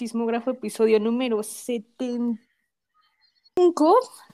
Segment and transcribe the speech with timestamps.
[0.00, 2.38] Chismógrafo, episodio número 75.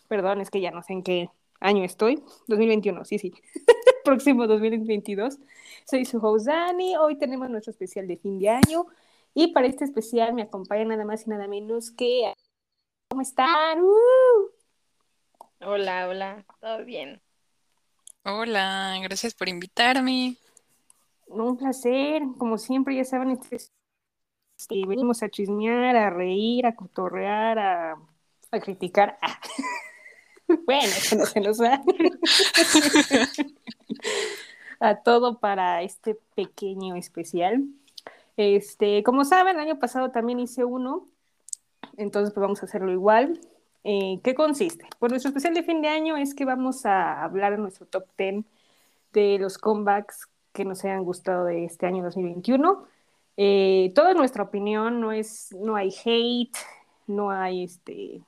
[0.06, 2.22] Perdón, es que ya no sé en qué año estoy.
[2.46, 3.34] 2021, sí, sí.
[4.04, 5.40] Próximo 2022.
[5.84, 6.96] Soy su host Dani.
[6.96, 8.86] Hoy tenemos nuestro especial de fin de año.
[9.34, 12.32] Y para este especial me acompaña nada más y nada menos que.
[13.08, 13.82] ¿Cómo están?
[13.82, 14.50] ¡Uh!
[15.62, 17.20] Hola, hola, todo bien.
[18.22, 20.36] Hola, gracias por invitarme.
[21.26, 23.58] Un placer, como siempre, ya saben, este
[24.56, 27.96] este, venimos a chismear, a reír, a cotorrear, a,
[28.50, 29.18] a criticar.
[30.66, 31.82] bueno, eso no se nos da.
[34.80, 37.64] a todo para este pequeño especial.
[38.36, 41.06] Este, como saben, el año pasado también hice uno,
[41.96, 43.40] entonces pues vamos a hacerlo igual.
[43.84, 44.86] Eh, ¿Qué consiste?
[44.98, 48.04] Pues nuestro especial de fin de año es que vamos a hablar en nuestro top
[48.18, 48.44] 10
[49.12, 52.86] de los comebacks que nos hayan gustado de este año 2021.
[53.36, 56.56] Eh, toda nuestra opinión, no es, no hay hate,
[57.06, 58.22] no hay este,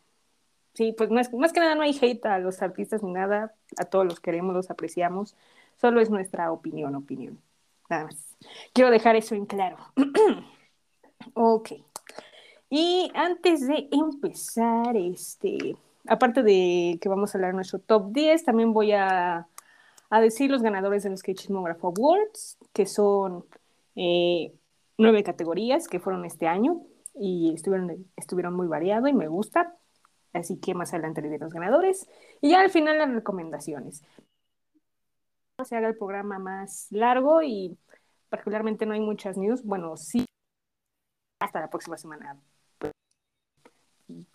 [0.75, 4.05] sí, pues más, que nada no hay hate a los artistas ni nada, a todos
[4.05, 5.35] los queremos, los apreciamos,
[5.81, 7.41] solo es nuestra opinión, opinión,
[7.89, 8.37] nada más.
[8.73, 9.79] Quiero dejar eso en claro.
[11.35, 11.73] ok.
[12.71, 18.75] Y antes de empezar, este, aparte de que vamos a hablar nuestro top 10, también
[18.75, 19.49] voy a,
[20.11, 23.47] a decir los ganadores de los Chismógrafo Awards, que son
[23.97, 24.53] eh,
[24.99, 26.83] nueve categorías que fueron este año
[27.15, 29.75] y estuvieron, estuvieron muy variados y me gusta.
[30.33, 32.09] Así que más adelante le los ganadores.
[32.41, 34.03] Y ya al final las recomendaciones.
[35.65, 37.77] Se haga el programa más largo y
[38.29, 39.65] particularmente no hay muchas news.
[39.65, 40.25] Bueno, sí,
[41.41, 42.41] hasta la próxima semana.
[42.79, 42.93] Pues,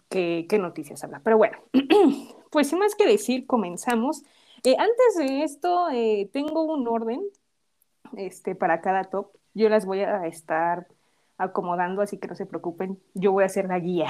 [0.09, 1.21] ¿Qué, qué noticias habla?
[1.23, 1.57] Pero bueno,
[2.51, 4.23] pues sin más que decir, comenzamos.
[4.63, 7.21] Eh, antes de esto, eh, tengo un orden
[8.17, 9.31] este, para cada top.
[9.53, 10.87] Yo las voy a estar
[11.37, 12.99] acomodando, así que no se preocupen.
[13.13, 14.07] Yo voy a ser la guía.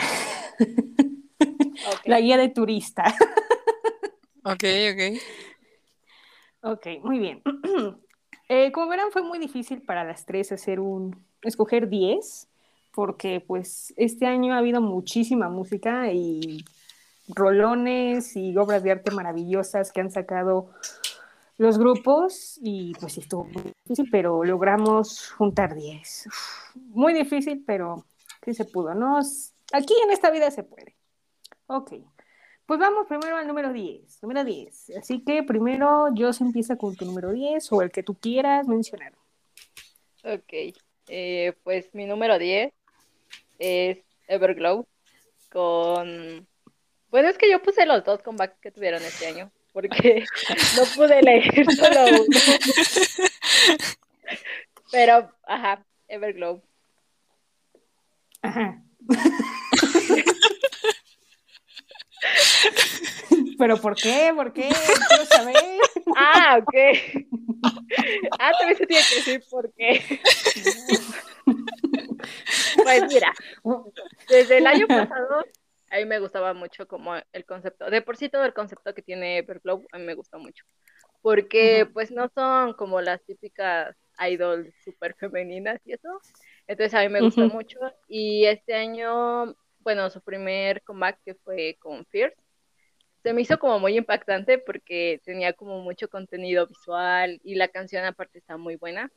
[2.05, 3.03] La guía de turista.
[4.43, 5.21] ok, ok.
[6.61, 7.41] Ok, muy bien.
[8.49, 12.49] Eh, como verán, fue muy difícil para las tres hacer un, escoger 10,
[12.93, 16.63] porque pues este año ha habido muchísima música y
[17.29, 20.69] rolones y obras de arte maravillosas que han sacado
[21.57, 26.27] los grupos y pues estuvo muy difícil, pero logramos juntar 10.
[26.75, 28.05] Muy difícil, pero
[28.43, 28.93] sí se pudo.
[28.93, 29.19] ¿no?
[29.71, 30.95] Aquí en esta vida se puede.
[31.67, 31.93] Ok.
[32.65, 34.23] Pues vamos primero al número 10.
[34.23, 34.91] Número 10.
[34.97, 38.67] Así que primero yo se empieza con tu número 10 o el que tú quieras
[38.67, 39.13] mencionar.
[40.23, 40.75] Ok.
[41.07, 42.73] Eh, pues mi número 10
[43.59, 44.87] es Everglow
[45.51, 46.47] con...
[47.09, 50.23] Bueno, es que yo puse los dos comebacks que tuvieron este año porque
[50.77, 52.23] no pude elegir solo uno.
[54.91, 56.63] Pero, ajá, Everglow.
[58.41, 58.81] Ajá.
[63.57, 64.31] ¿Pero por qué?
[64.35, 64.69] ¿Por qué?
[65.07, 65.55] Quiero saber.
[66.15, 66.73] Ah, ok.
[68.39, 70.21] Ah, también se tiene que decir por qué.
[72.83, 73.33] Pues mira,
[74.29, 75.45] desde el año pasado
[76.33, 79.99] gustaba mucho como el concepto, de por sí todo el concepto que tiene Everglow, a
[79.99, 80.65] mí me gusta mucho,
[81.21, 86.09] porque pues no son como las típicas idols super femeninas y eso,
[86.65, 87.77] entonces a mí me gusta mucho,
[88.07, 92.41] y este año, bueno, su primer comeback que fue con Fierce,
[93.21, 98.03] se me hizo como muy impactante porque tenía como mucho contenido visual y la canción
[98.03, 99.09] aparte está muy buena.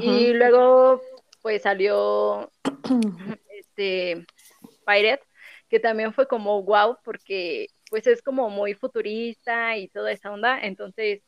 [0.00, 1.02] Y luego
[1.42, 2.48] pues salió
[3.50, 4.24] este
[4.86, 5.22] Pirate,
[5.72, 10.60] que también fue como wow, porque pues es como muy futurista y toda esa onda,
[10.60, 11.22] entonces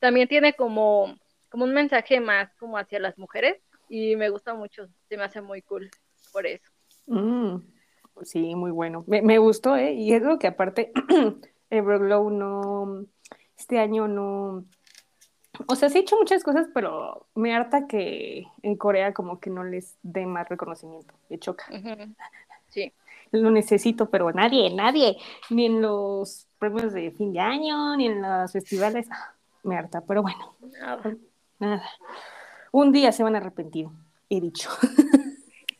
[0.00, 1.14] también tiene como,
[1.48, 5.40] como un mensaje más como hacia las mujeres y me gusta mucho, se me hace
[5.42, 5.88] muy cool
[6.32, 6.68] por eso.
[7.06, 7.58] Mm,
[8.22, 9.04] sí, muy bueno.
[9.06, 9.92] Me, me, gustó, ¿eh?
[9.92, 10.90] Y es lo que aparte,
[11.70, 13.06] Everglow no,
[13.56, 14.64] este año no,
[15.68, 19.50] o sea, se ha hecho muchas cosas, pero me harta que en Corea como que
[19.50, 21.66] no les dé más reconocimiento, me choca.
[22.70, 22.92] Sí
[23.40, 25.16] lo necesito, pero nadie, nadie,
[25.50, 30.00] ni en los premios de fin de año, ni en los festivales, ah, me harta,
[30.02, 30.56] pero bueno,
[31.58, 31.82] nada.
[32.72, 33.88] Un día se van a arrepentir,
[34.28, 34.70] he dicho.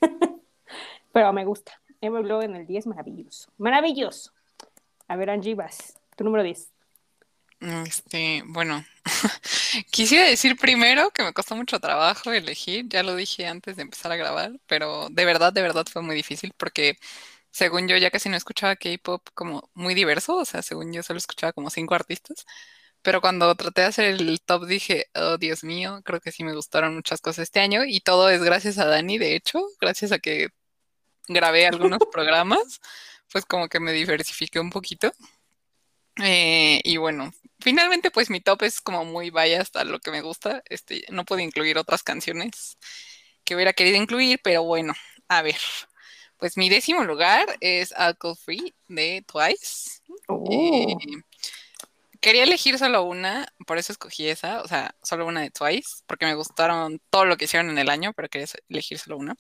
[1.13, 1.73] pero me gusta.
[2.01, 3.51] Everglow en el 10, maravilloso.
[3.59, 4.33] Maravilloso.
[5.09, 5.99] A ver, Angie, vas.
[6.17, 6.71] Tu número 10.
[7.87, 8.85] Este, bueno,
[9.91, 14.13] quisiera decir primero que me costó mucho trabajo elegir, ya lo dije antes de empezar
[14.13, 16.99] a grabar, pero de verdad, de verdad fue muy difícil porque
[17.55, 21.19] según yo ya casi no escuchaba K-pop como muy diverso, o sea, según yo solo
[21.19, 22.47] escuchaba como cinco artistas,
[23.03, 26.55] pero cuando traté de hacer el top dije, oh Dios mío, creo que sí me
[26.55, 30.19] gustaron muchas cosas este año y todo es gracias a Dani, de hecho, gracias a
[30.19, 30.49] que
[31.29, 32.81] grabé algunos programas,
[33.33, 35.13] pues como que me diversifiqué un poquito.
[36.23, 40.23] Eh, y bueno, finalmente pues mi top es como muy vaya hasta lo que me
[40.23, 40.63] gusta.
[40.69, 42.79] Este, no puedo incluir otras canciones
[43.45, 44.95] que hubiera querido incluir, pero bueno,
[45.29, 45.57] a ver.
[46.39, 50.01] Pues mi décimo lugar es Alcohol Free de Twice.
[50.29, 50.45] Oh.
[50.51, 50.97] Eh,
[52.25, 56.25] quería elegir solo una, por eso escogí esa, o sea, solo una de Twice, porque
[56.25, 59.37] me gustaron todo lo que hicieron en el año, pero quería elegir solo una.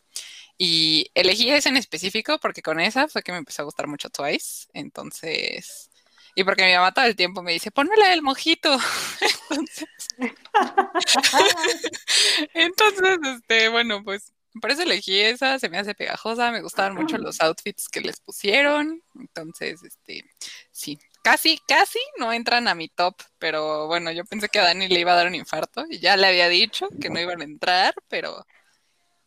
[0.58, 4.11] Y elegí esa en específico porque con esa fue que me empezó a gustar mucho
[4.11, 4.69] Twice.
[4.75, 5.88] Entonces,
[6.35, 8.76] y porque mi mamá todo el tiempo me dice, ponmela del mojito.
[9.50, 9.88] entonces,
[12.55, 17.18] entonces, este, bueno, pues por eso elegí esa, se me hace pegajosa, me gustaban mucho
[17.18, 19.02] los outfits que les pusieron.
[19.18, 20.24] Entonces, este,
[20.70, 24.88] sí, casi, casi no entran a mi top, pero bueno, yo pensé que a Dani
[24.88, 27.44] le iba a dar un infarto y ya le había dicho que no iban a
[27.44, 28.46] entrar, pero,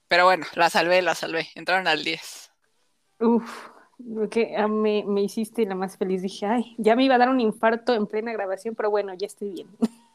[0.07, 2.51] pero bueno, la salvé, la salvé, entraron al 10.
[3.19, 3.69] Uf,
[4.31, 6.21] que ah, me, me hiciste la más feliz.
[6.21, 9.27] Dije, ay, ya me iba a dar un infarto en plena grabación, pero bueno, ya
[9.27, 9.67] estoy bien.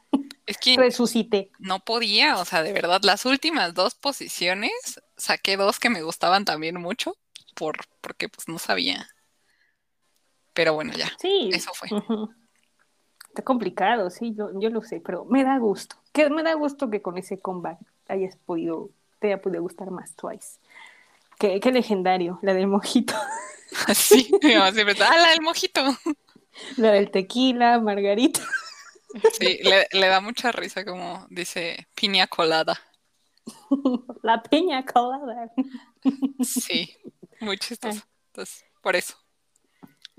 [0.46, 1.50] Es que Resucité.
[1.58, 4.72] no podía, o sea, de verdad, las últimas dos posiciones
[5.16, 7.16] saqué dos que me gustaban también mucho,
[7.54, 9.08] por, porque pues no sabía.
[10.52, 11.50] Pero bueno, ya, Sí.
[11.52, 11.88] eso fue.
[13.28, 15.96] Está complicado, sí, yo, yo lo sé, pero me da gusto.
[16.12, 20.14] Que me da gusto que con ese comeback hayas podido, te haya podido gustar más
[20.16, 20.58] Twice.
[21.38, 23.14] Qué, qué legendario, la del mojito,
[23.94, 25.80] Sí, siempre está, ¡ah, la del mojito!
[26.76, 28.42] la del tequila, margarita.
[29.38, 32.80] Sí, le, le da mucha risa como dice piña colada.
[34.22, 35.50] La piña colada.
[36.44, 36.96] Sí,
[37.40, 38.02] muy chistoso.
[38.28, 39.16] Entonces, por eso.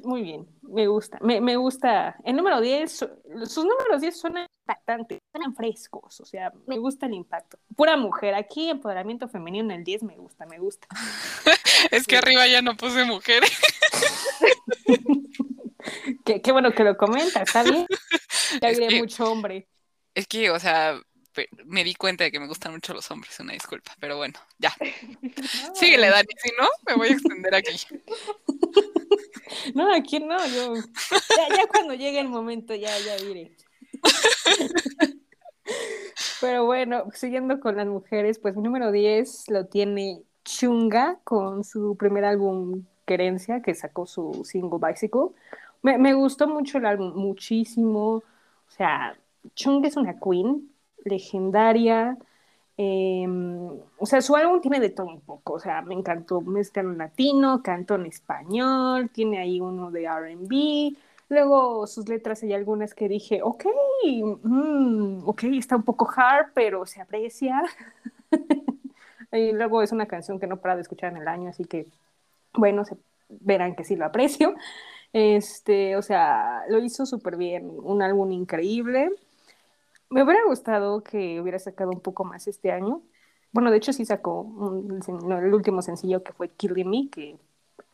[0.04, 1.18] Muy bien, me gusta.
[1.22, 2.18] Me, me gusta.
[2.25, 3.10] El número 10, su-
[3.45, 7.57] sus números 10 suenan impactantes, suenan frescos, o sea, me gusta el impacto.
[7.75, 10.88] Pura mujer, aquí empoderamiento femenino en el 10 me gusta, me gusta.
[11.92, 13.51] Es que arriba ya no puse mujeres.
[16.26, 17.86] Qué, qué bueno que lo comenta, ¿está bien?
[18.62, 19.68] Ya Es que- mucho hombre.
[20.16, 21.00] Es que, o sea,
[21.66, 24.72] me di cuenta de que me gustan mucho los hombres, una disculpa, pero bueno, ya.
[25.74, 27.76] Síguele, Dani, si no, me voy a extender aquí.
[29.74, 30.76] No, aquí no, yo.
[30.76, 33.56] Ya, ya cuando llegue el momento, ya, ya diré.
[36.42, 41.96] Pero bueno, siguiendo con las mujeres, pues mi número 10 lo tiene Chunga con su
[41.98, 45.30] primer álbum Querencia, que sacó su single Bicycle.
[45.84, 48.16] Me, me gustó mucho el álbum, muchísimo.
[48.16, 48.24] O
[48.70, 49.16] sea,
[49.56, 50.70] Chunga es una queen
[51.06, 52.18] legendaria.
[52.78, 53.28] Eh,
[53.98, 55.54] o sea, su álbum tiene de todo un poco.
[55.54, 56.42] O sea, me encantó.
[56.42, 60.98] Mezcla en latino, canto en español, tiene ahí uno de RB.
[61.30, 63.66] Luego sus letras hay algunas que dije, ok,
[64.44, 67.64] mm, ok, está un poco hard, pero se aprecia.
[69.32, 71.88] y luego es una canción que no para de escuchar en el año, así que,
[72.54, 72.98] bueno, se,
[73.30, 74.54] verán que sí lo aprecio.
[75.13, 79.12] Este, o sea, lo hizo súper bien, un álbum increíble.
[80.10, 83.01] Me hubiera gustado que hubiera sacado un poco más este año.
[83.51, 84.48] Bueno, de hecho sí sacó
[85.07, 87.38] el último sencillo que fue Killing Me, que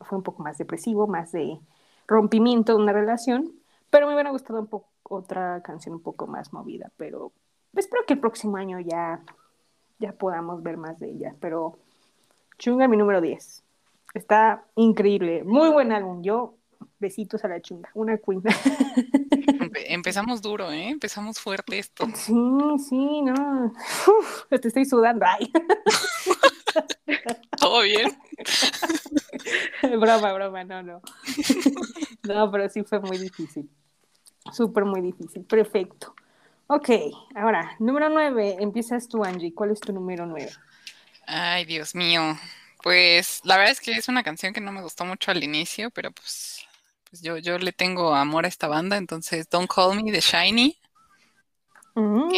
[0.01, 1.59] fue un poco más depresivo, más de
[2.07, 3.53] rompimiento de una relación,
[3.89, 4.67] pero me hubiera gustado
[5.03, 7.31] otra canción un poco más movida, pero
[7.75, 9.21] espero que el próximo año ya,
[9.99, 11.77] ya podamos ver más de ella, pero
[12.57, 13.63] Chunga mi número 10.
[14.13, 16.21] Está increíble, muy buen álbum.
[16.23, 16.55] Yo
[16.99, 18.41] besitos a la chunga, una queen.
[19.59, 20.89] Empe- empezamos duro, ¿eh?
[20.89, 22.05] Empezamos fuerte esto.
[22.15, 22.33] Sí,
[22.87, 23.65] sí, no.
[23.65, 25.25] Uf, te estoy sudando.
[25.25, 25.51] Ay.
[27.59, 28.17] ¿Todo bien?
[29.99, 31.01] broma, broma, no, no.
[32.23, 33.69] No, pero sí fue muy difícil.
[34.53, 35.43] Súper muy difícil.
[35.43, 36.15] Perfecto.
[36.67, 36.89] Ok,
[37.35, 38.57] ahora, número 9.
[38.59, 39.53] Empiezas tú, Angie.
[39.53, 40.49] ¿Cuál es tu número 9?
[41.25, 42.37] Ay, Dios mío.
[42.81, 45.89] Pues la verdad es que es una canción que no me gustó mucho al inicio,
[45.91, 46.65] pero pues,
[47.09, 50.79] pues yo, yo le tengo amor a esta banda, entonces Don't Call Me de Shiny.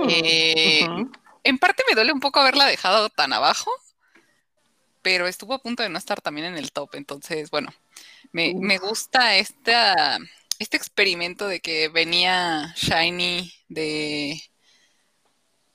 [0.07, 0.87] Eh,
[1.43, 3.71] En parte me duele un poco haberla dejado tan abajo,
[5.01, 7.69] pero estuvo a punto de no estar también en el top, entonces bueno,
[8.31, 10.19] me, me gusta esta,
[10.59, 14.41] este experimento de que venía Shiny de,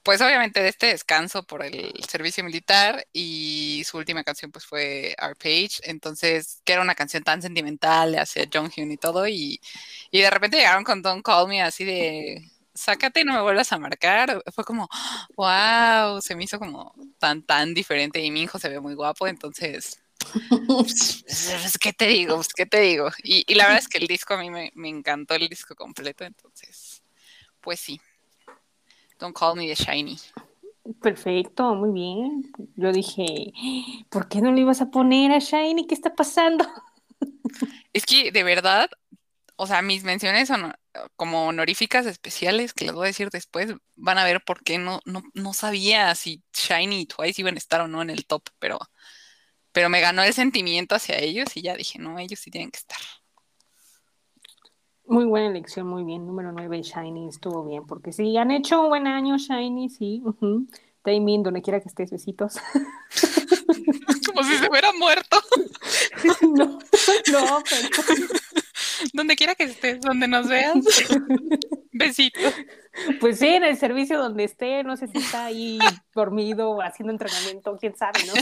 [0.06, 5.16] pues obviamente de este descanso por el servicio militar y su última canción pues fue
[5.18, 9.60] Arpage, entonces que era una canción tan sentimental hacia Jonghyun y todo y,
[10.12, 13.72] y de repente llegaron con Don't Call Me así de sácate y no me vuelvas
[13.72, 14.88] a marcar, fue como
[15.36, 19.26] wow, se me hizo como tan tan diferente y mi hijo se ve muy guapo,
[19.26, 20.00] entonces
[20.68, 21.24] pues,
[21.80, 22.36] ¿qué te digo?
[22.36, 23.10] Pues, ¿qué te digo?
[23.24, 25.74] Y, y la verdad es que el disco a mí me, me encantó el disco
[25.74, 27.02] completo, entonces
[27.60, 28.00] pues sí.
[29.18, 30.18] Don't Call Me the Shiny.
[31.00, 32.52] Perfecto, muy bien.
[32.76, 33.52] Yo dije,
[34.08, 35.86] ¿por qué no le ibas a poner a Shiny?
[35.86, 36.66] ¿Qué está pasando?
[37.92, 38.90] Es que de verdad,
[39.56, 40.74] o sea, mis menciones son
[41.16, 45.00] como honoríficas especiales que les voy a decir después, van a ver por qué no,
[45.04, 48.42] no, no sabía si Shiny y Twice iban a estar o no en el top,
[48.58, 48.78] pero,
[49.72, 52.78] pero me ganó el sentimiento hacia ellos y ya dije, no, ellos sí tienen que
[52.78, 52.98] estar.
[55.06, 56.26] Muy buena elección, muy bien.
[56.26, 60.22] Número 9, Shiny, estuvo bien, porque sí, han hecho un buen año Shiny, sí.
[60.24, 60.66] Uh
[61.42, 62.58] donde quiera que estés, besitos.
[64.26, 65.40] Como si se hubiera muerto.
[66.42, 66.78] no,
[67.32, 68.26] no, pero...
[69.12, 70.76] Donde quiera que estés, donde nos veas.
[71.92, 72.54] Besitos.
[73.20, 75.78] Pues sí, en el servicio donde esté, no sé si está ahí
[76.14, 78.32] dormido o haciendo entrenamiento, quién sabe, no.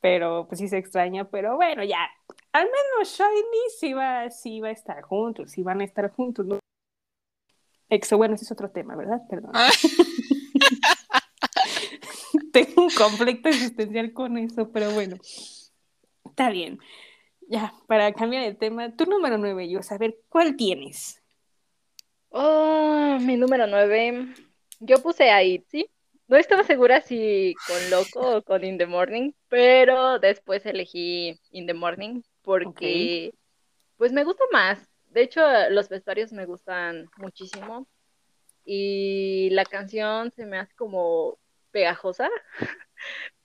[0.00, 1.98] Pero pues sí se extraña, pero bueno, ya,
[2.54, 6.46] al menos Shiny sí va, sí va a estar juntos, sí van a estar juntos,
[6.46, 6.60] ¿no?
[7.90, 9.22] Exo, bueno, ese es otro tema, ¿verdad?
[9.28, 9.50] Perdón.
[9.54, 9.72] Ah.
[12.52, 15.16] Tengo un conflicto existencial con eso, pero bueno,
[16.24, 16.78] está bien.
[17.48, 21.20] Ya, para cambiar de tema, tu número nueve, yo saber cuál tienes.
[22.28, 24.28] Oh, mi número nueve.
[24.78, 25.90] Yo puse a Itzy.
[26.28, 31.66] No estaba segura si con Loco o con In the Morning, pero después elegí In
[31.66, 33.34] the Morning porque
[33.96, 34.88] pues me gusta más.
[35.10, 37.88] De hecho, los vestuarios me gustan muchísimo
[38.64, 41.38] y la canción se me hace como
[41.70, 42.30] pegajosa,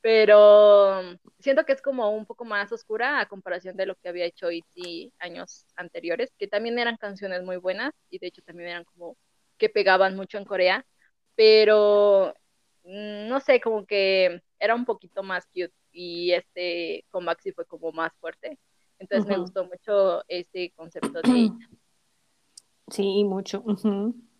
[0.01, 1.01] pero
[1.39, 4.51] siento que es como un poco más oscura a comparación de lo que había hecho
[4.51, 9.17] Itzy años anteriores, que también eran canciones muy buenas y de hecho también eran como
[9.57, 10.85] que pegaban mucho en Corea,
[11.35, 12.33] pero
[12.83, 17.65] mm, no sé, como que era un poquito más cute y este comeback sí fue
[17.65, 18.59] como más fuerte.
[18.99, 21.53] Entonces me gustó mucho este concepto de ella.
[22.91, 23.63] Sí, mucho.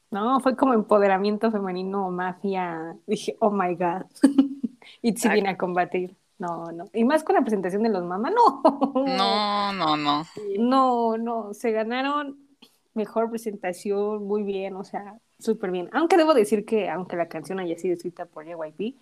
[0.09, 2.97] No, fue como empoderamiento femenino, mafia.
[3.05, 4.05] Dije, oh my God.
[5.03, 6.15] y si viene a combatir.
[6.39, 6.89] No, no.
[6.93, 9.03] Y más con la presentación de los mamás, no.
[9.05, 10.25] No, no, no.
[10.57, 11.53] No, no.
[11.53, 12.39] Se ganaron
[12.93, 15.89] mejor presentación, muy bien, o sea, súper bien.
[15.93, 18.95] Aunque debo decir que, aunque la canción haya sido escrita por JYP,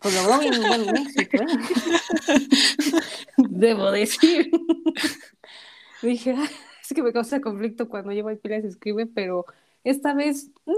[0.00, 1.38] pues logró bien buen éxito.
[3.36, 4.50] Debo decir.
[6.02, 6.36] Dije,
[6.82, 9.44] es que me causa conflicto cuando JYP les escribe, pero
[9.82, 10.72] esta vez mm,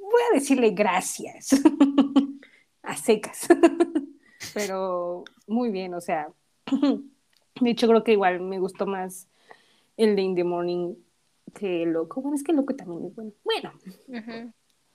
[0.00, 1.50] voy a decirle gracias.
[2.82, 3.46] a secas.
[4.52, 6.28] pero muy bien, o sea.
[7.60, 9.28] de hecho, creo que igual me gustó más
[9.96, 10.94] el de In the Morning
[11.54, 12.20] que Loco.
[12.20, 13.32] Bueno, es que Loco también es bueno.
[13.44, 13.72] Bueno.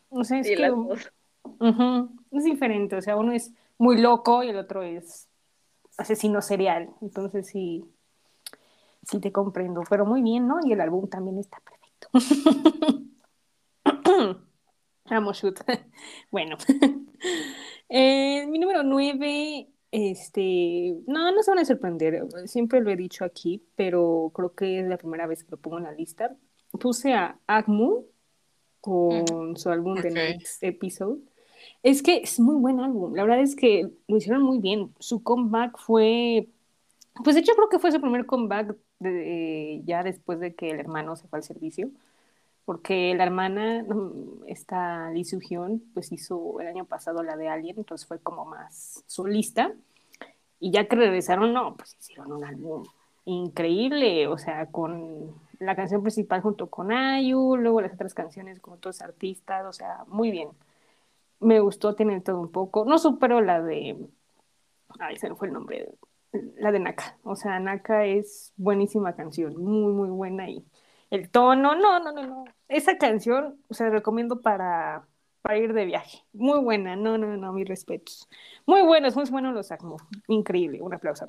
[0.09, 0.71] O sea, es que
[2.31, 5.27] es diferente, o sea, uno es muy loco y el otro es
[5.97, 7.83] asesino serial, entonces sí,
[9.03, 10.59] sí te comprendo, pero muy bien, ¿no?
[10.63, 12.09] Y el álbum también está perfecto.
[15.09, 15.59] Vamos, shoot.
[16.31, 16.55] bueno,
[17.89, 23.25] eh, mi número nueve, este, no, no se van a sorprender, siempre lo he dicho
[23.25, 26.35] aquí, pero creo que es la primera vez que lo pongo en la lista.
[26.79, 28.05] Puse a Agmu
[28.81, 31.19] con su álbum de Next Episode.
[31.83, 33.13] Es que es muy buen álbum.
[33.15, 34.93] La verdad es que lo hicieron muy bien.
[34.99, 36.47] Su comeback fue.
[37.23, 40.79] Pues de hecho, creo que fue su primer comeback de, ya después de que el
[40.79, 41.89] hermano se fue al servicio.
[42.65, 47.47] Porque la hermana, mm, esta Lee Soo Hyun, pues hizo el año pasado la de
[47.47, 49.73] Alien, entonces fue como más solista.
[50.59, 52.83] Y ya que regresaron, no, pues hicieron un álbum
[53.25, 58.75] increíble, o sea, con la canción principal junto con Ayu, luego las otras canciones con
[58.75, 60.49] otros artistas, o sea, muy bien
[61.39, 62.85] me gustó tener todo un poco.
[62.85, 63.97] No supero la de.
[64.99, 65.89] Ay, se me fue el nombre.
[66.57, 67.17] La de Naka.
[67.23, 69.57] O sea, Naka es buenísima canción.
[69.57, 70.49] Muy, muy buena.
[70.49, 70.63] Y
[71.09, 72.45] el tono, no, no, no, no.
[72.67, 75.07] Esa canción, o sea, recomiendo para,
[75.41, 76.23] para ir de viaje.
[76.33, 76.95] Muy buena.
[76.95, 78.27] No, no, no, mis respetos.
[78.65, 79.97] Muy buenos, muy buenos los Acmo.
[80.27, 80.81] Increíble.
[80.81, 81.25] Un aplauso.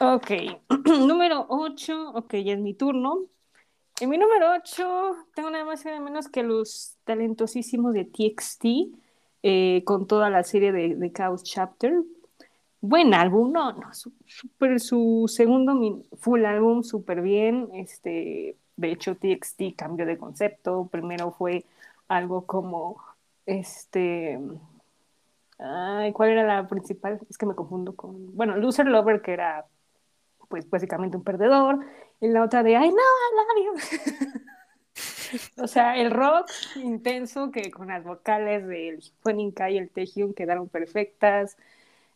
[0.00, 0.30] Ok.
[1.06, 2.12] Número 8.
[2.14, 3.26] Ok, ya es mi turno.
[4.00, 8.64] En mi número 8 tengo nada más y nada menos que los talentosísimos de TXT
[9.42, 11.94] eh, con toda la serie de, Chaos Chapter.
[12.80, 17.68] Buen álbum, no, no, super, su segundo full álbum, súper bien.
[17.74, 20.88] Este, de hecho, TXT cambió de concepto.
[20.90, 21.64] Primero fue
[22.06, 23.02] algo como,
[23.46, 24.38] este,
[25.58, 27.18] ay, ¿cuál era la principal?
[27.28, 29.66] Es que me confundo con, bueno, Loser Lover, que era,
[30.48, 31.80] pues, básicamente un perdedor
[32.20, 32.96] y la otra de, ay, no,
[35.62, 40.68] o sea, el rock intenso que con las vocales del Fueninka y el Taehyung quedaron
[40.68, 41.56] perfectas.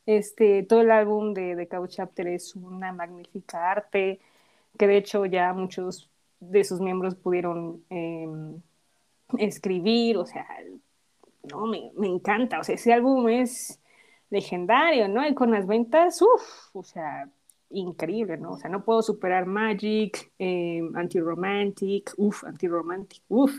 [0.07, 4.21] Este, todo el álbum de, de Cow Chapter es una magnífica arte,
[4.79, 6.11] que de hecho ya muchos
[6.41, 8.61] de sus miembros pudieron em,
[9.39, 10.47] escribir, o sea,
[11.45, 13.81] no, me, me encanta, o sea, ese álbum es
[14.31, 15.27] legendario, ¿no?
[15.27, 17.29] Y con las ventas, uff, o sea,
[17.73, 18.53] increíble, ¿no?
[18.53, 23.53] O sea, no puedo superar Magic, eh, Anti-Romantic, uff, Anti-Romantic, uff,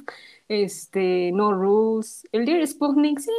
[0.47, 3.31] este, No Rules, el Dear Sputnik, sí,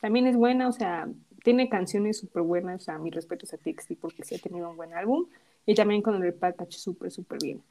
[0.00, 1.08] también es buena, o sea,
[1.42, 4.76] tiene canciones súper buenas, o sea, mis respetos a TXT porque sí ha tenido un
[4.76, 5.26] buen álbum,
[5.66, 7.62] y también con el package súper, súper bien.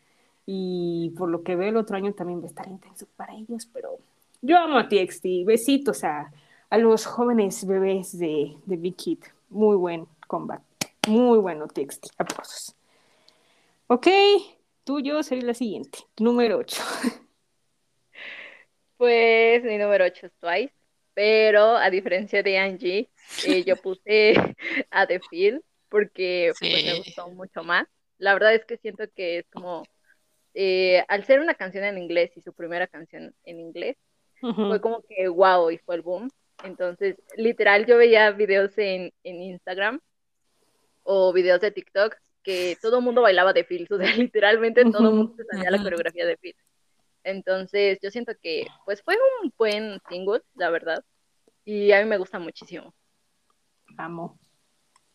[0.45, 3.67] Y por lo que veo el otro año también va a estar intenso para ellos,
[3.71, 3.97] pero
[4.41, 6.31] yo amo a TXT, besitos a,
[6.69, 10.72] a los jóvenes bebés de, de Big Kid, muy buen comeback.
[11.07, 12.11] Muy bueno, TXT.
[12.17, 12.75] Aplausos.
[13.87, 14.07] Ok,
[14.83, 15.99] tuyo sería la siguiente.
[16.19, 16.81] Número 8.
[18.95, 20.73] Pues mi número 8 es Twice.
[21.13, 23.09] Pero a diferencia de Angie,
[23.45, 24.33] eh, yo puse
[24.89, 27.85] a The Feel porque pues, me gustó mucho más.
[28.17, 29.83] La verdad es que siento que es como,
[30.53, 33.97] eh, al ser una canción en inglés y su primera canción en inglés,
[34.39, 36.29] fue como que wow y fue el boom.
[36.63, 39.99] Entonces, literal, yo veía videos en, en Instagram
[41.03, 45.09] o videos de TikTok que todo el mundo bailaba de Fields, o sea, literalmente todo
[45.09, 46.63] el mundo se sabía la coreografía de Fields.
[47.23, 51.03] Entonces, yo siento que pues fue un buen single, la verdad,
[51.63, 52.93] y a mí me gusta muchísimo.
[53.97, 54.37] Amo,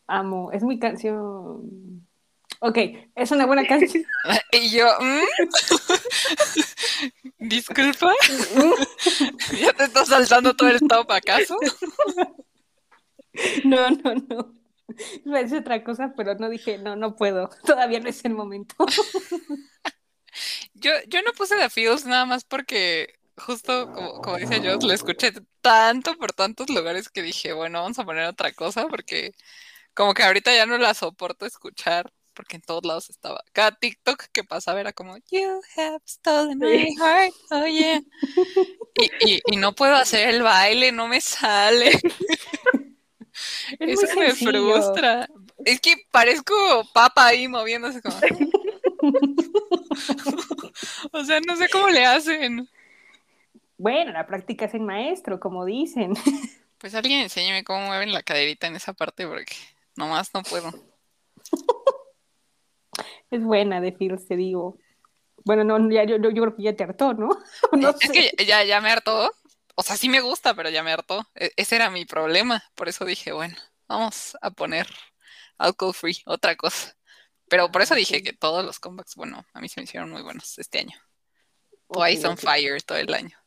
[0.06, 2.06] amo, es mi canción.
[2.60, 2.78] Ok,
[3.14, 4.04] es una buena canción.
[4.52, 5.20] y yo, ¿mm?
[7.48, 8.12] disculpa,
[9.60, 11.56] ¿ya te estás saltando todo el top acaso?
[13.64, 14.57] no, no, no.
[15.26, 17.50] A decir otra cosa, pero no dije, no, no puedo.
[17.64, 18.74] Todavía no es el momento.
[20.74, 24.92] yo, yo no puse The Feels nada más porque justo como, como dice yo, lo
[24.92, 29.32] escuché tanto por tantos lugares que dije, bueno, vamos a poner otra cosa porque
[29.94, 33.42] como que ahorita ya no la soporto escuchar porque en todos lados estaba.
[33.52, 38.00] Cada TikTok que pasaba era como, You have stolen my heart, oh yeah.
[38.94, 41.90] Y, y, y no puedo hacer el baile, no me sale.
[43.78, 45.28] Eso me frustra.
[45.64, 46.54] Es que parezco
[46.92, 48.16] papa ahí moviéndose como.
[51.12, 52.68] o sea, no sé cómo le hacen.
[53.76, 56.14] Bueno, la práctica es el maestro, como dicen.
[56.78, 59.54] Pues alguien enséñeme cómo mueven la caderita en esa parte porque
[59.96, 60.70] nomás no puedo.
[63.30, 64.78] Es buena de te digo.
[65.44, 67.30] Bueno, no, ya, yo, yo, creo que ya te hartó, ¿no?
[67.72, 69.32] no es que ya, ya me hartó,
[69.78, 71.24] o sea, sí me gusta, pero ya me hartó.
[71.36, 72.64] E, ese era mi problema.
[72.74, 74.88] Por eso dije, bueno, vamos a poner
[75.56, 76.96] alcohol free, otra cosa.
[77.48, 80.22] Pero por eso dije que todos los comebacks, bueno, a mí se me hicieron muy
[80.22, 80.98] buenos este año.
[81.92, 83.38] Twice on fire todo el año.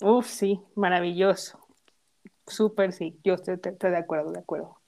[0.00, 1.58] Uf, sí, maravilloso.
[2.46, 4.80] Súper, sí, yo estoy, de acuerdo, de acuerdo.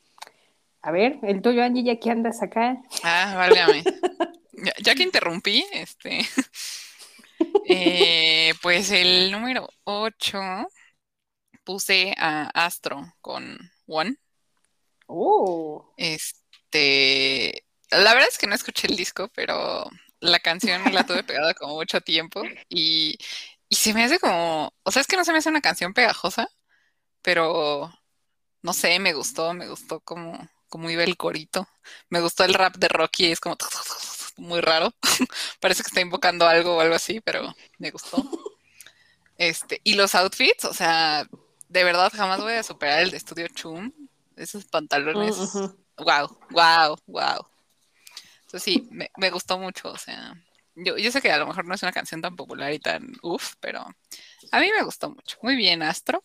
[0.83, 2.81] A ver, el tuyo, Angie, ya que andas acá.
[3.03, 3.83] Ah, válgame.
[4.53, 6.20] ya, ya que interrumpí, este.
[7.68, 10.38] Eh, pues el número 8
[11.66, 14.16] puse a Astro con One.
[15.07, 15.92] Oh.
[15.98, 21.55] Este, la verdad es que no escuché el disco, pero la canción la tuve pegada
[21.55, 23.18] como mucho tiempo y,
[23.68, 25.92] y se me hace como, o sea, es que no se me hace una canción
[25.92, 26.48] pegajosa,
[27.20, 27.92] pero
[28.62, 31.68] no sé, me gustó, me gustó como, como iba el corito.
[32.11, 33.57] Me gustó el rap de Rocky, es como
[34.37, 34.92] muy raro.
[35.61, 38.24] Parece que está invocando algo o algo así, pero me gustó.
[39.38, 41.29] Este, y los outfits, o sea,
[41.76, 43.92] de verdad jamás voy a superar el de Estudio Chum.
[44.34, 45.36] Esos pantalones.
[45.98, 47.46] Wow, wow, wow.
[48.46, 49.90] Eso sí, me, gustó mucho.
[49.90, 50.34] O sea,
[50.74, 53.12] yo, yo sé que a lo mejor no es una canción tan popular y tan
[53.22, 53.86] uff, pero
[54.52, 55.36] a mí me gustó mucho.
[55.42, 56.22] Muy bien, Astro.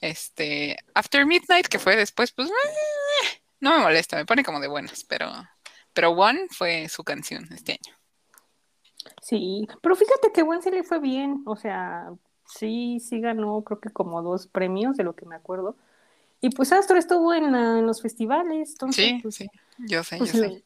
[0.00, 2.50] Este, After Midnight, que fue después, pues
[3.60, 5.30] no me molesta, me pone como de buenas, pero
[5.92, 7.98] pero One fue su canción este año.
[9.20, 12.10] Sí, pero fíjate que One se le fue bien, o sea,
[12.56, 15.76] sí, sí ganó creo que como dos premios de lo que me acuerdo.
[16.40, 17.52] Y pues Astro estuvo en,
[17.86, 19.46] los festivales, entonces, sí, pues, sí,
[19.78, 20.64] yo sé, pues, yo sé.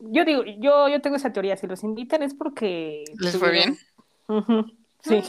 [0.00, 3.04] Yo digo, yo, yo tengo esa teoría, si los invitan es porque...
[3.18, 3.76] ¿Les fue bien?
[5.02, 5.22] Sí.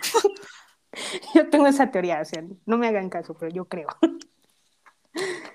[1.34, 3.88] yo tengo esa teoría, o sea, no me hagan caso, pero yo creo.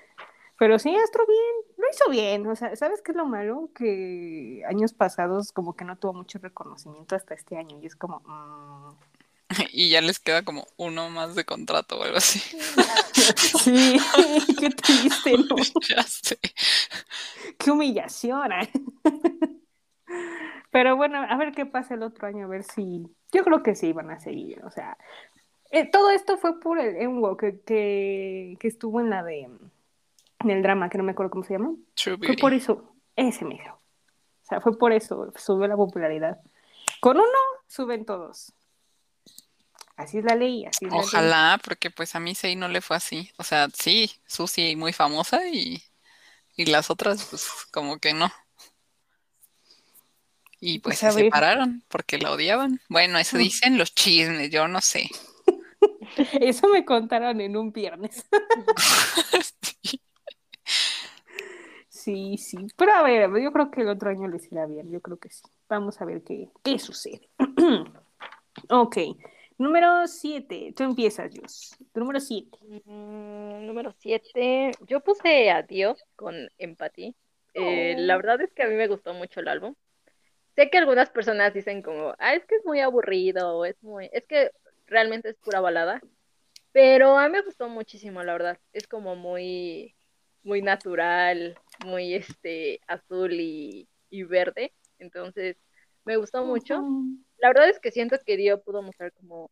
[0.60, 2.46] Pero sí, Astro bien, lo hizo bien.
[2.46, 3.70] O sea, ¿sabes qué es lo malo?
[3.74, 8.20] Que años pasados como que no tuvo mucho reconocimiento hasta este año y es como...
[8.26, 9.09] Mm.
[9.72, 12.38] Y ya les queda como uno más de contrato o algo así.
[12.38, 13.98] Sí,
[14.60, 15.56] qué triste, ¿no?
[15.88, 16.38] Ya sé.
[17.58, 18.52] Qué humillación.
[18.52, 18.70] ¿eh?
[20.70, 23.06] Pero bueno, a ver qué pasa el otro año, a ver si...
[23.32, 24.96] Yo creo que sí van a seguir, o sea...
[25.72, 29.48] Eh, todo esto fue por el Enwo que, que, que estuvo en la de
[30.40, 31.74] en el drama, que no me acuerdo cómo se llama.
[31.96, 33.74] Fue por eso, ese mismo.
[33.74, 36.40] O sea, fue por eso, subió la popularidad.
[37.00, 38.52] Con uno, suben todos.
[40.00, 41.04] Así es la ley, así es la ley.
[41.06, 43.30] Ojalá, porque pues a mí Sei no le fue así.
[43.36, 45.82] O sea, sí, Susi muy famosa y,
[46.56, 48.32] y las otras pues como que no.
[50.58, 52.80] Y pues Pues, se separaron porque la odiaban.
[52.88, 53.40] Bueno, eso Mm.
[53.40, 55.08] dicen los chismes, yo no sé.
[56.40, 58.26] Eso me contaron en un viernes.
[59.82, 60.00] Sí.
[61.88, 62.56] Sí, sí.
[62.76, 64.90] Pero a ver, yo creo que el otro año les irá bien.
[64.90, 65.42] Yo creo que sí.
[65.68, 67.28] Vamos a ver qué, qué sucede.
[68.70, 68.96] ok.
[69.64, 70.72] Número 7.
[70.74, 71.76] Tú empiezas, Dios.
[71.92, 72.48] Tu número 7.
[72.86, 74.70] Mm, número 7.
[74.86, 77.14] Yo puse Adiós con Empathy.
[77.52, 78.16] Eh, la Oh.
[78.16, 79.74] verdad es que a mí me gustó mucho el álbum.
[80.56, 84.08] Sé que algunas personas dicen como, ah, es que es muy aburrido, o es muy,
[84.14, 84.50] es que
[84.86, 86.00] realmente es pura balada.
[86.72, 88.58] Pero a mí me gustó muchísimo, la verdad.
[88.72, 89.94] Es como muy,
[90.42, 94.72] muy natural, muy este azul y, y verde.
[94.98, 95.58] Entonces,
[96.04, 96.82] me gustó mucho.
[97.38, 99.50] La verdad es que siento que Dio pudo mostrar como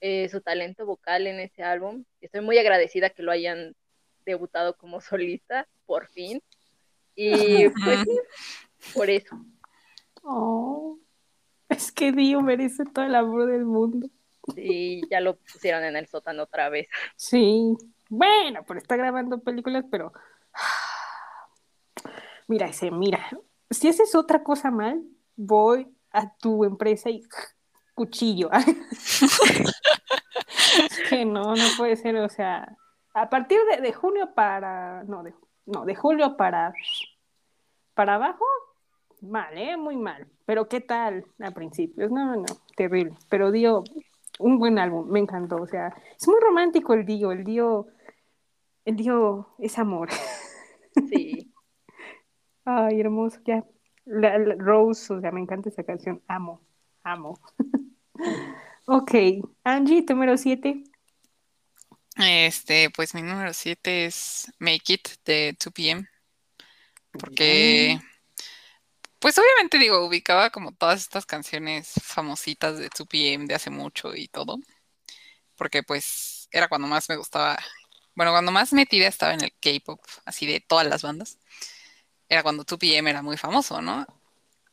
[0.00, 2.04] eh, su talento vocal en ese álbum.
[2.20, 3.74] Estoy muy agradecida que lo hayan
[4.24, 6.42] debutado como solista, por fin.
[7.14, 8.04] Y pues
[8.94, 9.36] por eso.
[10.22, 10.98] Oh,
[11.68, 14.08] es que Dio merece todo el amor del mundo.
[14.54, 16.88] Sí, ya lo pusieron en el sótano otra vez.
[17.16, 17.76] Sí.
[18.08, 20.12] Bueno, pero está grabando películas, pero.
[22.46, 23.28] Mira ese, mira.
[23.70, 25.02] Si haces otra cosa mal,
[25.38, 27.22] voy a tu empresa y
[27.94, 28.50] cuchillo.
[28.52, 28.66] Es
[31.08, 32.76] que no, no puede ser, o sea,
[33.14, 35.32] a partir de, de junio para, no, de,
[35.64, 36.74] no, de julio para,
[37.94, 38.44] para abajo,
[39.22, 39.76] mal, ¿eh?
[39.76, 40.26] Muy mal.
[40.44, 42.10] Pero ¿qué tal a principios?
[42.10, 42.44] No, no,
[42.76, 43.16] terrible.
[43.30, 43.84] Pero Dio,
[44.38, 47.86] un buen álbum, me encantó, o sea, es muy romántico el Dio, el Dio,
[48.84, 50.10] el Dio es amor.
[51.08, 51.52] Sí.
[52.64, 53.64] Ay, hermoso, ya.
[54.08, 56.62] La, la- Rose, o sea, me encanta esa canción, amo,
[57.02, 57.38] amo.
[58.86, 59.12] ok,
[59.64, 60.82] Angie, tu número 7.
[62.16, 66.08] Este, pues mi número 7 es Make It de 2PM.
[67.12, 67.98] Porque,
[69.18, 74.28] pues obviamente digo, ubicaba como todas estas canciones famositas de 2PM de hace mucho y
[74.28, 74.58] todo.
[75.56, 77.58] Porque pues era cuando más me gustaba,
[78.14, 81.38] bueno, cuando más metida estaba en el K-pop, así de todas las bandas.
[82.28, 84.06] Era cuando 2PM era muy famoso, ¿no?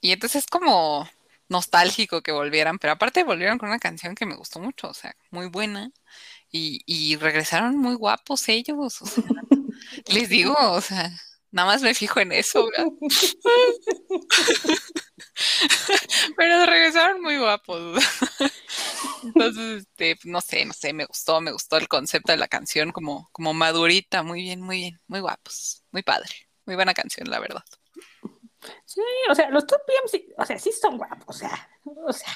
[0.02, 1.08] Y entonces es como
[1.50, 5.16] nostálgico que volvieran, pero aparte volvieron con una canción que me gustó mucho, o sea,
[5.32, 5.92] muy buena.
[6.52, 9.24] Y, y regresaron muy guapos ellos, o sea,
[10.08, 11.12] les digo, o sea,
[11.52, 12.88] nada más me fijo en eso, ¿verdad?
[16.38, 18.04] pero regresaron muy guapos.
[19.24, 22.92] Entonces, este, no sé, no sé, me gustó, me gustó el concepto de la canción
[22.92, 26.30] como, como madurita, muy bien, muy bien, muy guapos, muy padre,
[26.66, 27.64] muy buena canción, la verdad.
[28.86, 32.30] Sí, o sea, los 2PM, sí, o sea, sí son guapos, o sea, o sea.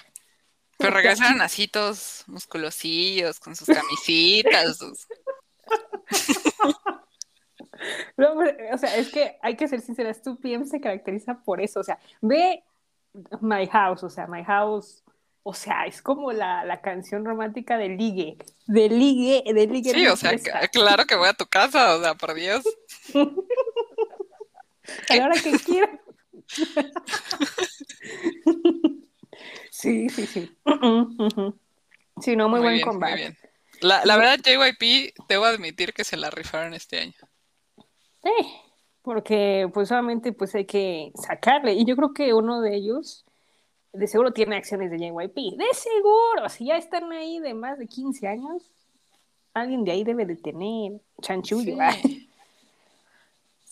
[0.77, 5.07] Pero regresaron así todos musculosillos, con sus camisitas, sus-
[8.17, 11.79] No, pero, o sea, es que hay que ser sinceras, 2PM se caracteriza por eso,
[11.79, 12.63] o sea, ve
[13.41, 15.03] My House, o sea, My House,
[15.43, 18.37] o sea, es como la, la canción romántica de ligue,
[18.67, 19.91] de ligue, de ligue.
[19.93, 20.37] Sí, de o sea,
[20.71, 22.63] claro que voy a tu casa, o sea, por Dios.
[25.10, 25.99] a la hora que quiera.
[29.71, 30.52] sí, sí, sí.
[32.21, 33.15] Sí, no, muy, buen bien, combate.
[33.15, 33.38] bien.
[33.80, 37.13] La, la verdad, JYP, debo admitir que se la rifaron este año.
[38.21, 38.30] Sí,
[39.02, 41.73] porque pues solamente pues hay que sacarle.
[41.75, 43.23] Y yo creo que uno de ellos
[43.93, 45.58] de seguro tiene acciones de JYP.
[45.58, 48.69] De seguro, si ya están ahí de más de 15 años,
[49.54, 51.78] alguien de ahí debe de tener chanchullo.
[52.04, 52.28] Sí.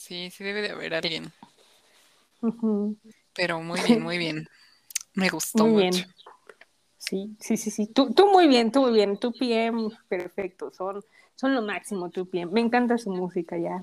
[0.08, 1.34] Sí, sí debe de haber alguien.
[3.34, 4.48] Pero muy bien, muy bien.
[5.14, 5.98] Me gustó Muy mucho.
[5.98, 6.14] bien.
[6.98, 7.88] Sí, sí, sí, sí.
[7.88, 9.18] Tú, tú muy bien, tú muy bien.
[9.18, 10.72] Tu PM, perfecto.
[10.72, 11.04] Son,
[11.36, 12.52] son lo máximo, tu PM.
[12.54, 13.82] Me encanta su música ya.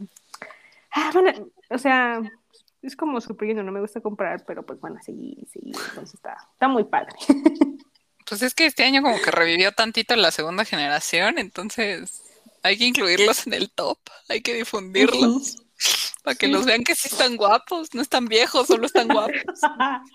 [0.92, 2.22] Ah, bueno, o sea,
[2.80, 5.60] es como súper no me gusta comprar, pero pues bueno, sí, sí.
[5.64, 7.16] Entonces está, está muy padre.
[8.26, 12.22] Pues es que este año como que revivió tantito la segunda generación, entonces
[12.62, 13.98] hay que incluirlos en el top,
[14.30, 15.56] hay que difundirlos
[16.24, 16.52] para que Sí.
[16.52, 19.32] los vean que sí están guapos, no están viejos, solo están guapos.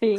[0.00, 0.16] sí.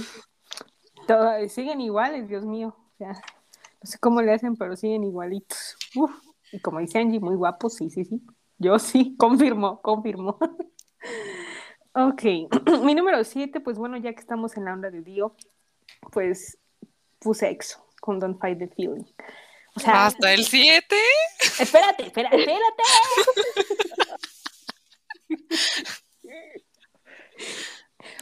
[1.08, 2.75] Todo- siguen iguales, Dios mío.
[2.77, 5.77] O sea, no sé cómo le hacen, pero siguen igualitos.
[5.95, 6.12] Uf.
[6.51, 8.21] Y como dice Angie, muy guapos, sí, sí, sí.
[8.58, 10.38] Yo sí, confirmo, confirmo.
[11.93, 12.21] ok,
[12.84, 15.36] mi número siete, pues bueno, ya que estamos en la onda de Dio,
[16.12, 16.58] pues
[17.19, 19.06] puse EXO con Don't Fight the Feeling.
[19.75, 20.95] O sea, Hasta el 7.
[21.60, 22.84] espérate, espérate, espérate.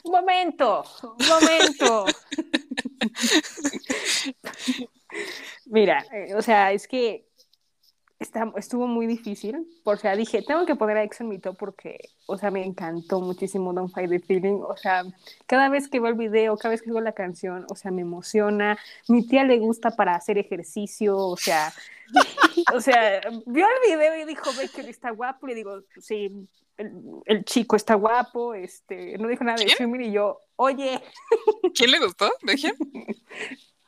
[0.04, 2.06] Un momento, un momento.
[5.66, 7.28] Mira, eh, o sea, es que
[8.20, 9.68] está, estuvo muy difícil.
[9.84, 13.74] O sea, dije, tengo que poner a mi top porque, o sea, me encantó muchísimo
[13.74, 14.62] Don't Fight the Feeling.
[14.62, 15.04] O sea,
[15.46, 18.02] cada vez que veo el video, cada vez que veo la canción, o sea, me
[18.02, 18.78] emociona.
[19.08, 21.74] Mi tía le gusta para hacer ejercicio, o sea,
[22.74, 25.48] o sea, vio el video y dijo, ve que está guapo.
[25.48, 30.40] Y digo, sí, el, chico está guapo, este, no dijo nada de Shumir y yo,
[30.56, 31.02] oye.
[31.74, 32.32] ¿Quién le gustó?
[32.42, 32.72] ¿Becky?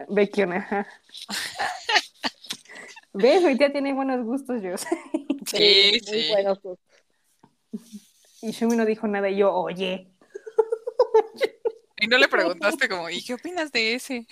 [0.09, 0.87] Becky, ajá.
[3.13, 3.43] ¿Ves?
[3.43, 4.77] Mi tía tiene buenos gustos, yo.
[5.45, 6.11] Sí, sí.
[6.11, 6.59] Muy buenos
[8.41, 10.11] Y Shumi no dijo nada y yo, oye.
[11.99, 14.27] Y no le preguntaste como, ¿y qué opinas de ese?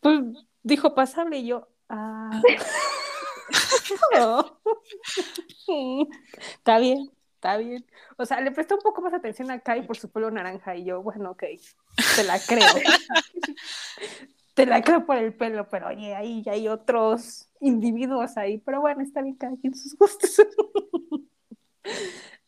[0.00, 0.20] Pues
[0.62, 2.40] dijo pasable y yo, ah.
[6.54, 7.84] Está bien, está bien.
[8.16, 10.84] O sea, le prestó un poco más atención a Kai por su pelo naranja y
[10.84, 11.44] yo, bueno, ok,
[12.16, 12.66] te la creo.
[14.54, 18.80] te la creo por el pelo, pero oye, ahí ya hay otros individuos ahí, pero
[18.80, 20.36] bueno, está bien cada quien sus gustos.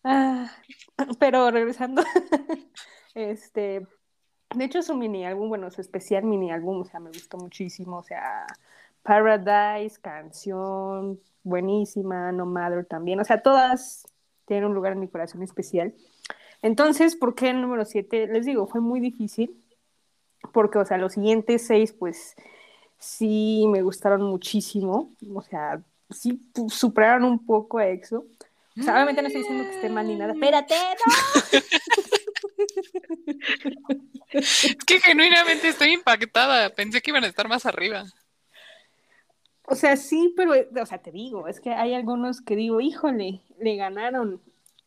[0.08, 0.48] Ah,
[1.18, 2.00] pero regresando,
[3.14, 3.84] este,
[4.54, 7.98] de hecho su mini álbum, bueno, su especial mini álbum, o sea, me gustó muchísimo,
[7.98, 8.46] o sea,
[9.06, 14.04] Paradise, canción, buenísima, No Matter también, o sea, todas
[14.46, 15.94] tienen un lugar en mi corazón especial.
[16.60, 18.26] Entonces, ¿por qué el número 7?
[18.26, 19.62] Les digo, fue muy difícil,
[20.52, 22.34] porque, o sea, los siguientes seis, pues
[22.98, 28.26] sí me gustaron muchísimo, o sea, sí superaron un poco a EXO.
[28.78, 30.32] O sea, obviamente no estoy diciendo que esté mal ni nada.
[30.32, 31.12] ¡Espérate, no!
[34.32, 36.68] es que genuinamente estoy impactada.
[36.70, 38.04] Pensé que iban a estar más arriba.
[39.68, 43.40] O sea, sí, pero, o sea, te digo, es que hay algunos que digo, híjole,
[43.58, 44.40] le ganaron,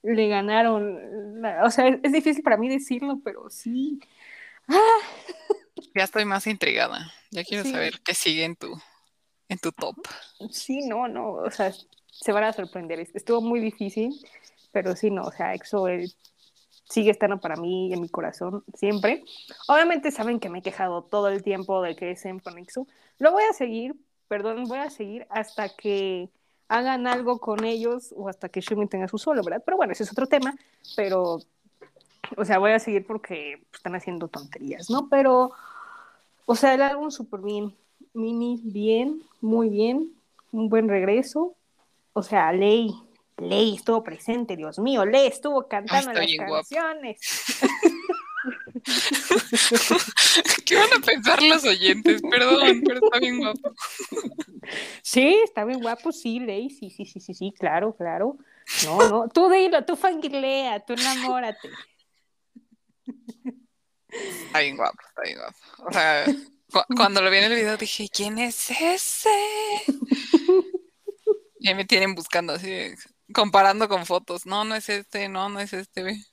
[0.04, 1.44] le ganaron.
[1.64, 4.00] O sea, es difícil para mí decirlo, pero sí.
[4.68, 5.00] ¡Ah!
[5.96, 7.12] Ya estoy más intrigada.
[7.32, 8.80] Ya quiero saber qué sigue en tu,
[9.50, 9.96] en tu top.
[10.52, 11.74] Sí, no, no, o sea,
[12.08, 13.00] se van a sorprender.
[13.00, 14.14] Estuvo muy difícil,
[14.72, 15.88] pero sí, no, o sea, EXO
[16.90, 19.24] sigue estando para mí en mi corazón siempre.
[19.68, 22.88] Obviamente saben que me he quejado todo el tiempo de que es con EXO.
[23.20, 23.96] Lo voy a seguir,
[24.30, 26.30] perdón, voy a seguir hasta que
[26.70, 29.62] hagan algo con ellos o hasta que Shumi tenga su solo, ¿verdad?
[29.66, 30.56] Pero bueno, ese es otro tema,
[30.96, 31.42] pero,
[32.38, 35.10] o sea, voy a seguir porque están haciendo tonterías, ¿no?
[35.10, 35.52] Pero
[36.52, 37.76] o sea, el álbum súper bien.
[38.16, 40.10] Mini, bien, muy bien.
[40.52, 41.54] Un buen regreso.
[42.14, 42.92] O sea, Ley,
[43.38, 45.06] Ley estuvo presente, Dios mío.
[45.06, 47.20] Ley estuvo cantando las canciones.
[50.66, 52.22] ¿Qué van a pensar los oyentes?
[52.30, 53.74] Perdón, pero está bien guapo.
[55.02, 58.38] Sí, está bien guapo, sí, Ley, sí, sí, sí, sí, sí, claro, claro.
[58.86, 61.70] No, no, tú dilo, tú fangirlea, tú enamórate.
[64.10, 65.58] Está bien guapo, está bien guapo.
[65.88, 66.26] O sea,
[66.96, 69.30] cuando lo vi en el video dije, ¿quién es ese?
[71.60, 72.94] y me tienen buscando así,
[73.34, 74.46] comparando con fotos.
[74.46, 76.24] No, no es este, no, no es este, Ay,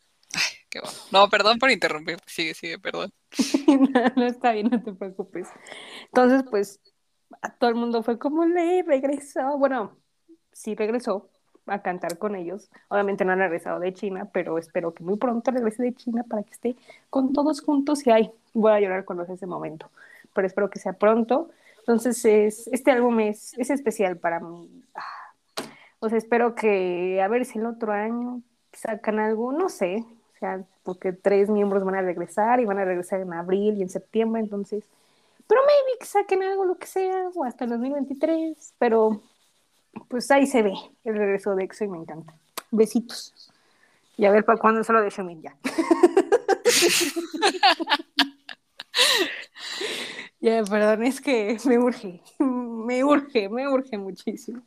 [1.13, 2.19] No, perdón por interrumpir.
[2.27, 3.13] Sigue, sigue, perdón.
[4.17, 5.49] no, está bien, no te preocupes.
[6.07, 6.81] Entonces, pues,
[7.43, 9.59] a todo el mundo fue como, le regresó.
[9.59, 9.97] Bueno,
[10.53, 11.29] sí regresó,
[11.67, 12.71] a cantar con ellos.
[12.89, 16.43] Obviamente no han regresado de China, pero espero que muy pronto regrese de China para
[16.43, 16.77] que esté
[17.11, 19.91] con todos juntos y ahí voy a llorar cuando sea ese momento.
[20.33, 21.51] Pero espero que sea pronto.
[21.81, 24.69] Entonces, es, este álbum es, es especial para mí.
[24.95, 25.03] Ah,
[26.01, 30.05] o sea, espero que a ver si el otro año sacan algo, no sé,
[30.37, 33.83] o sea, porque tres miembros van a regresar y van a regresar en abril y
[33.83, 34.85] en septiembre, entonces,
[35.47, 39.23] pero maybe que saquen algo, lo que sea, o hasta el 2023, pero
[40.09, 42.35] pues ahí se ve el regreso de EXO y me encanta.
[42.71, 43.51] Besitos.
[44.19, 45.11] Y a ver para cuándo es lo de
[45.43, 45.57] ya.
[50.41, 54.63] ya, perdón, es que me urge, me urge, me urge muchísimo.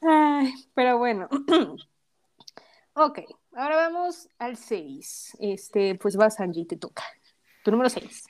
[0.00, 1.28] Ay, pero bueno.
[2.94, 3.20] ok,
[3.56, 5.36] ahora vamos al 6.
[5.40, 7.04] Este, pues vas, Angie, te toca.
[7.62, 8.24] Tu número 6.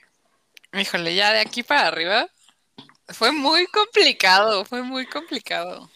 [0.73, 2.29] Híjole, ya de aquí para arriba
[3.09, 5.91] fue muy complicado, fue muy complicado.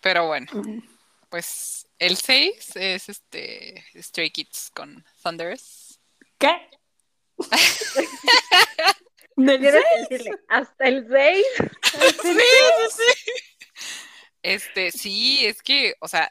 [0.00, 0.46] Pero bueno,
[1.28, 6.00] pues el 6 es este Stray Kids con Thunders.
[6.38, 6.68] ¿Qué?
[10.48, 11.46] hasta el 6.
[12.22, 12.38] sí,
[12.90, 13.32] sí.
[14.42, 16.30] Este, sí, es que, o sea,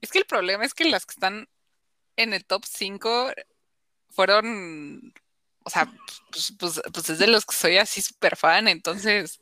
[0.00, 1.48] es que el problema es que las que están
[2.16, 3.32] en el top 5
[4.10, 5.12] fueron,
[5.64, 5.92] o sea,
[6.30, 9.40] pues, pues, pues, es de los que soy así súper fan, entonces,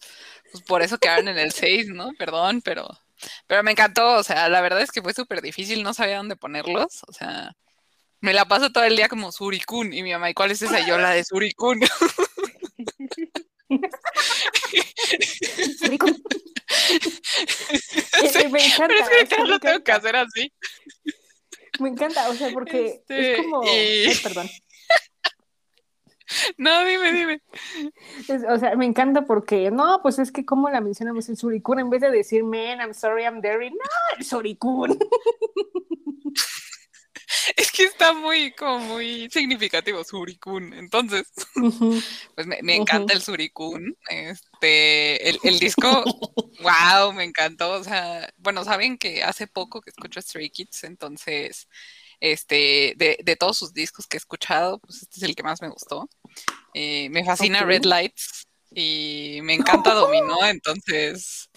[0.53, 2.13] pues por eso quedaron en el 6, ¿no?
[2.19, 2.89] Perdón, pero
[3.47, 6.37] pero me encantó, o sea, la verdad es que fue súper difícil, no sabía dónde
[6.37, 7.53] ponerlos, o sea,
[8.21, 10.87] me la paso todo el día como Surikun y mi mamá, ¿y cuál es esa?
[10.87, 11.81] Yo la de Surikun.
[18.63, 18.95] encanta.
[18.95, 20.53] Pero es que me lo tengo que hacer así.
[21.81, 23.63] Me encanta, o sea, porque Este, es como.
[23.65, 24.49] y- Ay, perdón.
[26.59, 27.41] No, dime, dime.
[28.29, 31.79] Es- o sea, me encanta porque, no, pues es que como la mencionamos el surikun,
[31.81, 33.77] en vez de decir, man, I'm sorry, I'm Derry, no,
[34.19, 34.99] el surikun.
[37.57, 40.73] Es que está muy, como muy significativo, Surikun.
[40.75, 41.27] Entonces,
[42.35, 43.97] pues me, me encanta el Surikun.
[44.09, 46.05] Este, el, el disco,
[46.61, 47.73] wow, me encantó.
[47.73, 51.69] O sea, bueno, saben que hace poco que escucho Stray Kids, entonces,
[52.21, 55.63] este, de, de todos sus discos que he escuchado, pues este es el que más
[55.63, 56.09] me gustó.
[56.75, 57.63] Eh, me fascina.
[57.63, 61.49] Red Lights y me encanta Dominó, entonces,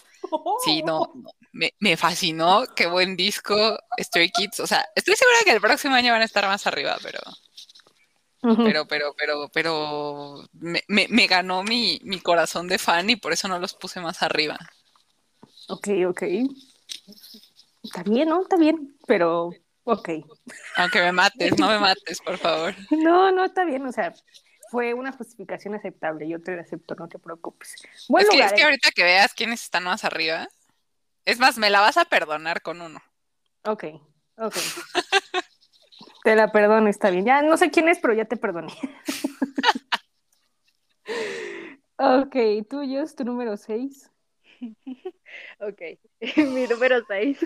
[0.64, 4.60] sí, no, no, me, me fascinó, qué buen disco, Stray Kids.
[4.60, 7.20] O sea, estoy segura que el próximo año van a estar más arriba, pero
[8.64, 13.32] pero, pero, pero, pero me, me- me ganó mi, mi corazón de fan y por
[13.32, 14.58] eso no los puse más arriba.
[15.68, 16.22] Ok, ok.
[17.84, 18.42] Está bien, ¿no?
[18.42, 19.50] Está bien, pero
[19.84, 20.08] ok.
[20.76, 22.74] Aunque me mates, no me mates, por favor.
[22.90, 24.12] No, no, está bien, o sea,
[24.70, 27.76] fue una justificación aceptable, yo te la acepto, no te preocupes.
[28.08, 28.64] Buen es, que, lugar, es que ¿eh?
[28.64, 30.48] ahorita que veas quiénes están más arriba,
[31.24, 33.02] es más, me la vas a perdonar con uno.
[33.64, 33.84] Ok,
[34.36, 34.54] ok.
[36.24, 37.24] te la perdono, está bien.
[37.24, 38.72] Ya no sé quién es, pero ya te perdoné.
[41.96, 42.36] ok,
[42.68, 44.10] tuyo es tu número 6.
[45.58, 45.80] Ok,
[46.36, 47.38] mi número 6.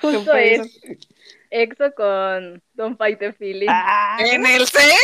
[0.00, 0.80] Justo es
[1.50, 3.68] EXO con Don't Fight the Feeling.
[3.70, 4.94] Ah, ¡En el 6!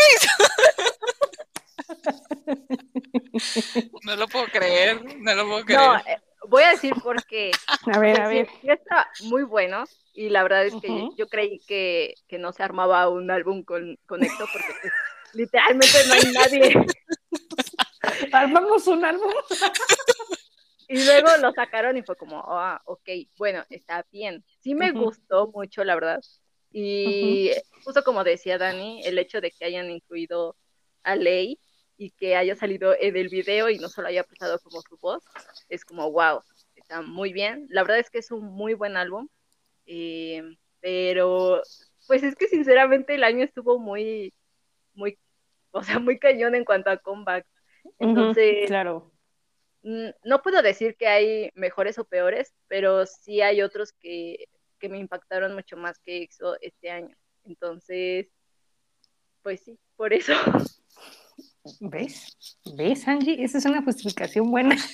[4.02, 5.80] no lo puedo creer, no lo puedo creer.
[5.80, 7.50] No, eh, voy a decir por qué.
[7.92, 8.48] a ver, a Sí, ver.
[8.60, 12.62] sí está muy bueno y la verdad es que yo creí que, que no se
[12.62, 14.92] armaba un álbum con, con EXO porque pues,
[15.34, 16.86] literalmente no hay nadie.
[18.32, 19.32] Armamos un álbum.
[20.88, 24.44] Y luego lo sacaron y fue como, ah, ok, bueno, está bien.
[24.58, 26.20] Sí me gustó mucho, la verdad.
[26.72, 27.52] Y
[27.84, 30.56] justo como decía Dani, el hecho de que hayan incluido
[31.02, 31.58] a Lei
[32.00, 35.22] y que haya salido en el video y no solo haya prestado como su voz,
[35.68, 36.40] es como, wow,
[36.74, 37.66] está muy bien.
[37.68, 39.28] La verdad es que es un muy buen álbum.
[39.84, 40.42] Eh,
[40.80, 41.60] pero,
[42.06, 44.32] pues es que sinceramente el año estuvo muy,
[44.94, 45.18] muy,
[45.72, 47.46] o sea, muy cañón en cuanto a comeback.
[47.98, 49.12] Entonces, Ujú, claro.
[49.82, 54.46] Mm, No puedo decir que hay mejores o peores, pero sí hay otros que,
[54.78, 57.14] que me impactaron mucho más que EXO este año.
[57.44, 58.26] Entonces,
[59.42, 60.32] pues sí, por eso.
[61.80, 62.36] ¿Ves?
[62.74, 63.42] ¿Ves, Angie?
[63.44, 64.76] Esa es una justificación buena.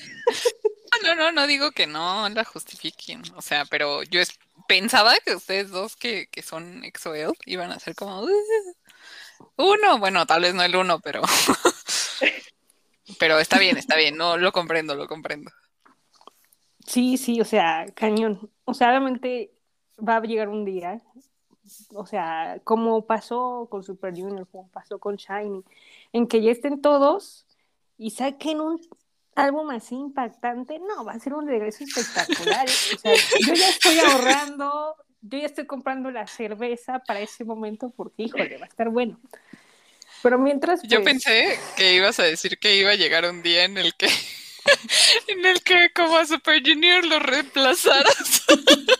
[1.04, 3.22] No, no, no digo que no la justifiquen.
[3.36, 7.78] O sea, pero yo es- pensaba que ustedes dos que, que son EXO-L iban a
[7.78, 8.30] ser como "Uh,
[9.56, 11.20] uno, bueno, tal vez no el uno, pero
[13.18, 15.50] pero está bien, está bien, no lo comprendo, lo comprendo.
[16.86, 18.50] Sí, sí, o sea, cañón.
[18.64, 19.52] O sea, obviamente
[19.98, 21.02] va a llegar un día,
[21.94, 25.64] o sea, como pasó con Super Junior, como pasó con Shiny,
[26.12, 27.46] en que ya estén todos
[27.98, 28.80] y saquen un
[29.34, 30.78] álbum así impactante.
[30.78, 32.66] No, va a ser un regreso espectacular.
[32.66, 37.92] O sea, yo ya estoy ahorrando, yo ya estoy comprando la cerveza para ese momento
[37.96, 39.20] porque, híjole, va a estar bueno.
[40.22, 40.82] Pero mientras.
[40.82, 43.94] Yo pues, pensé que ibas a decir que iba a llegar un día en el
[43.94, 44.08] que
[45.28, 48.44] en el que como a Super Junior lo reemplazaras.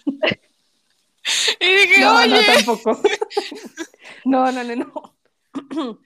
[1.61, 3.03] y dije, No, oye, no, tampoco.
[4.25, 5.19] no, no, no, no.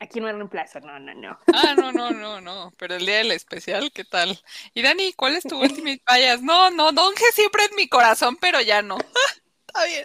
[0.00, 1.38] Aquí no hay reemplazo, no, no, no.
[1.54, 4.38] ah, no, no, no, no, pero el día del especial, ¿qué tal?
[4.74, 6.42] Y Dani, ¿cuál es tu Ultimate Bias?
[6.42, 8.98] No, no, Donge siempre en mi corazón, pero ya no.
[9.68, 10.04] Está bien.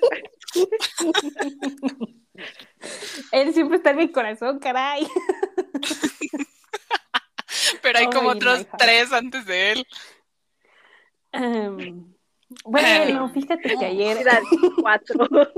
[3.31, 5.05] Él siempre está en mi corazón, caray.
[7.81, 9.87] Pero hay como Ay, otros tres antes de él.
[11.31, 12.13] Em,
[12.63, 14.17] bueno, fíjate que ayer.
[14.17, 14.43] Eran
[14.81, 15.27] cuatro.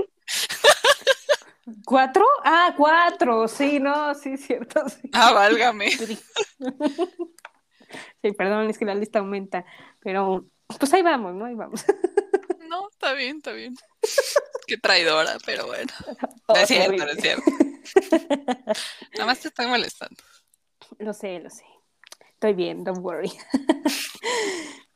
[1.84, 2.24] ¿Cuatro?
[2.44, 3.46] Ah, cuatro.
[3.48, 4.88] Sí, no, sí, cierto.
[4.88, 5.90] Sí, Ah, válgame.
[8.22, 9.66] Sí, perdón, es que la lista aumenta.
[10.00, 10.46] Pero,
[10.78, 11.44] pues ahí vamos, ¿no?
[11.44, 11.84] Ahí vamos.
[12.68, 13.74] No, está bien, está bien.
[14.66, 15.92] Qué traidora, pero bueno.
[16.46, 17.42] Oh, No es cierto, no es cierto.
[19.12, 20.16] Nada más te estoy molestando.
[20.98, 21.66] Lo sé, lo sé.
[22.30, 23.30] Estoy bien, don't worry.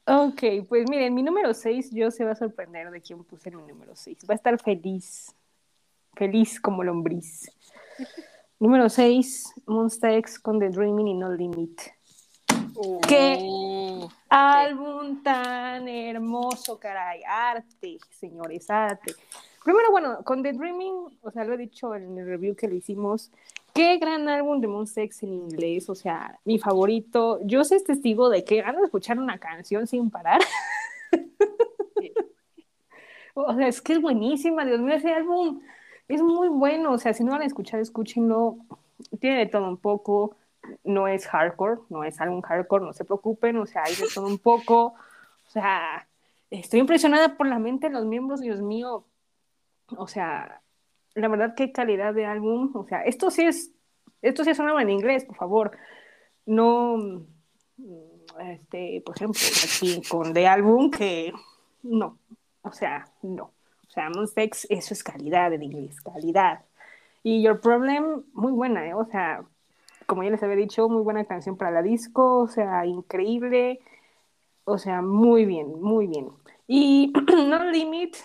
[0.06, 3.62] Ok, pues miren, mi número 6, yo se va a sorprender de quién puse mi
[3.62, 4.18] número 6.
[4.28, 5.34] Va a estar feliz.
[6.14, 7.50] Feliz como lombriz.
[8.58, 11.80] número 6, Monster X con The Dreaming y No Limit.
[13.08, 13.38] ¿Qué?
[13.40, 17.22] Uh, Álbum tan hermoso, caray.
[17.26, 19.14] Arte, señores, arte.
[19.64, 22.76] Primero, bueno, con The Dreaming, o sea, lo he dicho en el review que le
[22.76, 23.30] hicimos,
[23.76, 27.40] qué gran álbum de Monster X en inglés, o sea, mi favorito.
[27.44, 30.40] Yo soy testigo de que han de escuchar una canción sin parar.
[33.38, 35.60] O sea, es que es buenísima, Dios mío, ese álbum
[36.08, 36.92] es muy bueno.
[36.92, 38.56] O sea, si no van a escuchar, escúchenlo.
[39.20, 40.36] Tiene de todo un poco.
[40.84, 43.58] No es hardcore, no es álbum hardcore, no se preocupen.
[43.58, 44.94] O sea, hay de todo un poco.
[45.46, 46.08] O sea,
[46.48, 49.04] estoy impresionada por la mente de los miembros, Dios mío.
[49.98, 50.62] O sea,
[51.16, 52.70] la verdad, qué calidad de álbum.
[52.74, 53.72] O sea, esto sí es,
[54.22, 55.76] esto sí sonaba en inglés, por favor.
[56.44, 57.26] No,
[58.40, 61.32] este, por ejemplo, aquí con de álbum que
[61.82, 62.18] no,
[62.62, 63.44] o sea, no.
[63.88, 66.64] O sea, Monstex, eso es calidad en inglés, calidad.
[67.22, 68.94] Y Your Problem, muy buena, ¿eh?
[68.94, 69.42] O sea,
[70.06, 73.80] como ya les había dicho, muy buena canción para la disco, o sea, increíble.
[74.64, 76.28] O sea, muy bien, muy bien.
[76.66, 77.12] Y
[77.48, 78.16] No Limit,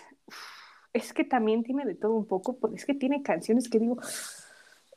[0.92, 3.98] es que también tiene de todo un poco, porque es que tiene canciones que digo,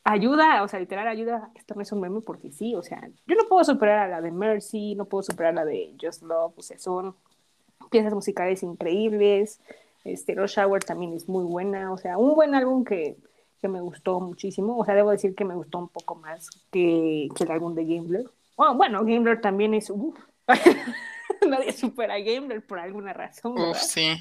[0.04, 3.36] ayuda, o sea, literal ayuda, esto no es un meme porque sí, o sea, yo
[3.36, 6.54] no puedo superar a la de Mercy, no puedo superar a la de Just Love,
[6.58, 7.16] o sea, son
[7.90, 9.60] piezas musicales increíbles,
[10.04, 13.18] este, Rush Shower también es muy buena, o sea, un buen álbum que,
[13.60, 17.30] que me gustó muchísimo, o sea, debo decir que me gustó un poco más que,
[17.36, 18.26] que el álbum de Gambler.
[18.58, 20.18] Oh, bueno, Gambler también es, uff,
[21.48, 23.58] nadie supera a Gambler por alguna razón.
[23.58, 24.16] Uf, sí.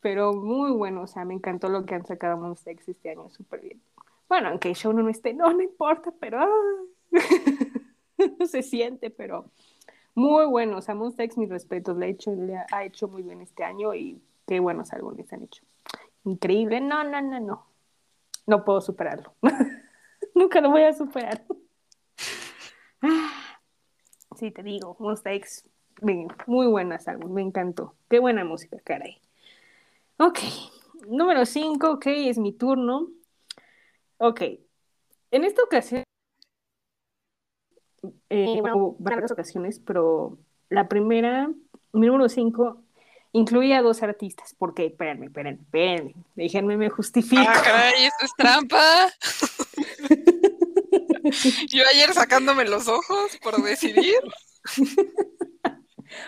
[0.00, 3.28] Pero muy bueno, o sea, me encantó lo que han sacado Monster X este año,
[3.30, 3.82] súper bien.
[4.28, 6.38] Bueno, aunque show no esté, no, no importa, pero
[8.46, 9.50] se siente, pero
[10.14, 10.78] muy bueno.
[10.78, 13.94] O sea, Monster mis respetos, le ha, hecho, le ha hecho muy bien este año
[13.94, 15.64] y qué buenos álbumes han hecho.
[16.24, 17.66] Increíble, no, no, no, no.
[18.46, 19.32] No puedo superarlo.
[20.34, 21.42] Nunca lo voy a superar.
[24.36, 25.64] sí, te digo, Monster X,
[26.46, 27.94] muy buenas álbumes, me encantó.
[28.08, 29.20] Qué buena música, caray.
[30.20, 30.40] Ok,
[31.06, 33.08] número 5, ok, es mi turno.
[34.16, 34.42] Ok,
[35.30, 36.02] en esta ocasión,
[38.28, 40.36] eh, bueno, varias ocasiones, pero
[40.70, 41.48] la primera,
[41.92, 42.82] mi número 5,
[43.30, 44.54] incluye a dos artistas.
[44.54, 44.86] ¿Por qué?
[44.86, 46.14] Espérenme, espérenme, espérenme.
[46.34, 47.44] Déjenme me justifico.
[47.46, 49.12] Ah, caray, esto es trampa.
[51.68, 54.18] Yo ayer sacándome los ojos por decidir.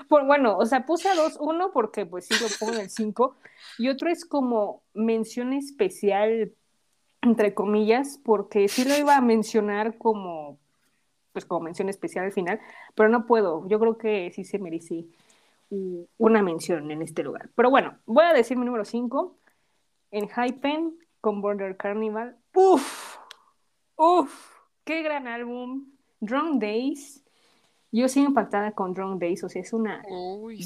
[0.09, 2.91] Por, bueno, o sea, puse a dos, uno porque pues sí lo pongo en el
[2.91, 3.37] 5,
[3.81, 6.53] y otro es como mención especial,
[7.23, 10.59] entre comillas, porque sí lo iba a mencionar como,
[11.33, 12.61] pues como mención especial al final,
[12.95, 15.07] pero no puedo, yo creo que sí se merece
[16.19, 17.49] una mención en este lugar.
[17.55, 19.39] Pero bueno, voy a decir mi número 5,
[20.11, 23.17] en Hypen con Border Carnival, uff,
[23.97, 25.87] uff, qué gran álbum,
[26.21, 27.25] Drunk Days,
[27.93, 30.03] yo sigo impactada con Drunk Days, o sea, es una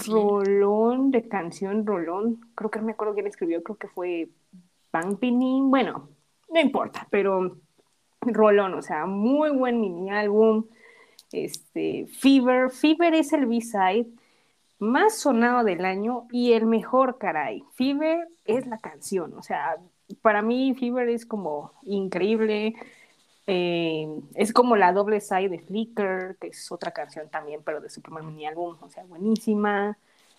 [0.07, 2.41] rolón de canción, rolón.
[2.55, 4.29] Creo que no me acuerdo quién escribió, creo que fue
[5.21, 5.61] Pini.
[5.63, 6.09] Bueno,
[6.53, 7.57] no importa, pero
[8.21, 10.67] rolón, o sea, muy buen mini álbum.
[11.33, 14.07] Este, Fever, Fever es el B-side
[14.79, 17.65] más sonado del año y el mejor, caray.
[17.75, 19.77] Fever es la canción, o sea,
[20.21, 22.75] para mí Fever es como increíble
[23.47, 27.91] eh, es como la doble side de Flicker, que es otra canción también, pero de
[27.91, 29.99] su primer mini álbum, o sea, buenísima.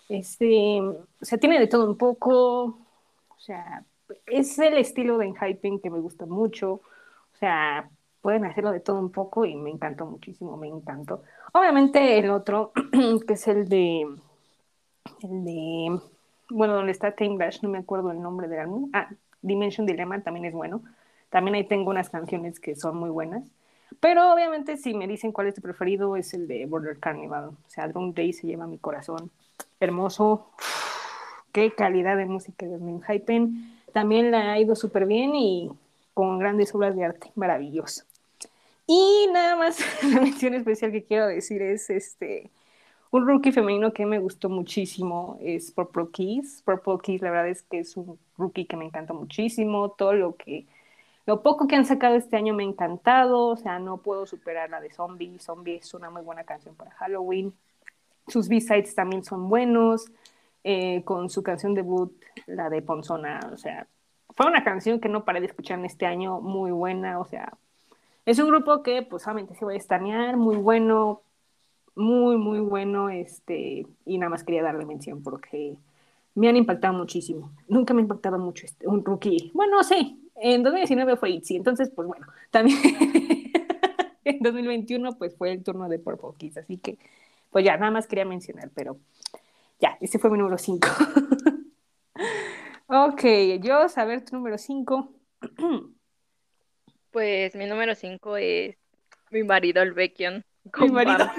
[0.10, 3.84] Este, o sea, tiene de todo un poco, o sea,
[4.26, 7.90] es el estilo de Enhyping que me gusta mucho, o sea,
[8.22, 11.24] pueden hacerlo de todo un poco y me encantó muchísimo, me encantó.
[11.54, 12.72] Obviamente el otro,
[13.28, 14.02] que es el de,
[15.22, 16.00] el de,
[16.50, 19.10] bueno, donde está Time Dash, no me acuerdo el nombre del álbum, ah,
[19.42, 20.82] Dimension Dilemma también es bueno,
[21.30, 23.44] también ahí tengo unas canciones que son muy buenas.
[24.00, 27.46] Pero obviamente si me dicen cuál es tu preferido es el de Border Carnival.
[27.50, 29.32] O sea, Drunk Day se lleva mi corazón.
[29.80, 30.50] Hermoso.
[31.52, 33.80] Qué calidad de música de Hypen.
[33.94, 35.72] También la ha ido súper bien y
[36.14, 37.32] con grandes obras de arte.
[37.36, 38.04] Maravilloso.
[38.88, 42.50] Y nada más, la mención especial que quiero decir es este
[43.16, 46.62] un rookie femenino que me gustó muchísimo es Purple Keys.
[46.66, 49.92] Purple Keys, la verdad es que es un rookie que me encanta muchísimo.
[49.92, 50.66] Todo lo que
[51.26, 54.70] lo poco que han sacado este año me ha encantado, o sea, no puedo superar
[54.70, 55.40] la de Zombie.
[55.40, 57.54] Zombie es una muy buena canción para Halloween.
[58.28, 60.12] Sus B-sides también son buenos.
[60.68, 62.12] Eh, con su canción debut,
[62.48, 63.86] la de Ponzona, o sea,
[64.36, 67.54] fue una canción que no paré de escuchar en este año, muy buena, o sea,
[68.26, 71.22] es un grupo que pues solamente se va a estanear, muy bueno,
[71.94, 75.78] muy, muy bueno, este, y nada más quería darle mención porque
[76.34, 77.52] me han impactado muchísimo.
[77.68, 79.52] Nunca me ha impactado mucho este, un rookie.
[79.54, 82.78] Bueno, sí, en 2019 fue ITZY, entonces, pues bueno, también
[84.24, 86.98] en 2021 pues fue el turno de Purple Kiss, así que
[87.52, 88.98] pues ya, nada más quería mencionar, pero
[89.80, 90.88] ya, ese fue mi número 5.
[92.88, 93.24] ok,
[93.62, 95.14] yo, saber tu número 5.
[97.12, 98.78] pues mi número 5 es
[99.32, 100.44] mi marido, el Beckion.
[100.80, 101.30] Mi marido.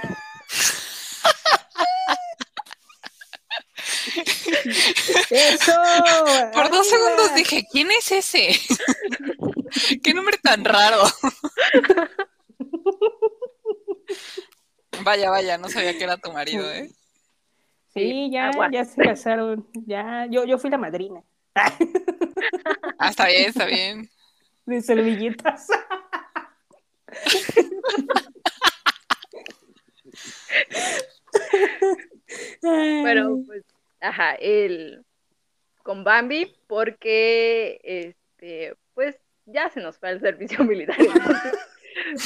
[5.31, 5.72] Eso.
[6.53, 8.49] Por dos segundos dije, ¿quién es ese?
[10.03, 11.03] ¿Qué nombre tan raro?
[15.03, 16.91] Vaya, vaya, no sabía que era tu marido, ¿eh?
[17.95, 18.68] Sí, ya, agua.
[18.70, 19.66] ya se casaron.
[19.87, 21.22] Ya, yo, yo fui la madrina.
[22.99, 24.11] Ah, está bien, está bien.
[24.66, 25.68] De servilletas.
[32.61, 33.64] Pero pues,
[34.01, 35.05] ajá, el
[35.87, 40.97] con Bambi, porque este, pues ya se nos fue el servicio militar.
[40.99, 41.55] entonces,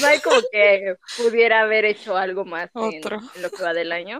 [0.01, 3.03] no hay como que pudiera haber hecho algo más en,
[3.43, 4.19] lo que va del año.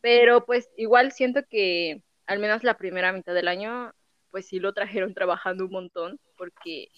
[0.00, 3.92] Pero pues igual siento que al menos la primera mitad del año,
[4.30, 6.88] pues sí lo trajeron trabajando un montón, porque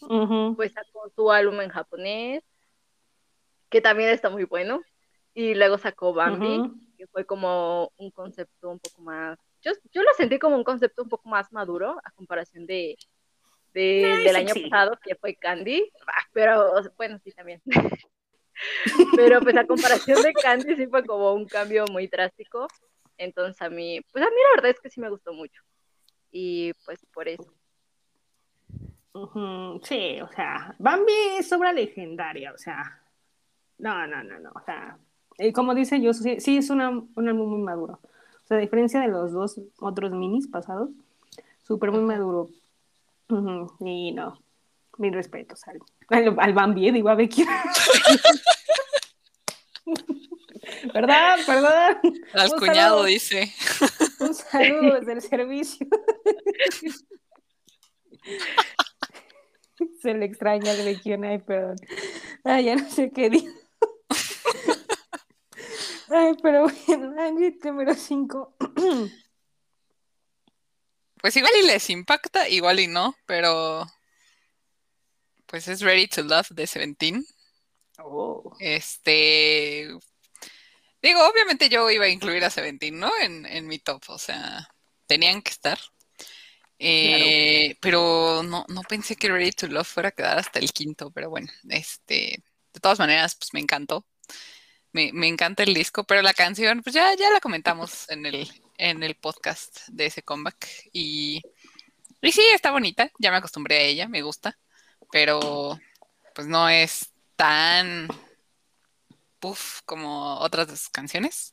[0.55, 2.45] pues sacó su álbum en japonés,
[3.71, 4.83] que también está muy bueno,
[5.35, 6.63] y luego sacó Bambi,
[6.97, 11.03] que fue como un concepto un poco más, yo, yo lo sentí como un concepto
[11.03, 12.97] un poco más maduro a comparación de,
[13.75, 14.69] de- del año sí.
[14.69, 17.63] pasado, que fue Candy, Ah, pero bueno, sí también.
[19.17, 22.67] pero pues a comparación de Candy sí fue como un cambio muy drástico,
[23.19, 25.63] entonces a mí, pues a mí la verdad es que sí me gustó mucho,
[26.31, 27.53] y pues por eso.
[29.83, 33.03] Sí, o sea, Bambi es obra legendaria, o sea,
[33.79, 34.97] no, no, no, no, o sea,
[35.39, 38.01] eh, como dice yo, sí, sí es una, un álbum muy maduro,
[38.53, 40.91] sea, a diferencia de los dos otros minis pasados,
[41.67, 42.49] súper muy maduro,
[43.81, 44.39] y no,
[44.99, 45.79] mis respetos al,
[46.09, 47.45] al, al Bambi, eh, digo, a Becky.
[50.95, 51.37] ¿Verdad?
[51.47, 51.99] ¿Verdad?
[52.35, 53.05] Al Un cuñado saludo.
[53.05, 53.53] dice.
[54.21, 55.87] Un saludo desde el servicio.
[60.01, 61.77] Se le extraña al Bequión, ay, perdón.
[62.45, 63.53] Ay, ya no sé qué digo.
[66.13, 68.57] Ay, pero bueno, Angie, número 5.
[71.21, 73.87] Pues igual y les impacta, igual y no, pero
[75.47, 77.25] pues es Ready to Love de Seventeen.
[77.99, 78.57] Oh.
[78.59, 79.87] Este,
[81.01, 83.09] digo, obviamente yo iba a incluir a Seventeen, ¿no?
[83.23, 84.69] En, en mi top, o sea,
[85.07, 85.79] tenían que estar.
[86.81, 91.13] Eh, pero no, no pensé que Ready to Love fuera a quedar hasta el quinto,
[91.13, 92.43] pero bueno, este,
[92.73, 94.05] de todas maneras, pues me encantó.
[94.93, 98.51] Me, me encanta el disco, pero la canción, pues ya, ya la comentamos en el,
[98.77, 100.69] en el podcast de ese comeback.
[100.93, 101.43] Y,
[102.21, 104.59] y sí, está bonita, ya me acostumbré a ella, me gusta,
[105.11, 105.81] pero
[106.35, 108.09] pues no es tan
[109.39, 111.53] puff como otras de sus canciones.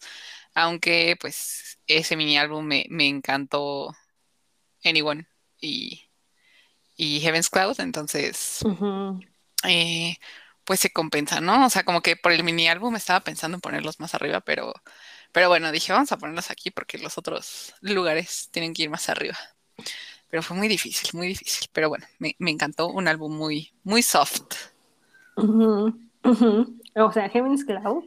[0.53, 3.95] Aunque pues ese mini álbum me, me encantó
[4.83, 5.27] Anyone
[5.61, 6.09] y,
[6.97, 8.59] y Heaven's Cloud, entonces
[9.63, 10.17] eh,
[10.69, 11.65] pues se compensa, ¿no?
[11.65, 14.71] O sea, como que por el mini álbum estaba pensando en ponerlos más arriba, pero,
[15.31, 19.09] pero bueno, dije, vamos a ponerlos aquí porque los otros lugares tienen que ir más
[19.09, 19.37] arriba.
[20.29, 21.67] Pero fue muy difícil, muy difícil.
[21.73, 24.53] Pero bueno, me, me encantó un álbum muy, muy soft.
[26.95, 28.05] O sea, Heaven's Cloud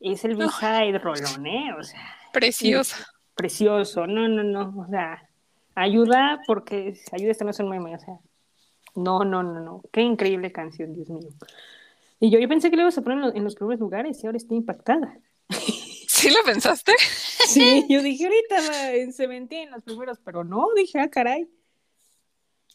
[0.00, 1.72] es el B-side rolón, ¿eh?
[1.78, 3.06] O sea, Preciosa.
[3.34, 4.06] precioso.
[4.06, 4.74] No, no, no.
[4.82, 5.28] O sea,
[5.74, 7.94] ayuda porque ayuda, esto no es un meme.
[7.96, 8.18] O sea,
[8.96, 9.82] no, no, no, no.
[9.92, 11.30] Qué increíble canción, Dios mío.
[12.20, 14.38] Y yo, yo pensé que le ibas a poner en los, primeros lugares y ahora
[14.38, 15.18] estoy impactada.
[16.08, 16.92] ¿Sí lo pensaste?
[17.46, 21.48] Sí, yo dije ahorita va, en Seventeen en los primeros, pero no, dije, ah, caray.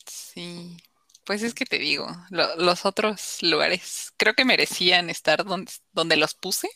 [0.06, 0.78] Sí,
[1.26, 6.18] pues es que te digo, lo- los otros lugares creo que merecían estar donde, donde
[6.18, 6.70] los puse.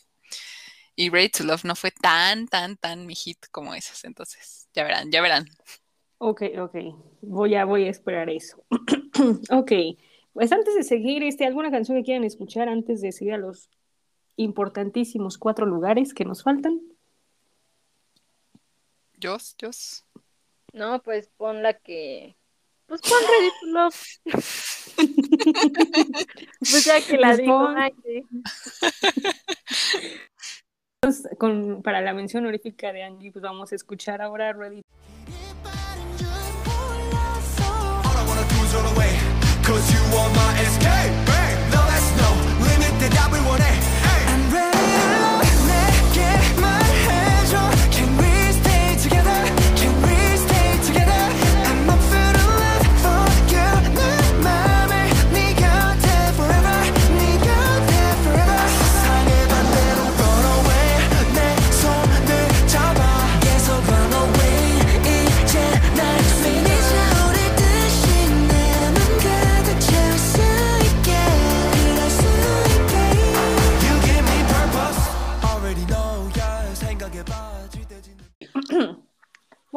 [0.96, 4.04] Y Ready to Love no fue tan, tan, tan mi hit como esas.
[4.04, 5.46] Entonces, ya verán, ya verán.
[6.18, 6.74] Ok, ok.
[7.20, 8.64] Voy a, voy a esperar eso.
[9.50, 9.72] ok.
[10.36, 13.70] Pues antes de seguir, este, ¿alguna canción que quieran escuchar antes de seguir a los
[14.36, 16.78] importantísimos cuatro lugares que nos faltan?
[19.18, 20.04] Jos, Jos.
[20.74, 22.36] No, pues pon la que.
[22.84, 23.96] Pues pon Ready to Love.
[26.58, 27.74] pues ya que la Pues digo, pon.
[31.38, 34.82] Con, para la mención honorífica de Angie, pues vamos a escuchar ahora Ready.
[37.64, 39.15] All I wanna do is run away
[39.66, 41.12] Cause you are my escape
[41.74, 42.30] No, that's no
[42.62, 44.22] limit that I will want it hey.
[44.30, 44.78] I'm ready
[45.42, 46.85] to make it mine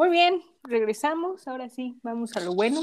[0.00, 2.80] Muy bien, regresamos, ahora sí, vamos a lo bueno.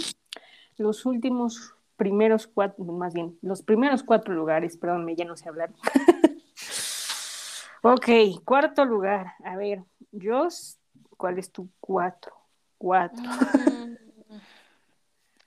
[0.78, 5.74] Los últimos primeros cuatro, más bien, los primeros cuatro lugares, perdón, ya no sé hablar.
[7.82, 8.08] ok,
[8.46, 9.34] cuarto lugar.
[9.44, 10.78] A ver, Joss,
[11.18, 12.34] ¿cuál es tu cuatro?
[12.78, 13.24] Cuatro.
[13.24, 13.98] Mm.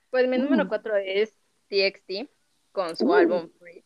[0.09, 0.67] Pues mi número Mm.
[0.67, 1.33] cuatro es
[1.69, 2.29] TXT
[2.73, 3.13] con su Uh.
[3.13, 3.85] álbum Free.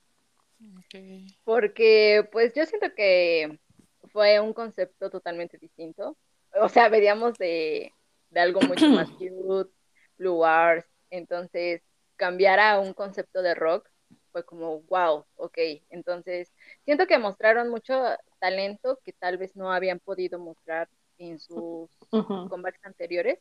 [1.44, 3.60] Porque pues yo siento que
[4.12, 6.18] fue un concepto totalmente distinto.
[6.62, 7.92] O sea, veníamos de,
[8.30, 9.72] de algo mucho más cute,
[10.18, 11.82] Blue Wars, entonces
[12.16, 13.90] cambiar a un concepto de rock
[14.32, 15.58] fue como, wow, ok.
[15.90, 16.52] Entonces,
[16.84, 18.04] siento que mostraron mucho
[18.40, 22.50] talento que tal vez no habían podido mostrar en sus Ujú.
[22.50, 23.40] comebacks anteriores.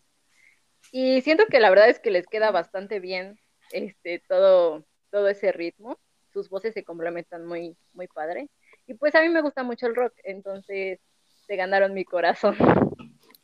[0.93, 3.39] Y siento que la verdad es que les queda bastante bien
[3.73, 5.99] este todo, todo ese ritmo.
[6.33, 8.49] Sus voces se complementan muy, muy padre.
[8.87, 11.01] Y pues a mí me gusta mucho el rock, entonces
[11.47, 12.57] se ganaron mi corazón.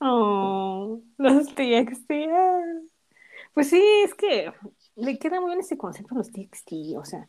[0.01, 2.11] Oh, los TXT.
[2.33, 2.61] ah.
[3.55, 4.53] Pues sí, es que
[4.97, 7.29] le queda muy bien ese concepto a los TXT, o sea,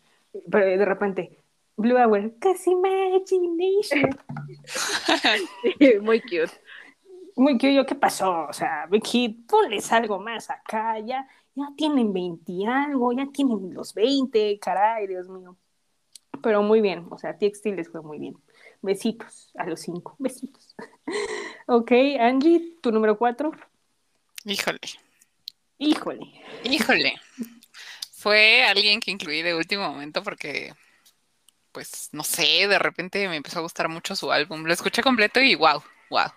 [0.49, 1.43] pero de repente,
[1.77, 4.09] Blue Hour, casi imagination.
[6.01, 6.51] Muy cute.
[7.35, 8.45] Muy que yo, ¿qué pasó?
[8.49, 13.25] O sea, Big Hit, ponles algo más acá, ya, ya tienen 20 y algo, ya
[13.33, 15.57] tienen los 20, caray, Dios mío.
[16.43, 18.35] Pero muy bien, o sea, TXT les fue muy bien.
[18.81, 20.75] Besitos a los cinco, besitos.
[21.75, 23.51] Ok, Angie, tu número cuatro.
[24.45, 24.79] Híjole,
[25.77, 26.27] Híjole.
[26.63, 27.19] híjole.
[28.11, 30.73] Fue alguien que incluí de último momento porque,
[31.71, 34.63] pues, no sé, de repente me empezó a gustar mucho su álbum.
[34.65, 36.31] Lo escuché completo y wow, wow.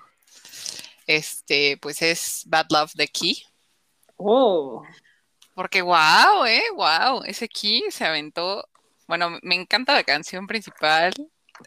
[1.06, 3.44] Este, pues es Bad Love de Key.
[4.16, 4.82] Oh,
[5.54, 8.68] Porque wow, eh, wow, ese Key se aventó.
[9.06, 11.12] Bueno, me encanta la canción principal.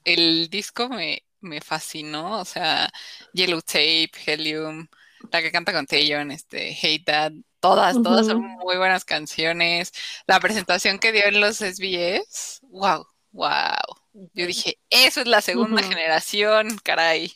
[0.04, 2.40] El disco me, me fascinó.
[2.40, 2.90] O sea,
[3.34, 4.88] Yellow Tape, Helium,
[5.32, 7.32] la que canta con Taeyeon, este, Hate That.
[7.60, 9.92] Todas, todas son muy buenas canciones.
[10.28, 13.98] La presentación que dio en los SBS, wow, wow.
[14.34, 17.34] Yo dije, eso es la segunda generación, caray.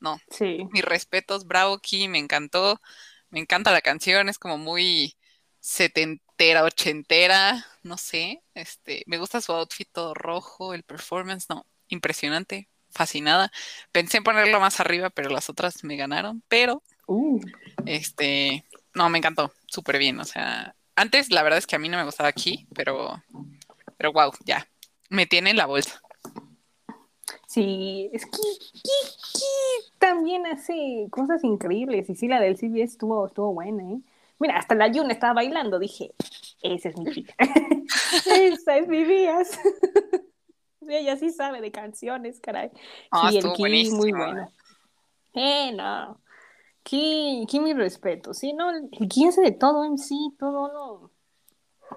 [0.00, 0.66] No, sí.
[0.72, 2.80] mis respetos, bravo Key, me encantó,
[3.28, 5.16] me encanta la canción, es como muy
[5.60, 12.70] setentera, ochentera, no sé, este, me gusta su outfit todo rojo, el performance, no, impresionante,
[12.90, 13.50] fascinada.
[13.92, 17.40] Pensé en ponerlo más arriba, pero las otras me ganaron, pero Uh,
[17.86, 18.64] este,
[18.94, 21.96] no, me encantó, súper bien, o sea, antes la verdad es que a mí no
[21.96, 23.20] me gustaba Key, pero,
[23.96, 24.68] pero wow, ya,
[25.08, 26.00] me tiene en la bolsa.
[27.48, 28.38] sí, es que
[29.98, 32.08] también hace cosas increíbles.
[32.08, 33.98] Y sí, la del CBS estuvo, estuvo buena, ¿eh?
[34.38, 35.80] Mira, hasta la Yuna estaba bailando.
[35.80, 36.12] Dije,
[36.62, 37.34] esa es mi chica.
[38.26, 39.58] esa es mi Vías.
[40.98, 42.70] Ella sí sabe de canciones, caray.
[43.10, 43.98] Ah, sí, el estuvo Ki, buenísimo.
[43.98, 44.52] muy bueno.
[45.34, 46.20] Eh, no.
[46.82, 48.34] Ki, Ki, mi respeto.
[48.34, 51.10] Sí, no, el Ki hace de todo en sí, todo, no.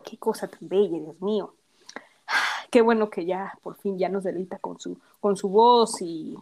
[0.03, 1.55] Qué cosa tan bella, Dios mío.
[2.71, 6.35] Qué bueno que ya, por fin, ya nos deleita con su, con su voz y,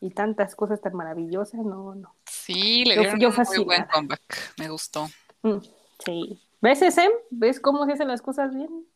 [0.00, 1.60] y tantas cosas tan maravillosas.
[1.60, 2.14] No, no.
[2.26, 5.06] Sí, le dieron yo un muy buen comeback, me gustó.
[5.42, 5.58] Mm,
[6.04, 6.40] sí.
[6.60, 7.10] ¿Ves, Sem?
[7.30, 8.86] ¿Ves cómo se hacen las cosas bien?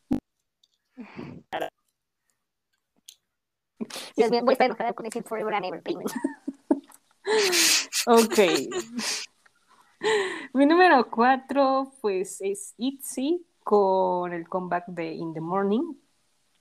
[4.17, 5.83] Dios mío, voy a estar enojada con ese Forever and Ever.
[8.09, 8.39] Ok.
[10.53, 15.95] Mi número cuatro, pues, es ITZY con el comeback de In the Morning.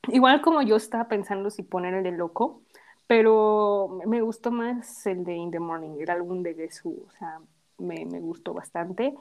[0.07, 2.63] Igual como yo estaba pensando si poner el de Loco,
[3.05, 7.39] pero me gustó más el de In the Morning, el álbum de Gesu, o sea,
[7.77, 9.15] me, me gustó bastante.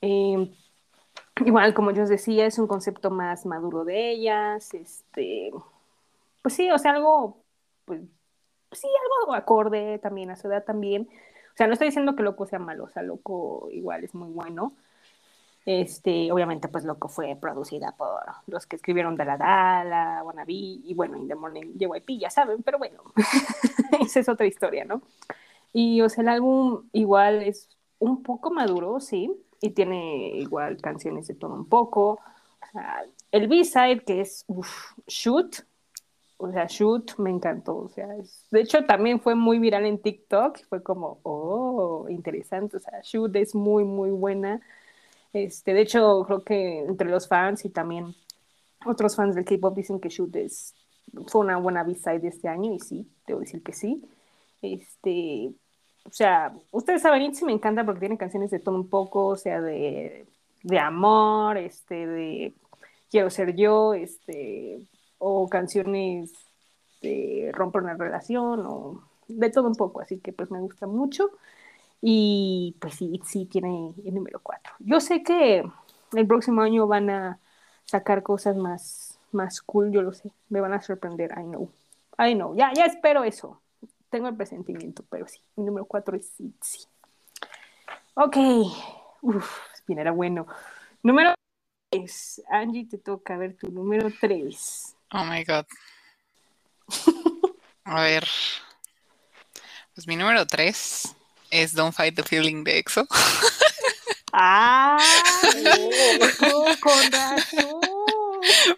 [0.00, 0.50] Eh,
[1.44, 5.52] igual, como yo os decía, es un concepto más maduro de ellas, este,
[6.48, 7.44] pues sí, o sea, algo,
[7.84, 8.00] pues,
[8.72, 8.88] sí,
[9.20, 11.06] algo acorde también a su edad también.
[11.52, 14.30] O sea, no estoy diciendo que Loco sea malo, o sea, Loco igual es muy
[14.30, 14.72] bueno.
[15.66, 21.18] Este, obviamente, pues Loco fue producida por los que escribieron Dala Dala, Wannabe, y bueno,
[21.18, 23.02] In the Morning, JYP, ya saben, pero bueno,
[24.00, 25.02] esa es otra historia, ¿no?
[25.74, 27.68] Y, o sea, el álbum igual es
[27.98, 29.30] un poco maduro, sí,
[29.60, 32.12] y tiene igual canciones de todo un poco.
[32.12, 35.67] O sea, el B-side, que es uf, Shoot,
[36.38, 37.76] o sea, Shoot me encantó.
[37.76, 38.08] O sea,
[38.50, 40.60] de hecho también fue muy viral en TikTok.
[40.68, 42.78] Fue como, oh, interesante.
[42.78, 44.60] O sea, Shoot es muy, muy buena.
[45.32, 48.14] Este, de hecho, creo que entre los fans y también
[48.86, 50.74] otros fans del K-pop dicen que Shoot es,
[51.26, 52.72] fue una buena B-side de este año.
[52.72, 54.02] Y sí, debo decir que sí.
[54.62, 55.52] Este,
[56.04, 59.36] o sea, ustedes saben, ITZY me encanta porque tiene canciones de todo un poco, o
[59.36, 60.26] sea, de,
[60.62, 62.54] de amor, este, de
[63.10, 64.80] quiero ser yo, este,
[65.18, 66.32] o canciones
[67.02, 71.30] de romper una relación, o de todo un poco, así que pues me gusta mucho.
[72.00, 74.74] Y pues sí, sí tiene el número 4.
[74.78, 75.64] Yo sé que
[76.12, 77.38] el próximo año van a
[77.84, 80.32] sacar cosas más, más cool, yo lo sé.
[80.48, 81.70] Me van a sorprender, I know.
[82.18, 83.60] I know, ya, ya espero eso.
[84.10, 86.86] Tengo el presentimiento, pero sí, mi número 4 es sí.
[88.14, 88.36] Ok,
[89.20, 90.46] Uf, bien, era bueno.
[91.02, 91.34] Número
[91.90, 92.42] 3.
[92.48, 94.96] Angie, te toca ver tu número 3.
[95.12, 95.66] Oh my god.
[97.84, 98.28] A ver.
[99.94, 101.16] Pues mi número 3
[101.50, 103.06] es Don't Fight the Feeling de EXO.
[104.32, 104.98] Ah,
[106.52, 107.80] oh, con razón.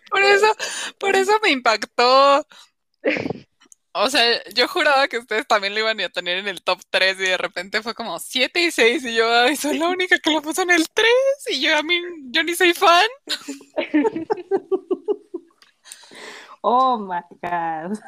[0.09, 0.57] Por eso,
[0.99, 2.47] por eso me impactó.
[3.93, 7.19] O sea, yo juraba que ustedes también lo iban a tener en el top 3
[7.19, 10.31] y de repente fue como 7 y 6 y yo, ay, soy la única que
[10.31, 11.11] lo puso en el 3
[11.49, 12.01] y yo a mí,
[12.31, 13.09] yo ni soy fan.
[16.65, 17.99] Oh my God.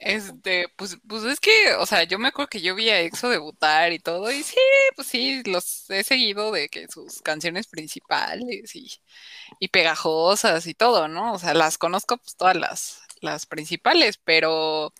[0.00, 3.30] Este, pues, pues es que, o sea, yo me acuerdo que yo vi a EXO
[3.30, 4.56] debutar y todo, y sí,
[4.94, 8.88] pues sí, los he seguido de que sus canciones principales y,
[9.58, 11.32] y pegajosas y todo, ¿no?
[11.34, 14.94] O sea, las conozco pues todas las, las principales, pero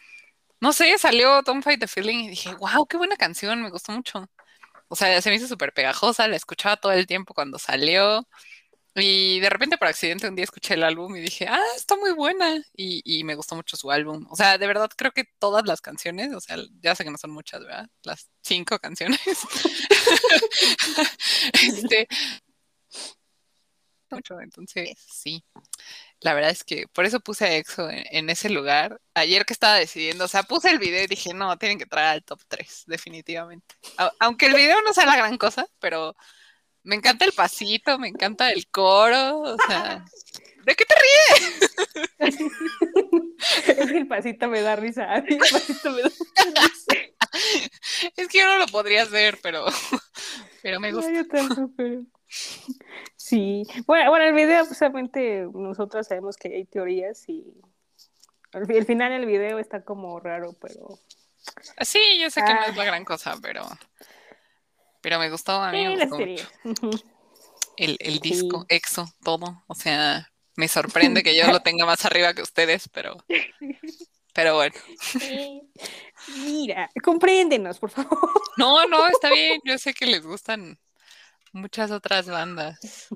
[0.61, 3.93] no sé, salió Don't Fight the Feeling y dije, wow, qué buena canción, me gustó
[3.93, 4.29] mucho.
[4.89, 8.27] O sea, se me hizo súper pegajosa, la escuchaba todo el tiempo cuando salió.
[9.01, 12.13] Y de repente por accidente un día escuché el álbum y dije, ah, está muy
[12.13, 12.57] buena.
[12.77, 14.27] Y, y me gustó mucho su álbum.
[14.31, 17.19] O sea, de verdad creo que todas las canciones, o sea, ya sé que no
[17.19, 17.89] son muchas, ¿verdad?
[18.03, 19.21] Las cinco canciones.
[21.53, 22.09] este,
[24.11, 25.45] mucho, entonces sí.
[26.21, 29.01] La verdad es que por eso puse a EXO en, en ese lugar.
[29.15, 32.09] Ayer que estaba decidiendo, o sea, puse el video y dije, no, tienen que traer
[32.09, 33.77] al top 3, definitivamente.
[33.99, 36.17] A- aunque el video no sea la gran cosa, pero
[36.89, 40.05] me encanta el pasito, me encanta el coro, o sea,
[40.65, 41.75] ¿de qué te ríes?
[43.69, 45.15] Es que el pasito me da risa.
[45.15, 46.95] a mí El pasito me da risa.
[48.17, 49.65] Es que yo no lo podría hacer, pero,
[50.63, 51.11] pero me gusta.
[51.11, 52.03] No, yo tampoco, pero-
[53.17, 57.45] Sí, bueno, bueno, el video, pues, obviamente, nosotros sabemos que hay teorías y
[58.53, 60.99] al fi- el final del video está como raro, pero
[61.81, 62.67] Sí, yo sé que no Ah.
[62.69, 63.63] es la gran cosa, pero,
[65.01, 66.49] pero me gustó, a mí sí, me las gustó teorías.
[66.65, 66.91] Ujú.
[67.77, 68.77] el, el disco, Sí.
[68.77, 73.17] EXO, todo, o sea, me sorprende que yo lo tenga más arriba que ustedes, pero,
[74.33, 74.75] pero bueno.
[76.45, 78.19] Mira, compréndenos, por favor.
[78.57, 80.79] No, no, está bien, yo sé que les gustan
[81.53, 83.09] muchas otras bandas.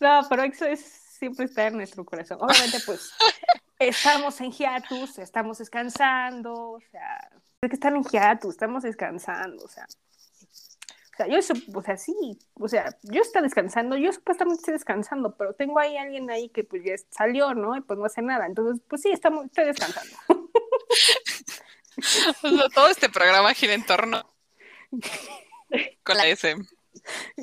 [0.00, 2.38] No, pero eso es siempre está en nuestro corazón.
[2.40, 3.12] Obviamente, pues,
[3.78, 9.68] estamos en hiatus, estamos descansando, o sea, es que están en hiatus, estamos descansando, o
[9.68, 9.86] sea.
[11.12, 11.38] O sea, yo,
[11.74, 15.98] o sea, sí, o sea, yo estoy descansando, yo supuestamente estoy descansando, pero tengo ahí
[15.98, 17.76] alguien ahí que pues ya salió, ¿no?
[17.76, 20.16] Y pues no hace nada, entonces, pues sí, estamos, estoy descansando.
[22.42, 24.24] O sea, todo este programa gira en torno
[26.02, 26.66] con la SM.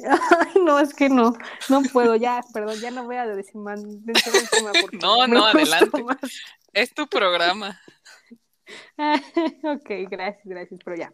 [0.40, 1.34] Ay, no, es que no,
[1.70, 3.82] no puedo, ya, perdón, ya no voy a decir más
[5.02, 6.04] No, no, adelante.
[6.04, 6.18] más.
[6.74, 7.80] Es tu programa.
[9.64, 11.12] ok, gracias, gracias, pero ya.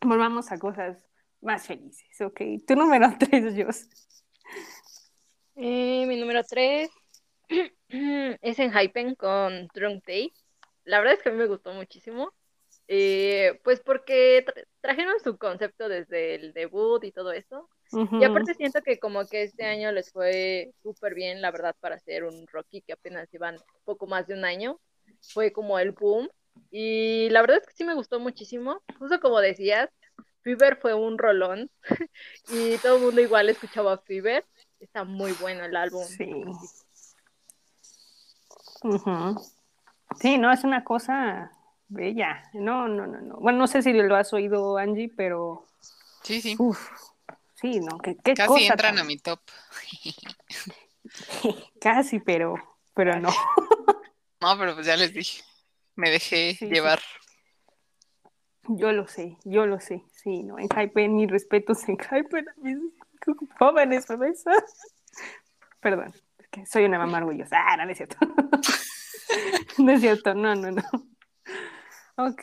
[0.00, 0.98] Volvamos a cosas
[1.40, 2.40] más felices, ok.
[2.66, 3.88] Tu número tres, Jos.
[5.56, 6.90] Eh, mi número 3
[7.88, 10.32] es en Hypen con Drunk Day.
[10.84, 12.32] La verdad es que a mí me gustó muchísimo.
[12.86, 17.68] Eh, pues porque tra- trajeron su concepto desde el debut y todo eso.
[18.20, 21.94] Y aparte siento que como que este año les fue súper bien, la verdad, para
[21.96, 24.80] hacer un Rocky que apenas iban poco más de un año.
[25.32, 26.28] Fue como el boom.
[26.70, 28.82] Y la verdad es que sí me gustó muchísimo.
[28.98, 29.90] Justo como decías,
[30.42, 31.70] Fever fue un rolón.
[32.48, 34.44] y todo el mundo igual escuchaba Fever.
[34.80, 36.04] Está muy bueno el álbum.
[36.04, 36.30] Sí.
[40.20, 41.50] Sí, no, es una cosa
[41.88, 42.42] bella.
[42.54, 43.36] No, no, no, no.
[43.36, 45.66] Bueno, no sé si lo has oído, Angie, pero
[46.22, 46.56] Sí, sí.
[46.58, 46.90] uf,
[47.54, 49.40] sí, no, qué, qué Casi cosa entran tan- a mi top.
[51.80, 52.54] Casi, pero,
[52.94, 53.30] pero no.
[54.40, 55.42] No, pero pues ya les dije.
[55.96, 56.68] Me dejé Sí, sí.
[56.68, 57.00] llevar.
[58.68, 60.04] Yo lo sé, yo lo sé.
[60.12, 62.76] Sí, no, en Hypen, mis respetos en Hypen, a mis
[63.58, 64.44] jóvenes, ¿sabes?
[65.80, 67.56] Perdón, es que soy una mamá orgullosa.
[67.58, 68.16] Ah, no, no es cierto.
[69.78, 70.82] no es cierto, no, no, no.
[72.16, 72.42] Ok,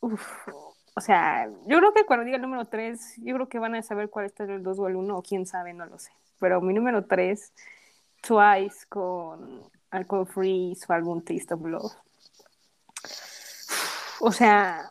[0.00, 0.48] uf.
[0.94, 3.82] O sea, yo creo que cuando diga el número 3, yo creo que van a
[3.82, 6.10] saber cuál está el 2 o el 1, o quién sabe, no lo sé.
[6.40, 7.52] Pero mi número 3,
[8.20, 11.92] Twice con Alcohol Free, su álbum Taste of Love.
[14.20, 14.90] O sea,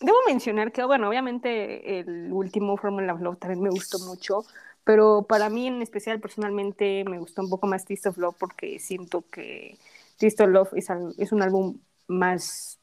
[0.00, 4.44] debo mencionar que, bueno, obviamente el último Formula of Love también me gustó mucho,
[4.84, 8.78] pero para mí en especial personalmente me gustó un poco más Taste of Love porque
[8.78, 9.78] siento que
[10.18, 10.88] Taste of Love es,
[11.18, 12.77] es un álbum más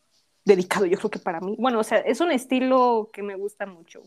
[0.46, 1.56] dedicado, yo creo que para mí.
[1.60, 4.04] Bueno, o sea, es un estilo que me gusta mucho.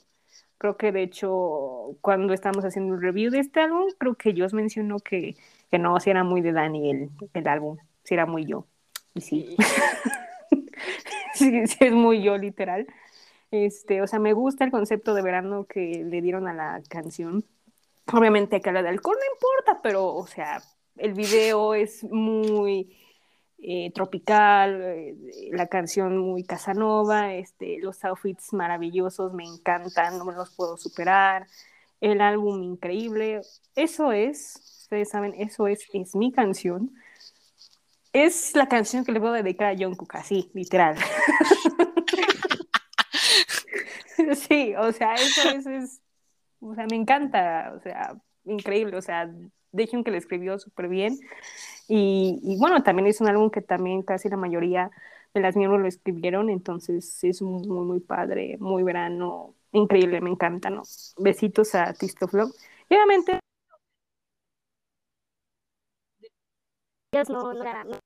[0.57, 4.55] Creo que de hecho, cuando estábamos haciendo un review de este álbum, creo que Joss
[4.55, 5.36] mencionó que,
[5.70, 8.66] que no, si era muy de Dani el, el álbum, si era muy yo.
[9.14, 9.57] Y sí,
[11.34, 12.86] sí, sí, es muy yo, literal.
[13.51, 17.45] Este, o sea, me gusta el concepto de verano que le dieron a la canción.
[18.12, 20.62] Obviamente que habla de alcohol no importa, pero, o sea,
[20.97, 22.97] el video es muy
[23.59, 25.17] eh, tropical, eh,
[25.53, 31.47] la canción muy Casanova, este, los outfits maravillosos, me encantan, no me los puedo superar,
[32.01, 33.41] el álbum increíble,
[33.75, 36.93] eso es, ustedes saben, eso es, es mi canción.
[38.13, 40.97] Es la canción que le puedo dedicar a Jungkook, así, literal.
[44.35, 46.01] sí, o sea, eso es, es,
[46.61, 49.31] o sea, me encanta, o sea, increíble, o sea,
[49.73, 51.19] Dejen que le escribió súper bien.
[51.89, 54.91] Y, y, bueno, también es un álbum que también casi la mayoría
[55.34, 60.70] de las miembros lo escribieron, entonces es muy, muy, padre, muy verano, increíble, me encanta,
[60.70, 60.82] ¿no?
[61.18, 62.53] Besitos a Tisto Flow.
[62.89, 63.41] Y obviamente
[67.28, 67.99] no, no no,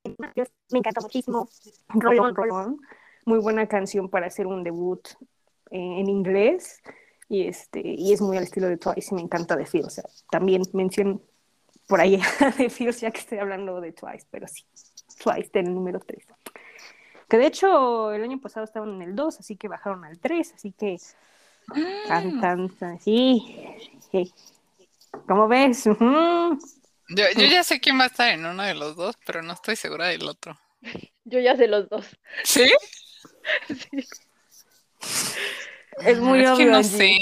[0.70, 1.48] me encantó muchísimo.
[1.88, 2.80] Rolón, Rolón.
[3.24, 5.06] Muy buena canción para hacer un debut
[5.70, 6.80] eh, en inglés.
[7.28, 9.84] Y, este, y es muy al estilo de Twice y me encanta de Phil.
[9.84, 11.20] O sea, también menciono
[11.92, 12.16] por ahí
[12.56, 14.64] de Phil, ya que estoy hablando de Twice, pero sí,
[15.22, 16.24] Twice en el número 3.
[17.28, 20.54] Que de hecho el año pasado estaban en el 2, así que bajaron al 3,
[20.54, 20.96] así que.
[22.08, 23.44] Tan, tan, tan, sí,
[24.10, 24.32] sí.
[25.28, 25.86] ¿Cómo ves?
[25.86, 26.58] Uh -huh.
[27.10, 29.52] Yo, yo ya sé quién va a estar en uno de los dos, pero no
[29.52, 30.58] estoy segura del otro.
[31.24, 32.06] Yo ya sé los dos.
[32.42, 32.72] ¿Sí?
[33.68, 34.06] Sí.
[35.98, 36.56] Es muy es obvio.
[36.56, 37.16] que no sé.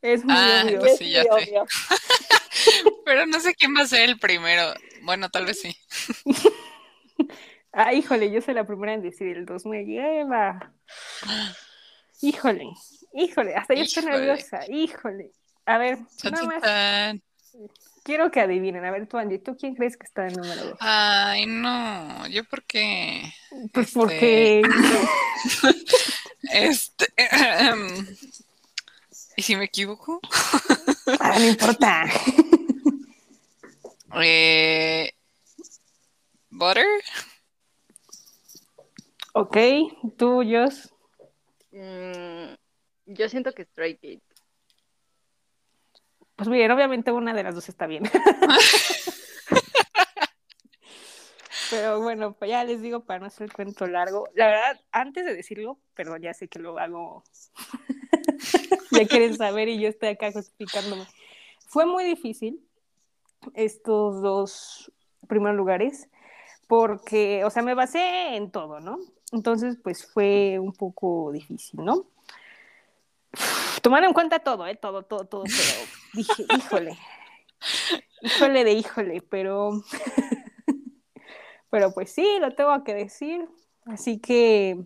[0.00, 0.78] Es muy Ah, obvio.
[0.80, 1.50] pues Es sí, ya muy sé.
[1.50, 1.66] obvio.
[3.08, 4.74] Pero no sé quién va a ser el primero.
[5.02, 5.74] Bueno, tal vez sí.
[7.70, 10.72] Ah, híjole, yo soy la primera en decir el 2 me lleva.
[12.22, 12.64] Híjole,
[13.12, 14.60] híjole, hasta yo estoy nerviosa.
[14.68, 15.30] Híjole.
[15.66, 17.20] A ver, nada más
[18.02, 18.84] quiero que adivinen.
[18.84, 20.76] A ver, tú, Angie, ¿tú quién crees que está en número 2?
[20.80, 22.26] Ay, no.
[22.28, 23.32] Yo porque.
[23.72, 24.62] Pues este, porque.
[26.50, 27.06] Este.
[29.36, 30.20] ¿Y si me equivoco?
[31.20, 32.06] Ah, no importa.
[34.14, 35.12] Eh,
[36.50, 36.86] ¿Butter?
[39.34, 39.56] Ok,
[40.16, 40.94] tú, Jos.
[41.70, 42.54] Mm,
[43.06, 44.22] yo siento que Straight Gate.
[46.36, 48.04] Pues miren, obviamente una de las dos está bien.
[51.70, 54.28] Pero bueno, pues ya les digo para no hacer el cuento largo.
[54.34, 57.24] La verdad, antes de decirlo, perdón, ya sé que lo hago.
[58.90, 61.06] ya quieren saber y yo estoy acá justificándome.
[61.66, 62.67] Fue muy difícil
[63.54, 64.92] estos dos
[65.26, 66.08] primeros lugares
[66.68, 68.98] porque, o sea, me basé en todo, ¿no?
[69.32, 72.06] Entonces, pues fue un poco difícil, ¿no?
[73.82, 74.76] Tomar en cuenta todo, ¿eh?
[74.76, 75.80] Todo, todo, todo, pero
[76.14, 76.98] dije, híjole,
[78.22, 79.82] híjole de híjole, pero,
[81.70, 83.48] pero pues sí, lo tengo que decir.
[83.86, 84.78] Así que,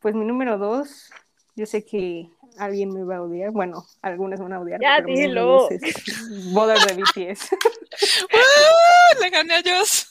[0.00, 1.10] pues mi número dos,
[1.54, 4.80] yo sé que alguien me va a odiar, bueno, algunas van a odiar.
[4.80, 5.68] Ya, número dilo.
[6.52, 7.52] Bother de BTS.
[8.32, 9.18] ¡Ah!
[9.20, 10.08] Le gané a Joss.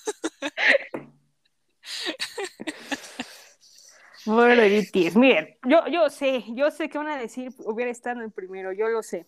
[4.25, 5.15] Bother de BTS.
[5.15, 8.71] Miren, yo, yo sé, yo sé que van a decir, hubiera estado en el primero,
[8.71, 9.27] yo lo sé.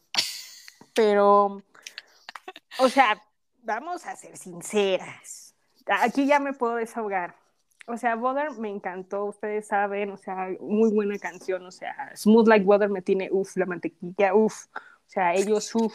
[0.93, 1.63] Pero,
[2.79, 3.21] o sea,
[3.63, 5.55] vamos a ser sinceras.
[5.87, 7.42] Aquí ya me puedo desahogar.
[7.85, 12.47] O sea, Bother me encantó, ustedes saben, o sea, muy buena canción, o sea, Smooth
[12.47, 15.93] Like Butter me tiene, uff, la mantequilla, uff, o sea, ellos, uff,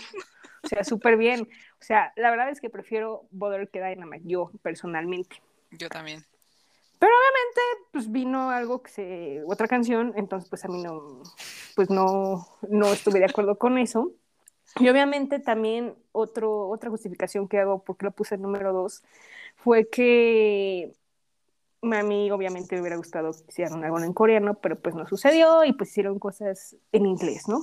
[0.65, 1.43] o sea, súper bien.
[1.43, 5.41] O sea, la verdad es que prefiero Bother que Dynamite, yo personalmente.
[5.71, 6.25] Yo también.
[6.99, 7.61] Pero obviamente,
[7.93, 11.23] pues vino algo que se, otra canción, entonces pues a mí no,
[11.77, 14.13] pues no, no estuve de acuerdo con eso.
[14.81, 19.03] Y obviamente también otro, otra justificación que hago porque lo puse en número dos
[19.57, 20.93] fue que
[21.83, 25.65] a mí obviamente me hubiera gustado que hicieran algo en coreano, pero pues no sucedió
[25.65, 27.61] y pues hicieron cosas en inglés, ¿no?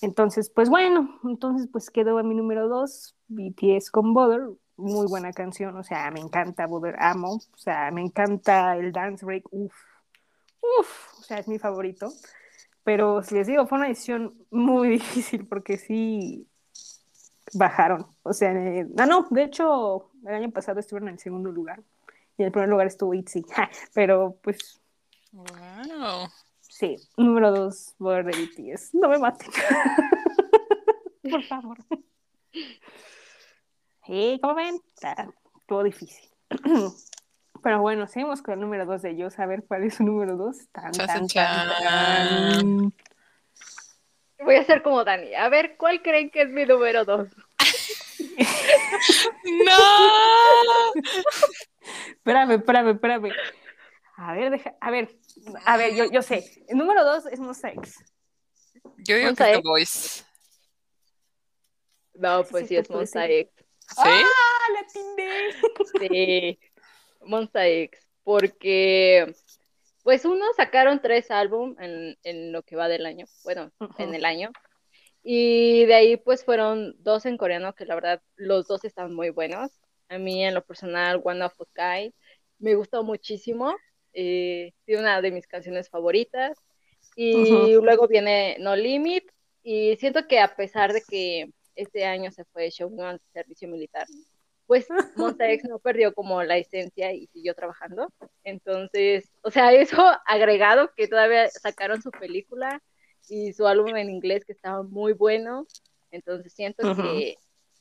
[0.00, 5.32] Entonces, pues bueno, entonces pues quedó a mi número dos, BTS con Bother, muy buena
[5.32, 9.74] canción, o sea, me encanta Bother, amo, o sea, me encanta el dance break, uff,
[10.60, 12.12] uff, o sea, es mi favorito.
[12.84, 16.46] Pero si les digo, fue una decisión muy difícil porque sí
[17.54, 18.06] bajaron.
[18.22, 21.82] O sea, eh, ah, no, de hecho, el año pasado estuvieron en el segundo lugar
[22.38, 23.44] y en el primer lugar estuvo ITZY.
[23.50, 24.80] Ja, Pero pues
[25.32, 26.28] Wow.
[26.62, 28.94] sí, número dos, Border de BTS.
[28.94, 29.50] No me maten.
[31.30, 31.76] Por favor.
[34.06, 35.28] Sí, como ven, está,
[35.60, 36.26] estuvo difícil.
[37.62, 39.38] Pero bueno, seguimos con el número dos de ellos.
[39.38, 40.56] A ver cuál es su número dos.
[40.72, 42.92] Tan, tan, tan.
[44.38, 45.34] Voy a hacer como Dani.
[45.34, 47.28] A ver, ¿cuál creen que es mi número dos?
[49.66, 50.92] ¡No!
[52.28, 53.32] Espérame, espérame, espérame.
[54.18, 55.08] A ver, deja, a ver,
[55.64, 56.44] a ver, yo, yo sé.
[56.68, 58.04] El número dos es Mosaics.
[58.98, 59.62] Yo digo Monsta que es The.
[59.62, 60.24] Voice.
[62.12, 63.16] No, pues sí, Sí, es.
[63.16, 63.52] X.
[63.56, 63.96] ¿Sí?
[63.96, 65.52] ¡Ah, la atiné!
[65.98, 66.60] Sí,
[67.22, 67.98] Monsta X.
[68.24, 69.34] Porque,
[70.02, 73.24] pues uno sacaron tres álbumes en, en lo que va del año.
[73.42, 74.50] Bueno, en el año.
[75.22, 79.30] Y de ahí pues fueron dos en coreano que la verdad los dos están muy
[79.30, 79.70] buenos.
[80.08, 82.14] A mí en lo personal One of a Kind
[82.58, 83.76] me gustó muchísimo.
[84.12, 86.58] Eh, es una de mis canciones favoritas.
[87.14, 89.24] Y luego viene No Limit.
[89.62, 94.06] Y siento que a pesar de que este año se fue Shogun servicio militar,
[94.66, 94.86] pues
[95.16, 98.12] Monsta X no perdió como la esencia y siguió trabajando.
[98.44, 99.96] Entonces, o sea, eso
[100.26, 102.82] agregado que todavía sacaron su película
[103.28, 105.66] y su álbum en inglés que estaba muy bueno.
[106.10, 107.36] Entonces siento que,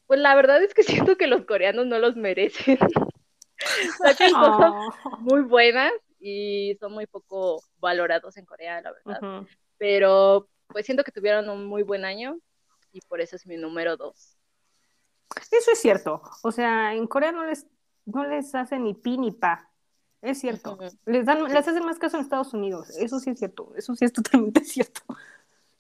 [0.08, 2.80] pues la verdad es que siento que los coreanos no los merecen.
[4.04, 5.18] Sacan cosas Oh.
[5.20, 9.46] muy buenas y son muy poco valorados en Corea, la verdad.
[9.78, 12.38] Pero pues siento que tuvieron un muy buen año
[12.92, 14.38] y por eso es mi número dos.
[15.52, 16.22] Eso es cierto.
[16.44, 17.68] O sea, en Corea no les,
[18.06, 19.70] no les hacen ni pi ni pa.
[20.22, 20.78] Es cierto.
[21.06, 22.90] Les dan, les hacen más caso en Estados Unidos.
[22.98, 23.72] Eso sí es cierto.
[23.76, 25.02] Eso sí es totalmente cierto.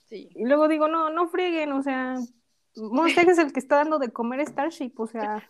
[0.09, 0.29] Sí.
[0.35, 2.17] Y luego digo, no, no frieguen, o sea,
[2.77, 5.49] Monster X es el que está dando de comer a Starship, o sea,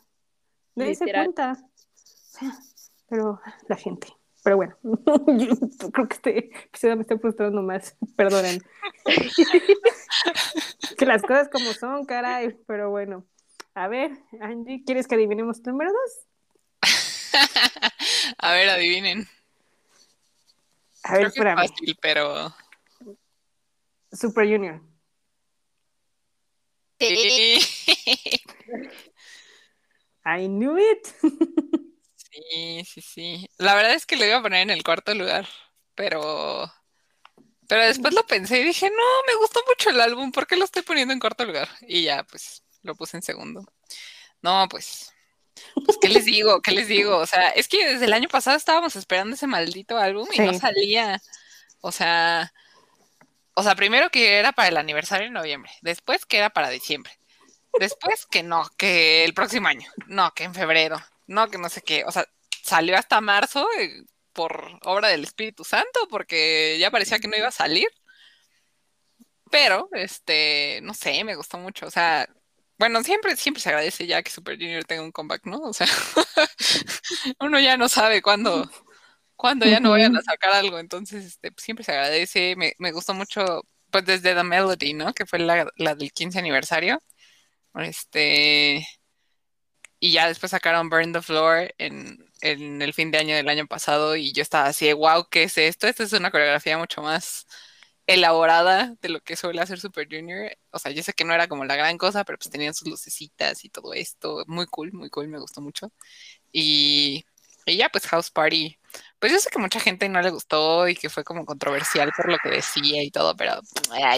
[0.76, 1.26] dense Literal.
[1.26, 1.58] cuenta.
[3.10, 4.08] Pero la gente.
[4.44, 5.50] Pero bueno, yo
[5.92, 8.64] creo que este episodio me está frustrando más, perdonen.
[10.98, 13.26] que las cosas como son, caray, pero bueno.
[13.74, 16.28] A ver, Angie, ¿quieres que adivinemos tu número dos?
[18.40, 19.28] A ver, adivinen.
[21.04, 22.54] A ver, Creo que es fácil, pero.
[24.12, 24.82] Super Junior.
[30.26, 31.14] I knew it.
[32.30, 33.50] Sí, sí, sí.
[33.58, 35.48] La verdad es que lo iba a poner en el cuarto lugar,
[35.96, 36.72] pero.
[37.68, 40.66] Pero después lo pensé y dije, no, me gustó mucho el álbum, ¿por qué lo
[40.66, 41.68] estoy poniendo en cuarto lugar?
[41.82, 43.66] Y ya, pues, lo puse en segundo.
[44.42, 45.12] No, pues.
[45.86, 46.62] Pues, ¿qué les digo?
[46.62, 47.18] ¿Qué les digo?
[47.18, 50.54] O sea, es que desde el año pasado estábamos esperando ese maldito álbum y no
[50.54, 50.60] Sí.
[50.60, 51.22] salía.
[51.82, 52.54] O sea.
[53.60, 57.12] O sea, primero que era para el aniversario en noviembre, después que era para diciembre,
[57.80, 61.82] después que no, que el próximo año, no, que en febrero, no, que no sé
[61.82, 62.28] qué, o sea,
[62.62, 67.48] salió hasta marzo eh, por obra del Espíritu Santo, porque ya parecía que no iba
[67.48, 67.88] a salir.
[69.50, 71.88] Pero, este, no sé, me gustó mucho.
[71.88, 72.28] O sea,
[72.78, 75.58] bueno, siempre, siempre se agradece ya que Super Junior tenga un comeback, ¿no?
[75.62, 75.88] O sea,
[77.40, 78.70] uno ya no sabe cuándo,
[79.38, 80.80] cuándo ya no vayan a sacar algo.
[80.80, 82.56] Entonces, este, pues, siempre se agradece.
[82.58, 85.14] Me, me gustó mucho, pues desde The Melody, ¿no?
[85.14, 87.00] Que fue la, la del 15 aniversario.
[87.76, 88.86] Este.
[90.00, 93.68] Y ya después sacaron Burn the Floor en, en el fin de año del año
[93.68, 95.88] pasado y yo estaba así de, wow, ¿qué es esto?
[95.88, 97.48] Esta es una coreografía mucho más
[98.08, 100.58] elaborada de lo que suele hacer Super Junior.
[100.72, 102.88] O sea, yo sé que no era como la gran cosa, pero pues tenían sus
[102.88, 104.44] lucecitas y todo esto.
[104.48, 105.92] Muy cool, muy cool, me gustó mucho.
[106.52, 107.26] Y,
[107.68, 108.78] y ya, pues House Party.
[109.20, 112.30] Pues yo sé que mucha gente no le gustó y que fue como controversial por
[112.32, 113.60] lo que decía y todo, pero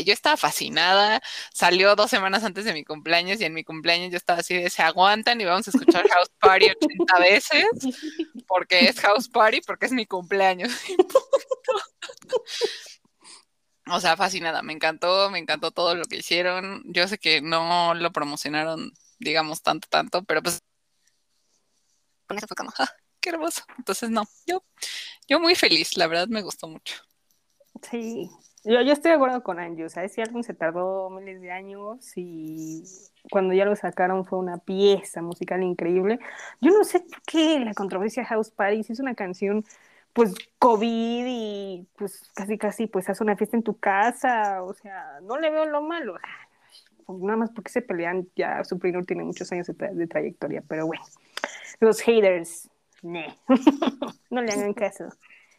[0.05, 1.21] yo estaba fascinada.
[1.53, 4.69] Salió dos semanas antes de mi cumpleaños y en mi cumpleaños yo estaba así de
[4.69, 7.65] se aguantan y vamos a escuchar House Party 80 veces
[8.47, 10.71] porque es House Party, porque es mi cumpleaños.
[13.91, 16.83] O sea, fascinada, me encantó, me encantó todo lo que hicieron.
[16.85, 20.61] Yo sé que no lo promocionaron, digamos, tanto, tanto, pero pues
[22.27, 22.87] con eso fue como, "Ah,
[23.21, 23.63] qué hermoso.
[23.77, 24.63] Entonces, no, yo,
[25.27, 26.95] yo muy feliz, la verdad me gustó mucho.
[27.89, 28.29] Sí,
[28.63, 31.51] yo, yo estoy de acuerdo con Angie, o sea, ese álbum se tardó miles de
[31.51, 32.83] años y
[33.31, 36.19] cuando ya lo sacaron fue una pieza musical increíble.
[36.61, 39.65] Yo no sé por qué la controversia House Party si es una canción,
[40.13, 45.19] pues, COVID y pues casi casi pues haz una fiesta en tu casa, o sea,
[45.21, 46.15] no le veo lo malo.
[47.05, 50.07] Pues, nada más porque se pelean, ya su Junior tiene muchos años de, tra- de
[50.07, 51.03] trayectoria, pero bueno,
[51.79, 52.69] los haters,
[54.29, 55.05] no le hagan caso.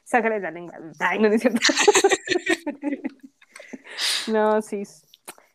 [0.04, 0.74] Sácale la lengua.
[0.98, 1.60] Ay, no, no es cierto.
[4.28, 4.82] no, sí.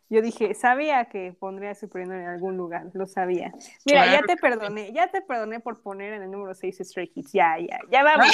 [0.08, 3.52] Yo dije, sabía que pondría a Super Junior en algún lugar, lo sabía.
[3.84, 7.08] Mira, Claro ya te perdoné, ya te perdoné por poner en el número 6 Stray
[7.08, 7.32] Kids.
[7.32, 8.28] Ya, ya, ya vamos.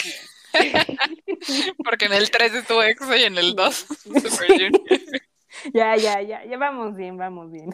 [1.85, 4.73] Porque en el 3 estuvo EXO y en el 2 Super Junior.
[5.73, 7.71] Ya, ya, ya, ya vamos bien, vamos bien.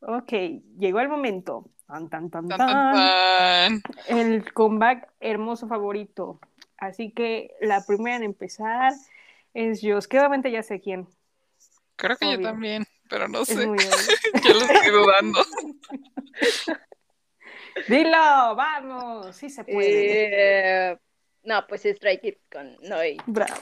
[0.00, 0.32] Ok,
[0.78, 1.70] llegó el momento.
[1.86, 2.92] Tan, tan, tan, Tan, tan, tan.
[2.94, 3.82] tan.
[4.08, 6.38] El comeback hermoso favorito.
[6.76, 8.92] Así que la primera en empezar
[9.54, 11.08] es Joss, que obviamente ya sé quién.
[11.96, 13.54] Creo que yo también, pero no Es sé.
[14.44, 15.40] Yo lo estoy dudando.
[17.88, 20.90] Dilo, vamos, sí se puede.
[20.90, 20.98] Eh,
[21.44, 23.16] no, pues Strike It con Noi.
[23.26, 23.54] Bravo.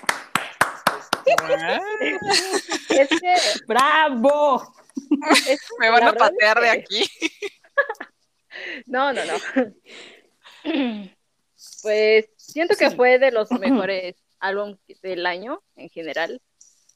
[2.88, 3.34] Es que
[3.66, 4.72] ¡Bravo!
[5.78, 7.08] Me van a patear de aquí.
[8.86, 9.34] No, no, no.
[11.82, 16.40] Pues siento que fue de los mejores álbumes del año en general.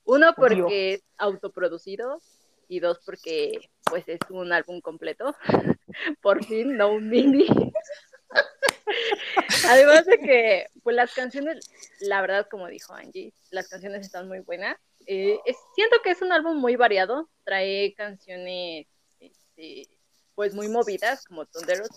[0.04, 2.20] Uno porque es autoproducido
[2.68, 5.34] y dos porque pues es un álbum completo.
[6.22, 7.46] Por fin, no un mini.
[9.68, 14.40] Además de que pues las canciones, la verdad como dijo Angie, las canciones están muy
[14.40, 14.76] buenas.
[15.06, 18.86] Eh, es- siento que es un álbum muy variado, trae canciones
[19.18, 19.88] este,
[20.34, 21.90] pues muy movidas como Thunderous,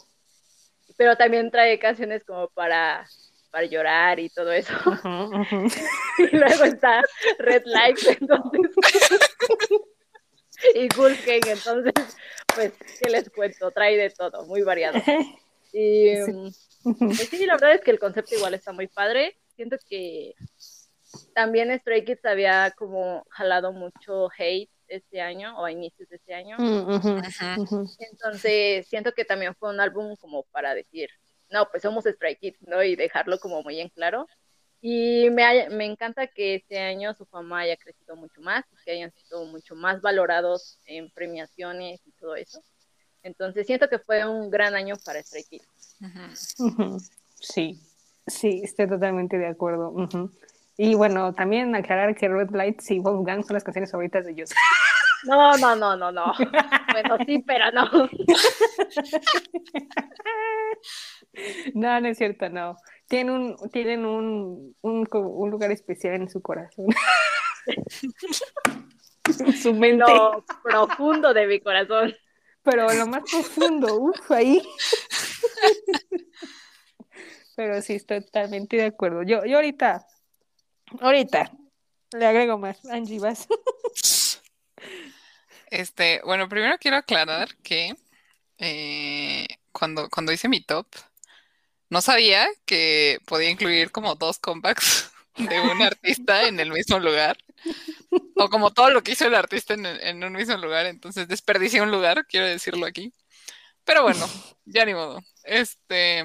[0.97, 3.08] pero también trae canciones como para,
[3.51, 4.74] para llorar y todo eso.
[4.86, 5.08] Ujú,
[5.41, 5.68] ujú.
[6.20, 7.01] Y luego está
[7.39, 8.72] Red Lights, entonces.
[10.76, 12.18] y Gulken, entonces,
[12.54, 13.72] pues, ¿qué les cuento?
[13.72, 14.99] Trae de todo, muy variado.
[15.76, 16.51] Y mm,
[17.08, 19.36] pues sí, la verdad es que el concepto igual está muy padre.
[19.56, 20.36] Siento que
[21.34, 26.34] también Stray Kids había como jalado mucho hate este año o a inicios de este
[26.34, 26.57] año.
[26.59, 27.01] Mm.
[27.99, 31.09] Entonces, siento que también fue un álbum como para decir,
[31.49, 32.84] no, pues somos Stray Kids, ¿no?
[32.84, 34.28] Y dejarlo como muy en claro.
[34.82, 38.91] Y me, haya- me encanta que este año su fama haya crecido mucho más, que
[38.91, 42.61] hayan sido mucho más valorados en premiaciones y todo eso.
[43.24, 45.95] Entonces, siento que fue un gran año para Stray Kids.
[47.39, 47.80] Sí,
[48.28, 49.93] sí, estoy totalmente de acuerdo.
[50.78, 54.50] Y bueno, también aclarar que Red Lights y Wolfgang son las canciones favoritas de ellos.
[55.26, 56.34] No, no, no, no, no.
[56.92, 57.90] Bueno, sí, pero no.
[61.74, 62.76] No, no es cierto, no.
[63.08, 66.88] Tienen un, tienen un, un lugar especial en su corazón.
[69.26, 70.04] En su mente.
[70.06, 72.14] Lo profundo de mi corazón.
[72.64, 74.62] Pero lo más profundo, uff, ahí.
[77.56, 79.24] Pero sí, estoy totalmente de acuerdo.
[79.24, 80.06] Yo, yo ahorita,
[81.02, 81.52] ahorita,
[82.14, 82.84] le agrego más.
[82.86, 83.48] Angie, vas.
[85.70, 87.96] Este, bueno, primero quiero aclarar que
[88.60, 90.86] eh, cuando, cuando hice mi top,
[91.89, 97.38] no sabía que podía incluir como dos comebacks de un artista en el mismo lugar.
[98.36, 100.86] O como todo lo que hizo el artista en, en un mismo lugar.
[100.86, 103.12] Entonces desperdicié un lugar, quiero decirlo aquí.
[103.84, 104.30] Pero bueno,
[104.66, 105.22] ya ni modo.
[105.44, 106.24] Este,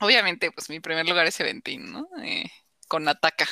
[0.00, 2.08] obviamente, pues mi primer lugar es Seventeen, ¿no?
[2.22, 2.50] Eh,
[2.94, 3.48] con Ataka.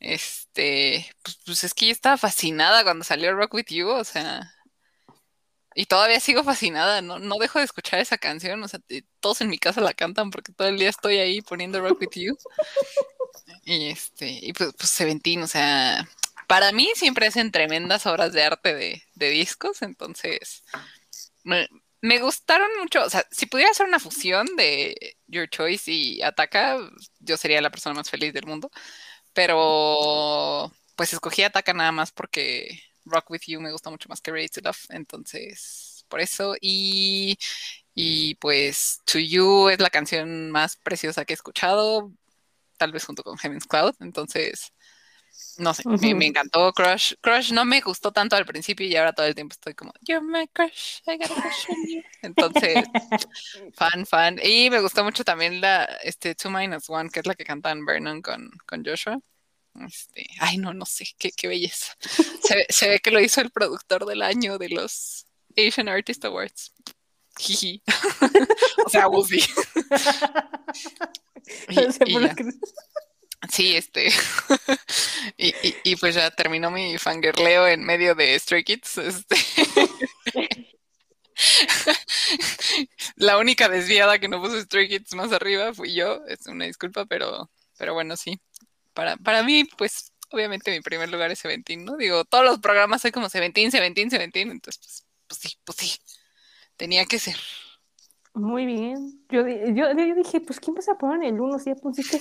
[0.00, 4.54] Este, pues, pues es que yo estaba fascinada cuando salió Rock With You, o sea,
[5.74, 9.40] y todavía sigo fascinada, no, no dejo de escuchar esa canción, o sea, t- todos
[9.40, 12.36] en mi casa la cantan porque todo el día estoy ahí poniendo Rock With You.
[13.64, 16.06] Y este, y pues, pues Seventeen, o sea,
[16.48, 20.64] para mí siempre hacen tremendas obras de arte de, de discos, entonces
[21.44, 21.66] me,
[22.00, 26.78] me gustaron mucho, o sea, si pudiera hacer una fusión de Your Choice y Ataka,
[27.20, 28.70] yo sería la persona más feliz del mundo.
[29.32, 34.32] Pero pues escogí Ataka nada más porque Rock With You me gusta mucho más que
[34.32, 34.86] Ready to Love.
[34.90, 36.54] Entonces, por eso.
[36.60, 37.38] Y,
[37.94, 42.12] y pues To You es la canción más preciosa que he escuchado,
[42.78, 43.94] tal vez junto con Heaven's Cloud.
[44.00, 44.72] Entonces,
[45.58, 45.82] no sé,
[46.14, 47.14] me, encantó Crush.
[47.20, 50.24] Crush no me gustó tanto al principio y ahora todo el tiempo estoy como, You're
[50.24, 52.02] my crush, I got a crush on you.
[52.22, 52.84] Entonces,
[53.74, 54.38] fan, fan.
[54.42, 57.84] Y me gustó mucho también la, este, Two Minus One, que es la que cantan
[57.84, 59.18] Vernon con, con Joshua.
[59.86, 61.94] Este, ay, no, no sé, qué, qué belleza.
[62.42, 66.24] Se, ve- se ve que lo hizo el productor del año de los Asian Artist
[66.24, 66.72] Awards.
[67.38, 67.82] Jiji.
[68.86, 69.40] o sea, Woozy.
[73.50, 74.08] Sí, este.
[75.36, 78.98] y, y, y pues ya terminó mi fangirleo en medio de Stray Kids.
[78.98, 79.36] Este.
[83.16, 86.24] La única desviada que no puso Stray Kids más arriba fui yo.
[86.26, 88.40] Es una disculpa, pero, pero bueno, sí.
[88.94, 91.96] Para, para mí, pues, obviamente mi primer lugar es Seventeen, ¿no?
[91.96, 94.50] Digo, todos los programas soy como Seventeen, Seventeen, Seventeen.
[94.50, 95.98] Entonces, pues, pues sí, pues sí.
[96.76, 97.36] Tenía que ser.
[98.38, 99.20] Muy bien.
[99.28, 102.18] Yo, yo, yo dije, pues, ¿quién vas a poner en el 1 si ya pusiste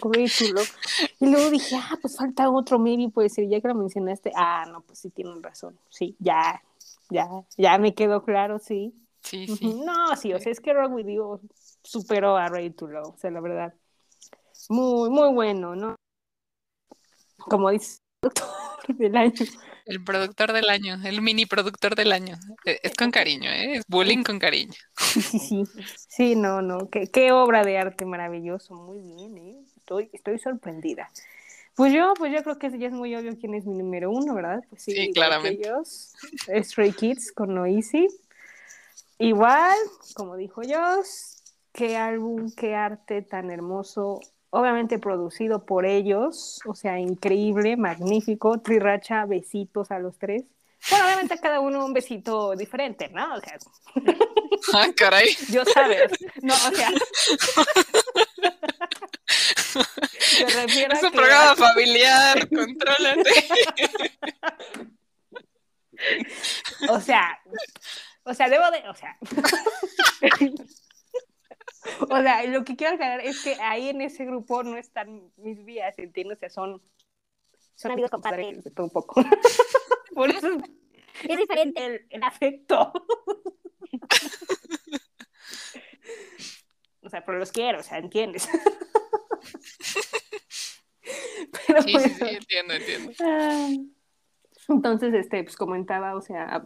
[0.00, 0.74] con Ready to Love?
[1.20, 4.32] Y luego dije, ah, pues falta otro, maybe puede ser, ya que lo mencionaste.
[4.34, 5.78] Ah, no, pues sí tienen razón.
[5.90, 6.62] Sí, ya,
[7.10, 8.94] ya, ya me quedó claro, sí.
[9.22, 9.74] Sí, sí.
[9.84, 11.40] No, sí, o sea, es que Rock With You
[11.82, 13.74] superó a Ready to Love, o sea, la verdad.
[14.70, 15.96] Muy, muy bueno, ¿no?
[17.38, 19.32] Como dice el doctor del año.
[19.88, 22.36] El productor del año, el mini productor del año.
[22.64, 23.76] Eh, Es con cariño, ¿eh?
[23.78, 24.74] Es bullying con cariño.
[24.96, 25.66] Sí, sí, sí.
[26.08, 26.90] Sí, no, no.
[26.90, 28.74] Qué, qué obra de arte maravilloso.
[28.74, 29.56] Muy bien, ¿eh?
[29.78, 31.10] Estoy, estoy sorprendida.
[31.74, 34.34] Pues yo, pues yo creo que ya es muy obvio quién es mi número uno,
[34.34, 34.62] ¿verdad?
[34.68, 35.66] Pues Sí, que claramente.
[35.66, 36.12] ellos.
[36.62, 38.08] Stray Kids con No Easy.
[39.18, 39.76] Igual,
[40.14, 41.42] como dijo Joss,
[41.72, 44.20] qué álbum, qué arte tan hermoso.
[44.50, 48.58] Obviamente producido por ellos, o sea, increíble, magnífico.
[48.60, 50.44] Triracha, besitos a los tres.
[50.90, 53.34] Bueno, obviamente a cada uno un besito diferente, ¿no?
[53.34, 53.58] O sea,
[54.74, 55.28] Ah, caray.
[55.50, 56.10] yo sabes.
[56.42, 56.90] No, o sea.
[60.62, 63.48] Refiero Es a un que- programa familiar, contrólate.
[66.88, 67.38] O sea,
[68.24, 69.16] o sea, debo de, o sea.
[72.10, 75.64] O sea, lo que quiero aclarar es que ahí en ese grupo no están mis
[75.64, 76.38] vías, ¿entiendes?
[76.38, 76.82] O sea, son,
[77.74, 79.22] Son amigos compadres de todo un poco.
[80.14, 80.48] Por eso
[81.28, 81.84] Es diferente.
[81.84, 82.92] el, el afecto.
[87.02, 88.48] O sea, pero los quiero, o sea, ¿entiendes?
[91.66, 92.08] Pero Sí, sí, bueno.
[92.18, 93.12] sí, entiendo, entiendo.
[93.20, 93.68] Ah.
[94.68, 96.62] Entonces, este, pues comentaba, o sea,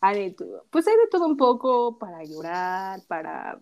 [0.00, 3.60] hay de todo, pues hay de todo un poco para llorar, para...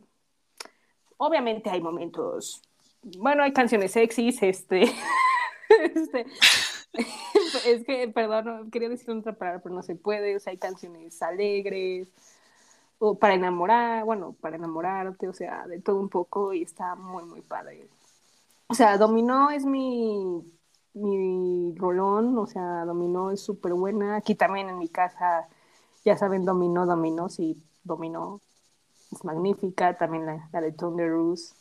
[1.19, 2.63] Obviamente hay momentos,
[3.03, 4.83] bueno, hay canciones sexys, este,
[5.95, 6.27] este,
[7.67, 11.21] es que, perdón, quería decir otra palabra, pero no se puede, o sea, hay canciones
[11.23, 12.09] alegres,
[12.99, 17.25] o para enamorar, bueno, para enamorarte, o sea, de todo un poco y está muy,
[17.25, 17.89] muy padre.
[18.69, 20.43] O sea, Dominó es mi,
[20.95, 24.17] mi rolón, o sea, Dominó es súper buena.
[24.17, 25.49] Aquí también en mi casa,
[26.05, 28.41] ya saben, Dominó, Dominó, sí, Dominó
[29.13, 29.97] es magnífica.
[29.97, 31.55] También la, la de Thunder Rose.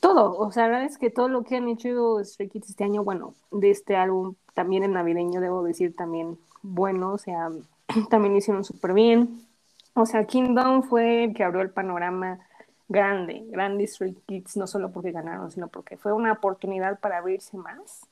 [0.00, 2.82] Todo, o sea, la verdad es que todo lo que han hecho Stray Kids este
[2.82, 7.50] año, bueno, de este álbum, también en navideño, debo decir, también bueno, o sea,
[8.10, 9.46] también lo hicieron súper bien.
[9.94, 12.40] O sea, Kingdom fue el que abrió el panorama
[12.88, 17.56] grande, grande Stray Kids, no solo porque ganaron, sino porque fue una oportunidad para abrirse
[17.56, 18.06] más.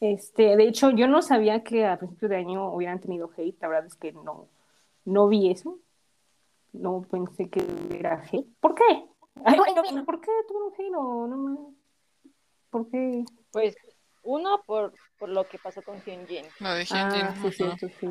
[0.00, 3.68] Este, de hecho, yo no sabía que a principios de año hubieran tenido hate, la
[3.68, 4.46] verdad es que no,
[5.04, 5.78] no vi eso.
[6.78, 8.46] No pensé que hubiera hate.
[8.60, 8.84] ¿Por qué?
[9.44, 10.04] Ay, No, no.
[10.04, 11.74] ¿Por qué tuvieron hate o no me-
[12.70, 13.24] ¿Por qué?
[13.52, 13.76] Pues
[14.22, 16.44] uno por, por lo que pasó con Hyunjin.
[16.60, 18.06] Lo de Ah, sí, sí.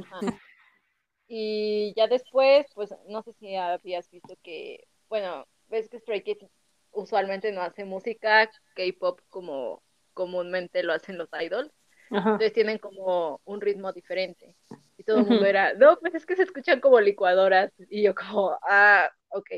[1.27, 6.45] Y ya después, pues no sé si habías visto que, bueno, ves que Stray Kids
[6.91, 9.81] usualmente no hace música K-pop como
[10.13, 11.71] comúnmente lo hacen los idols.
[12.11, 12.31] Ajá.
[12.33, 14.55] Entonces tienen como un ritmo diferente.
[14.97, 17.71] Y todo el mundo era, no, pues es que se escuchan como licuadoras.
[17.89, 19.49] Y yo como, ah, ok.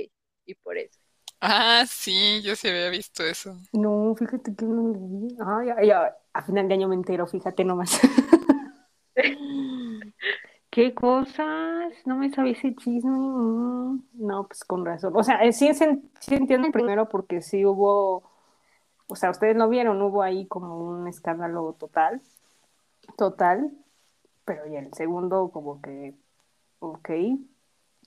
[0.46, 1.00] Y por eso.
[1.40, 3.56] Ah, sí, yo sí había visto eso.
[3.72, 5.38] No, fíjate que no lo vi.
[5.46, 8.00] Ay, ay, ay, a final de año me entero, fíjate nomás.
[10.72, 11.94] ¿Qué cosas?
[12.06, 13.12] No me sabía ese chisme.
[14.14, 15.14] No, pues con razón.
[15.16, 18.24] O sea, eh, sí, sí entiendo primero porque sí hubo,
[19.08, 22.22] o sea, ustedes lo vieron, hubo ahí como un escándalo total,
[23.18, 23.72] total,
[24.48, 26.16] pero ya el segundo como que,
[26.80, 27.10] ok,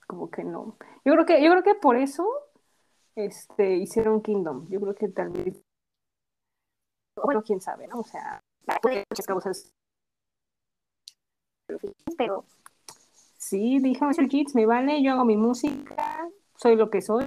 [0.07, 0.79] como que no.
[1.05, 2.27] Yo creo que, yo creo que por eso,
[3.15, 4.67] este, hicieron Kingdom.
[4.71, 5.63] Yo creo que tal vez,
[7.23, 8.01] bueno, quién sabe, ¿no?
[8.01, 8.43] O sea,
[8.81, 9.75] puede muchas causas.
[12.17, 12.47] Pero
[13.37, 17.25] Sí, dije, Stray Kids, me vale, yo hago mi música, soy lo que soy,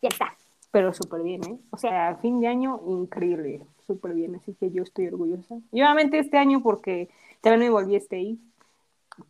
[0.00, 0.36] ya está.
[0.70, 1.58] pero súper bien, ¿eh?
[1.70, 3.60] O sea, fin de año, increíble,
[3.92, 5.56] súper bien, así que yo estoy orgullosa.
[5.70, 7.10] Y obviamente este año, porque
[7.40, 8.40] también me volví Stay,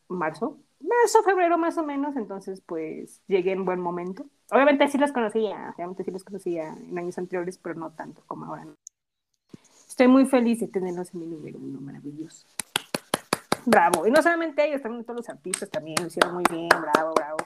[0.08, 4.24] marzo, marzo, febrero más o menos, entonces pues llegué en buen momento.
[4.50, 8.46] Obviamente sí los conocía, obviamente sí los conocía en años anteriores, pero no tanto como
[8.46, 8.66] ahora.
[9.88, 12.46] Estoy muy feliz de tenerlos en mi número uno, maravilloso.
[13.66, 14.06] Bravo.
[14.06, 17.36] Y no solamente ellos, también todos los artistas también lo hicieron muy bien, bravo, bravo.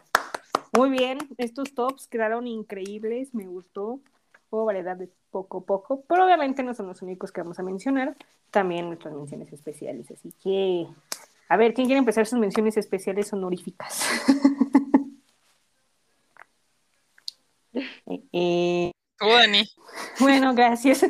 [0.77, 4.01] Muy bien, estos tops quedaron increíbles, me gustó.
[4.51, 7.63] Hubo variedad de poco a poco, pero obviamente no son los únicos que vamos a
[7.63, 8.17] mencionar,
[8.51, 10.11] también nuestras menciones especiales.
[10.11, 10.87] Así que,
[11.51, 14.03] a ver, ¿quién quiere empezar sus menciones especiales honoríficas?
[18.07, 19.69] Eh, eh, Tú, Dani.
[20.19, 21.05] bueno, gracias.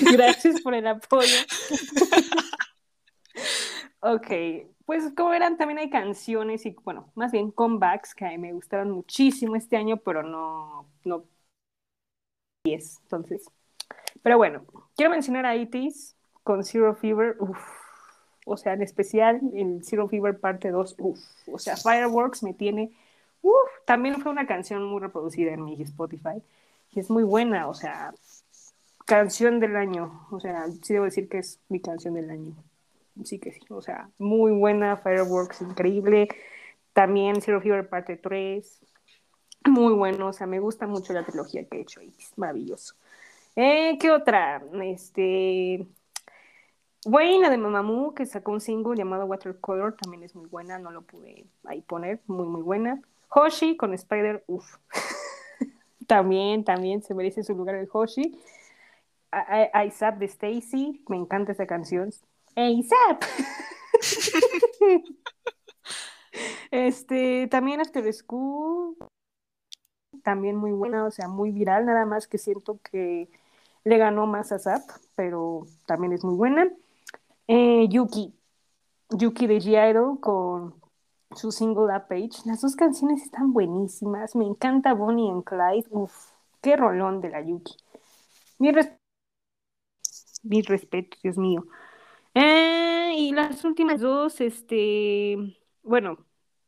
[0.00, 1.36] gracias por el apoyo.
[3.98, 4.28] ok,
[4.84, 8.52] pues como verán, también hay canciones y, bueno, más bien comebacks que a mí me
[8.52, 11.24] gustaron muchísimo este año, pero no, no
[12.64, 13.50] 10, entonces.
[14.22, 14.64] Pero bueno,
[14.96, 16.14] quiero mencionar a ITIS
[16.44, 17.58] con Zero Fever, uff,
[18.46, 21.18] o sea, en especial el Zero Fever parte 2, uff,
[21.48, 22.92] o sea, Fireworks me tiene,
[23.42, 26.42] uff, también fue una canción muy reproducida en mi Spotify,
[26.92, 28.14] y es muy buena, o sea,
[29.06, 32.54] canción del año, o sea, sí debo decir que es mi canción del año.
[33.24, 36.28] sí que sí, o sea, muy buena, Fireworks increíble,
[36.92, 38.80] también Zero Fever parte 3,
[39.68, 42.94] muy bueno, o sea, me gusta mucho la trilogía que he hecho es maravilloso.
[43.56, 44.62] Eh, ¿Qué otra?
[44.82, 45.86] Este,
[47.04, 50.90] Wayne, la de Mamamoo, que sacó un single llamado Watercolor, también es muy buena, no
[50.90, 53.02] lo pude ahí poner, muy, muy buena.
[53.28, 54.76] Hoshi con Spider, uff.
[56.06, 58.38] también, también se merece su lugar el Hoshi.
[59.30, 62.10] ASAP de Stacy, me encanta esa canción.
[62.54, 63.24] ASAP.
[66.70, 68.96] este, también After School,
[70.22, 73.28] también muy buena, o sea, muy viral, nada más que siento que
[73.84, 74.82] le ganó más a Zap,
[75.16, 76.68] pero también es muy buena.
[77.48, 78.34] Eh, Yuki,
[79.10, 80.74] Yuki de G-Idol con
[81.36, 82.42] su single Up Page.
[82.46, 84.36] Las dos canciones están buenísimas.
[84.36, 85.86] Me encanta Bonnie and Clyde.
[85.90, 86.14] Uf,
[86.62, 87.76] qué rolón de la Yuki.
[88.58, 88.90] Mi, res
[90.42, 91.66] mi respeto, Dios mío.
[92.34, 95.36] Eh, y las últimas dos, este,
[95.82, 96.18] bueno,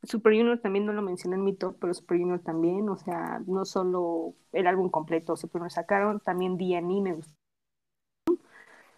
[0.07, 3.41] Super Junior también no lo mencioné en mi top, pero Super Junior también, o sea,
[3.47, 7.33] no solo el álbum completo Super Junior sacaron, también D&E me gustó.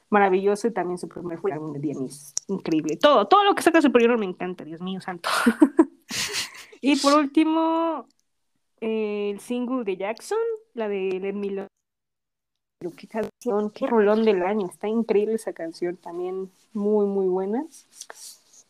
[0.09, 2.97] Maravilloso y también su primer álbum de D&E es increíble.
[2.97, 5.29] Todo, todo lo que saca Super Junior me encanta, Dios mío santo.
[6.81, 8.07] y por último,
[8.81, 10.39] el single de Jackson,
[10.75, 11.69] la de Let Me Love.
[12.97, 17.67] Qué canción, qué rolón del año, está increíble esa canción, también muy, muy buena.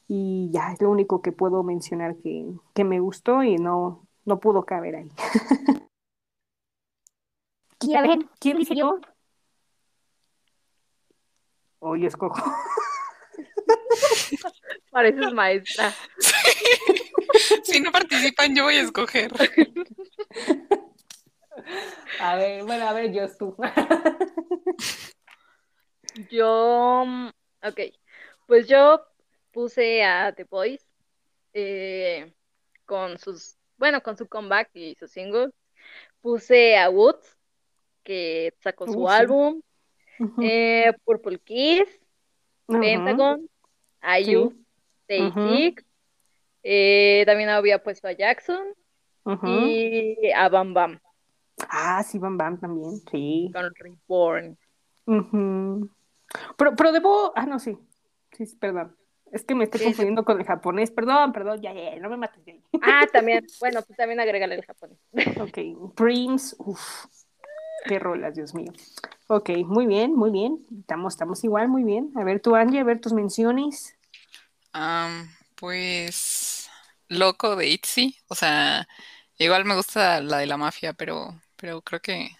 [0.08, 4.38] Y ya, es lo único que puedo mencionar que, que me gustó y no, no
[4.38, 5.10] pudo caber ahí.
[7.80, 8.98] Y a ver, ¿Quién dice yo?
[11.78, 12.36] Hoy escojo.
[14.90, 15.92] Pareces maestra.
[17.64, 19.30] Si no participan, yo voy a escoger.
[22.18, 23.54] A ver, bueno, a ver, yo tú.
[26.30, 27.04] Yo,
[27.62, 27.80] ok,
[28.46, 29.02] pues yo
[29.56, 30.86] puse a The Boys
[31.54, 32.30] eh,
[32.84, 35.48] con sus, bueno, con su comeback y su single.
[36.20, 37.38] Puse a Woods,
[38.04, 39.14] que sacó su Uh, sí.
[39.14, 39.62] álbum.
[40.42, 41.88] Eh, Purple Kiss,
[42.66, 43.48] Pentagon,
[44.02, 44.52] IU,
[45.08, 45.32] sí.
[45.32, 45.84] Six.
[46.62, 48.74] Eh, también había puesto a Jackson
[49.46, 51.00] y a Bam Bam
[51.70, 53.50] Ah, sí, Bam Bam también, sí.
[53.54, 54.58] con Reborn.
[56.58, 57.78] Pero, pero debo, ah, no, sí,
[58.32, 58.94] sí, perdón.
[59.32, 59.92] Es que me estoy Sí, sí.
[59.92, 60.90] confundiendo con el japonés.
[60.90, 62.62] Perdón, perdón, ya, ya, ya, no me mates de ahí.
[62.80, 64.98] Ah, también, bueno, pues también agrégale el japonés.
[65.40, 65.58] Ok,
[65.96, 67.06] Dreams, uff,
[67.86, 68.72] qué rolas, Dios mío.
[69.28, 70.64] Ok, muy bien, muy bien.
[70.80, 72.12] Estamos, estamos igual, muy bien.
[72.16, 73.96] A ver, tú, Angie, a ver tus menciones.
[74.72, 76.68] Am, pues
[77.08, 78.86] loco de Itzy, o sea,
[79.38, 82.30] igual me gusta la de la mafia, pero, pero creo que,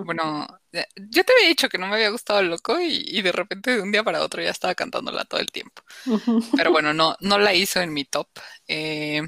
[0.00, 3.32] Bueno, ya- yo te había dicho que no me había gustado loco y, y de
[3.32, 5.82] repente de un día para otro ya estaba cantándola todo el tiempo.
[6.54, 8.28] Pero bueno, no, no la hizo en mi top.
[8.68, 9.22] Eh,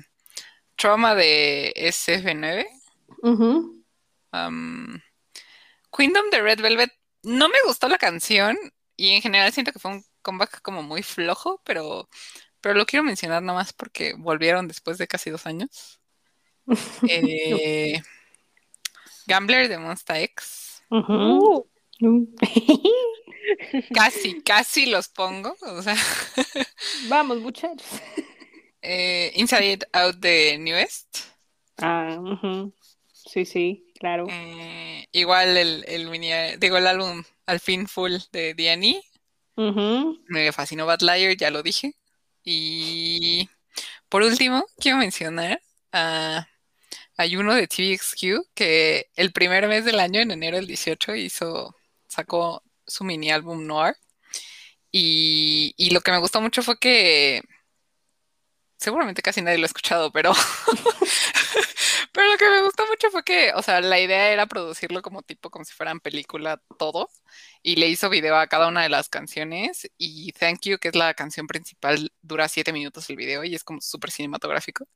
[0.76, 2.66] Trauma de SF9.
[3.24, 3.82] Ujú.
[4.32, 5.00] am,
[5.96, 6.90] Kingdom de Red Velvet.
[7.22, 8.56] No me gustó la canción
[8.96, 12.08] y en general siento que fue un comeback como muy flojo, pero,
[12.60, 16.00] pero lo quiero mencionar nada más porque volvieron después de casi dos años.
[17.06, 18.00] Eh,
[19.26, 20.82] Gambler de Monsta X.
[20.90, 21.64] Uh,
[23.94, 25.56] Casi, casi los pongo.
[25.62, 25.96] O sea,
[27.08, 27.86] Vamos, muchachos.
[28.82, 31.18] eh, Inside Out de Newest.
[31.78, 32.18] Ah.
[33.12, 34.26] Sí, sí, claro.
[34.30, 39.00] Eh, igual el, el mini, digo, el álbum al fin full de Diani.
[39.56, 40.18] Ujú.
[40.28, 41.94] Me fascinó Bad Liar, ya lo dije.
[42.44, 43.48] Y
[44.08, 45.60] por último, quiero mencionar
[45.92, 46.46] a,
[47.16, 51.74] hay uno de TVXQ que el primer mes del año, en enero del 18, hizo,
[52.08, 53.96] sacó su mini álbum Noir.
[54.90, 57.42] Y, y lo que me gustó mucho fue que
[58.76, 60.32] seguramente casi nadie lo ha escuchado, pero
[62.12, 65.22] pero lo que me gustó mucho fue que, o sea, la idea era producirlo como
[65.22, 67.10] tipo, como si fueran película todo,
[67.62, 70.94] y le hizo video a cada una de las canciones, y Thank You, que es
[70.96, 74.86] la canción principal, dura siete minutos el video y es como súper cinematográfico.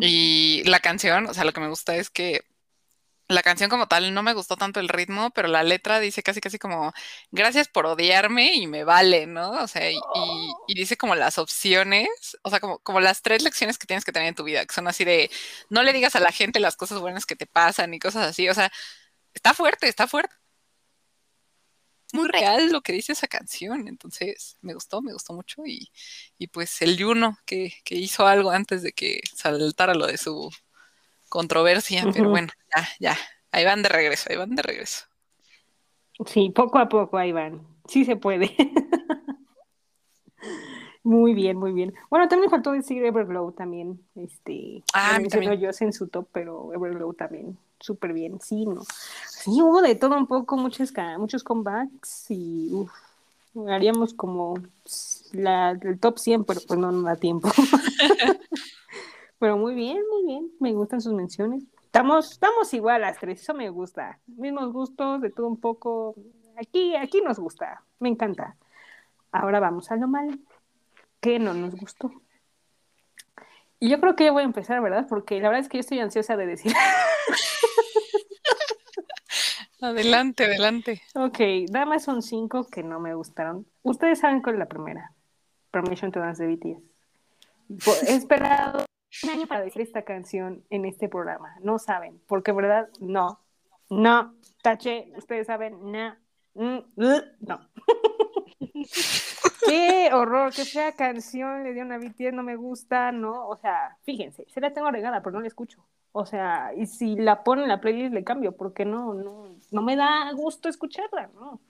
[0.00, 2.42] Y la canción, o sea, lo que me gusta es que
[3.28, 6.40] la canción como tal no me gustó tanto el ritmo, pero la letra dice casi
[6.40, 6.92] casi como
[7.30, 9.50] gracias por odiarme y me vale, ¿no?
[9.62, 12.08] O sea, y, y- y dice como las opciones,
[12.42, 14.74] o sea, como, como las tres lecciones que tienes que tener en tu vida, que
[14.74, 15.30] son así de
[15.70, 18.48] no le digas a la gente las cosas buenas que te pasan y cosas así,
[18.48, 18.70] o sea,
[19.34, 20.34] está fuerte, está fuerte.
[22.12, 25.90] Muy real lo que dice esa canción, entonces me gustó, me gustó mucho y,
[26.38, 30.50] y pues el Juno que, que hizo algo antes de que saltara lo de su
[31.28, 33.16] controversia, pero bueno, ya, ya,
[33.52, 35.06] ahí van de regreso, ahí van de regreso.
[36.26, 37.66] Sí, poco a poco ahí van.
[37.86, 38.54] Sí se puede.
[41.08, 41.94] Muy bien, muy bien.
[42.10, 43.98] Bueno, también me faltó decir Everglow también.
[44.14, 45.58] Este, Ah, también.
[45.58, 47.56] yo en su top, pero Everglow también.
[47.80, 48.82] Súper bien, sí, ¿no?
[49.26, 52.90] Sí, hubo de todo un poco, muchos, muchos comebacks y uf,
[53.68, 54.58] haríamos como
[55.32, 57.48] la, el top 100, pero pues no nos da tiempo.
[59.38, 60.50] pero muy bien, muy bien.
[60.60, 61.62] Me gustan sus menciones.
[61.98, 64.20] Estamos, estamos igual las tres, eso me gusta.
[64.28, 66.14] Mismos gustos, de todo un poco.
[66.56, 68.54] Aquí, aquí nos gusta, me encanta.
[69.32, 70.38] Ahora vamos a lo malo
[71.20, 72.12] que no nos gustó.
[73.80, 75.06] Y yo creo que yo voy a empezar, ¿verdad?
[75.08, 76.72] Porque la verdad es que yo estoy ansiosa de decir.
[79.80, 81.02] Adelante, adelante.
[81.14, 81.38] ok,
[81.72, 83.66] nada más son cinco que no me gustaron.
[83.82, 85.12] Ustedes saben cuál es la primera.
[85.72, 88.08] Permission to Dance de BTS.
[88.08, 88.84] He esperado
[89.48, 91.56] para decir esta canción en este programa.
[91.60, 93.40] No saben, porque verdad, no.
[93.90, 96.14] No, tache, ustedes saben, no.
[96.54, 96.84] No.
[99.66, 103.48] qué horror, qué fea canción le dieron a BTS, no me gusta, ¿no?
[103.48, 105.84] O sea, fíjense, se la tengo regada, pero no la escucho.
[106.12, 109.82] O sea, y si la ponen en la playlist le cambio, porque no, no, no
[109.82, 111.60] me da gusto escucharla, ¿no?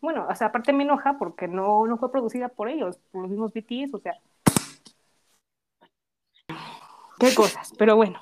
[0.00, 3.30] Bueno, o sea, aparte me enoja porque no, no fue producida por ellos, por los
[3.30, 4.18] mismos BTS, o sea.
[7.20, 8.18] Qué cosas, pero bueno.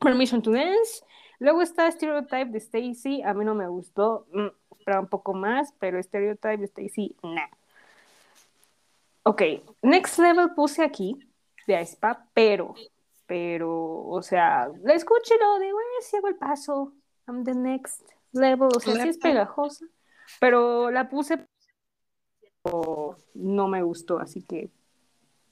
[0.00, 1.02] Permission to Dance.
[1.38, 5.72] Luego está Stereotype de Stacy, a mí no me gustó, mm, esperaba un poco más,
[5.78, 7.48] pero Stereotype de Stacy, nah.
[9.24, 9.42] Ok,
[9.82, 11.18] Next Level puse aquí,
[11.66, 12.74] de Aespa, pero,
[13.26, 16.92] pero, o sea, la escucho y lo digo, eh, sí hago el paso,
[17.26, 18.02] I'm the next
[18.32, 19.86] level, o sea, sí es pegajosa,
[20.40, 21.46] pero la puse,
[22.62, 24.70] pero no me gustó, así que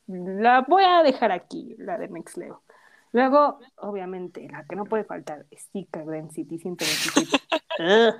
[0.06, 2.56] la voy a dejar aquí, la de Next Level.
[3.12, 7.28] Luego, obviamente, la que no puede faltar, Sticker Density 127.
[7.78, 8.14] Ugh.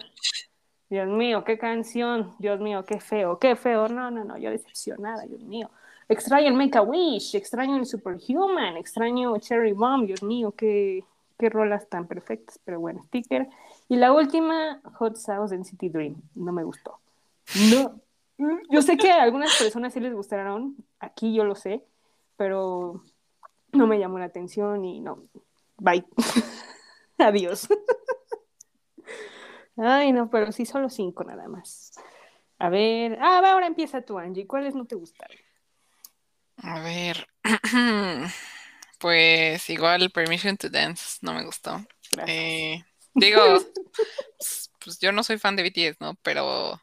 [0.92, 2.34] Dios mío, qué canción.
[2.38, 3.88] Dios mío, qué feo, qué feo.
[3.88, 5.70] No, no, no, yo decepcionada, Dios mío.
[6.06, 11.02] Extraño el Make a Wish, extraño el Superhuman, extraño Cherry Bomb, Dios mío, qué,
[11.38, 13.48] qué rolas tan perfectas, pero bueno, sticker.
[13.88, 16.98] Y la última, Hot Sauce Density Dream, no me gustó.
[17.70, 17.98] No.
[18.68, 21.82] Yo sé que a algunas personas sí les gustaron, aquí yo lo sé,
[22.36, 23.02] pero
[23.72, 25.24] no me llamó la atención y no.
[25.78, 26.04] Bye.
[27.18, 27.68] Adiós.
[29.76, 31.92] Ay, no, pero sí, solo cinco nada más.
[32.58, 34.46] A ver, ah, ahora empieza tú, Angie.
[34.46, 35.36] ¿Cuáles no te gustaron?
[36.58, 37.26] A ver.
[39.02, 41.84] Pues igual Permission to Dance no me gustó.
[42.24, 42.84] Eh,
[43.14, 43.40] digo,
[44.38, 46.14] pues, pues yo no soy fan de BTS, ¿no?
[46.22, 46.80] Pero,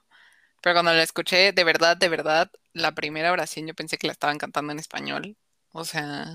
[0.61, 4.11] pero cuando la escuché, de verdad, de verdad, la primera oración yo pensé que la
[4.11, 5.38] estaban cantando en español.
[5.72, 6.26] O sea,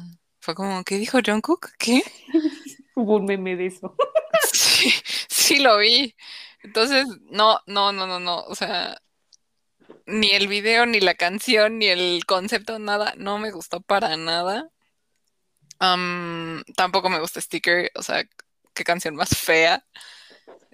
[0.45, 1.71] fue como, ¿qué dijo Jungkook?
[1.79, 2.03] ¿Qué?
[2.95, 3.97] Hubo un meme de eso.
[4.53, 4.93] Sí,
[5.29, 6.15] sí lo vi.
[6.63, 8.41] Entonces, no, no, no, no, no.
[8.41, 9.01] O sea,
[10.07, 14.69] ni el video, ni la canción, ni el concepto, nada, no me gustó para nada.
[15.79, 18.25] Am, tampoco me gusta Sticker, o sea,
[18.75, 19.87] qué canción más fea.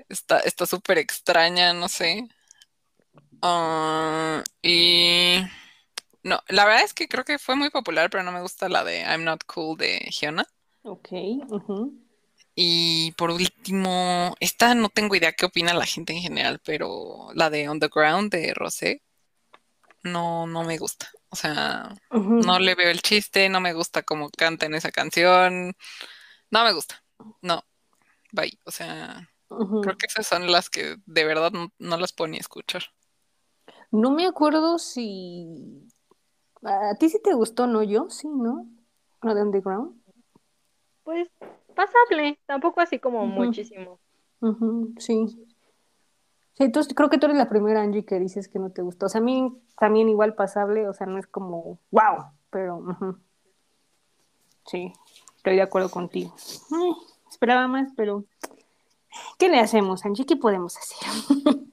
[0.09, 2.26] Está, está súper extraña, no sé.
[3.42, 5.44] Ah, y
[6.22, 8.84] no, la verdad es que creo que fue muy popular, pero no me gusta la
[8.84, 10.47] de I'm Not Cool de Hyuna.
[10.82, 11.09] Ok.
[12.55, 17.48] Y por último, esta no tengo idea qué opina la gente en general, pero la
[17.48, 19.02] de On the Ground de Rosé
[20.02, 21.10] no, no me gusta.
[21.30, 25.74] O sea, no le veo el chiste, no me gusta cómo canta en esa canción,
[26.51, 27.02] no me gusta.
[27.40, 27.62] No,
[28.32, 28.59] bye.
[28.64, 32.38] O sea, creo que esas son las que de verdad no, no las puedo ni
[32.38, 32.82] escuchar.
[33.92, 35.88] No me acuerdo si.
[36.62, 38.11] ¿A ti sí te gustó, no yo?
[38.11, 38.66] Sí, ¿no?
[39.23, 40.01] ¿La de Underground?
[41.05, 41.28] Pues
[41.74, 43.99] pasable, tampoco así como muchísimo.
[44.99, 45.27] Sí.
[46.55, 49.07] Sí, entonces creo que tú eres la primera, Angie, que dices que no te gustó.
[49.07, 52.85] O sea, a mí también igual pasable, o sea, no es como wow, pero
[54.66, 54.93] sí,
[55.37, 56.35] estoy de acuerdo contigo.
[56.70, 56.93] Ay,
[57.31, 58.24] esperaba más, pero
[59.39, 60.27] ¿qué le hacemos, Angie?
[60.27, 61.09] ¿Qué podemos hacer?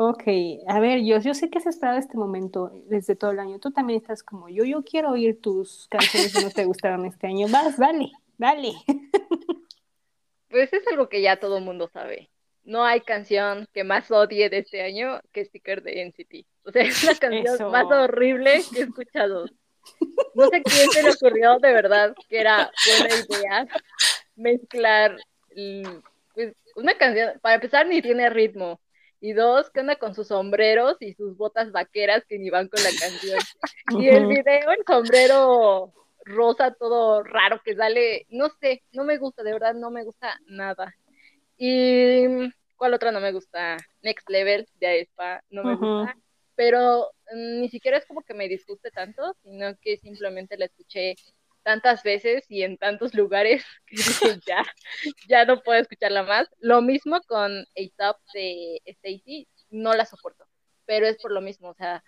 [0.00, 0.22] Ok,
[0.68, 3.58] a ver, yo, yo sé que has esperado este momento desde todo el año.
[3.58, 4.62] Tú también estás como yo.
[4.62, 7.48] Yo quiero oír tus canciones que no te gustaron este año.
[7.48, 8.72] Vas, dale, dale.
[10.50, 12.30] Pues es algo que ya todo el mundo sabe.
[12.62, 16.46] No hay canción que más odie de este año que Sticker de NCT.
[16.64, 17.68] O sea, es la canción Eso.
[17.68, 19.44] más horrible que he escuchado.
[20.34, 23.66] No sé quién se le ocurrió de verdad que era buena idea
[24.36, 25.18] mezclar
[25.54, 25.98] mm,
[26.34, 28.80] pues, una canción, para empezar ni tiene ritmo.
[29.20, 32.82] Y dos, que anda con sus sombreros y sus botas vaqueras que ni van con
[32.82, 33.38] la canción.
[34.04, 35.92] Y el video, el sombrero
[36.24, 40.38] rosa todo raro que sale, no sé, no me gusta, de verdad no me gusta
[40.46, 40.94] nada.
[41.56, 43.76] Y ¿cuál otra no me gusta?
[44.02, 46.16] Next Level de Aespa, no me gusta.
[46.54, 51.16] pero mm, ni siquiera es como que me disguste tanto, sino que simplemente la escuché
[51.62, 54.64] tantas veces y en tantos lugares que dije, ya,
[55.28, 56.48] ya no puedo escucharla más.
[56.60, 60.46] Lo mismo con A-Top de Stacy, no la soporto,
[60.86, 62.02] pero es por lo mismo, o sea,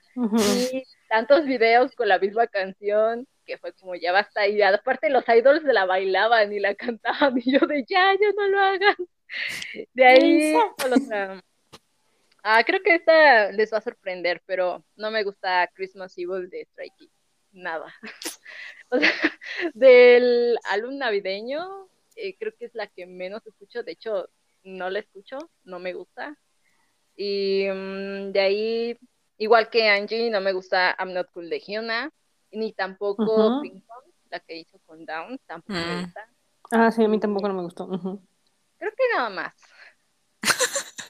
[0.72, 5.24] y tantos videos con la misma canción que fue como ya basta y aparte los
[5.28, 6.74] idols la bailaban y la
[7.32, 8.96] cantaban y yo de ya, ya no lo hagan.
[9.92, 11.42] De ahí, con otra-
[12.42, 16.64] ah, creo que esta les va a sorprender, pero no me gusta Christmas Evil de
[16.72, 17.12] Stray Kids,
[17.52, 17.94] nada.
[18.92, 19.08] O sea,
[19.74, 21.86] del álbum navideño,
[22.16, 24.28] eh, creo que es la que menos escucho, de hecho,
[24.64, 26.36] no la escucho, no me gusta.
[27.14, 28.98] Y mm, de ahí,
[29.38, 32.10] igual que Angie, no me gusta I'm Not Cool de Hyuna,
[32.50, 33.60] ni tampoco.
[33.62, 36.02] Ping Pong, la que hizo con Down, tampoco me Mm.
[36.02, 36.28] gusta.
[36.72, 37.86] Ah, sí, a mí tampoco no me gustó.
[37.88, 39.54] Creo que nada más.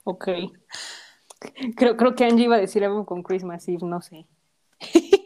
[0.04, 0.28] Ok.
[1.76, 4.26] Creo, creo que Angie iba a decir algo con Christmas Eve, no sé.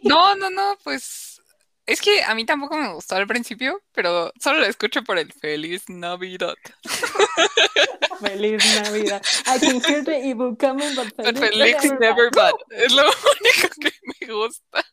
[0.05, 1.41] No, no, no, pues
[1.87, 5.33] es que a mí tampoco me gustó al principio, pero solo lo escucho por el
[5.33, 6.55] Feliz Navidad.
[8.21, 9.23] Feliz Navidad.
[9.47, 12.55] I can hear the evil coming, but But feliz, Felix never bad.
[12.71, 14.85] Es lo único que me gusta.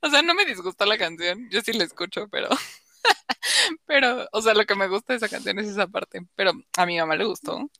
[0.00, 2.48] O sea, no me disgusta la canción, yo sí la escucho, pero
[3.86, 6.86] pero, o sea, lo que me gusta de esa canción es esa parte, pero a
[6.86, 7.70] mi mamá le gustó.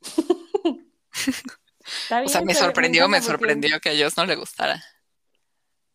[2.24, 4.82] O sea, me sorprendió, me sorprendió que a ellos no le gustara.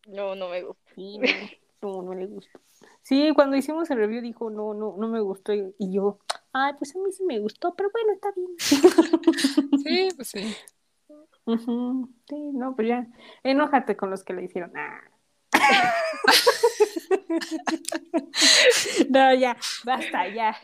[0.06, 0.82] No, no me gusta.
[0.94, 1.18] Sí,
[1.82, 2.58] no, no, no le gustó.
[3.02, 5.52] Sí, cuando hicimos el review dijo, no, no, no me gustó.
[5.52, 6.18] Y, yo,
[6.52, 8.50] ay, pues a mí sí me gustó, pero bueno, está bien.
[9.82, 10.54] Sí, pues sí.
[11.46, 13.06] Ujú, Sí, no, pues ya.
[13.42, 14.70] Enójate con los que le hicieron.
[14.76, 15.00] Ah.
[19.10, 20.56] no, ya, basta, ya.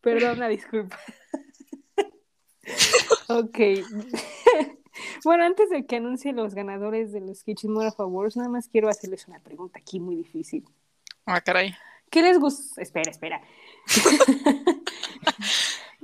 [0.00, 0.98] Perdona, disculpa.
[3.28, 3.58] ok.
[5.24, 9.26] Bueno, antes de que anuncie los ganadores de los Kichimura Awards, nada más quiero hacerles
[9.28, 10.64] una pregunta aquí muy difícil.
[11.24, 11.74] Ah, caray.
[12.10, 12.80] ¿Qué les gusta?
[12.80, 13.40] Espera, espera.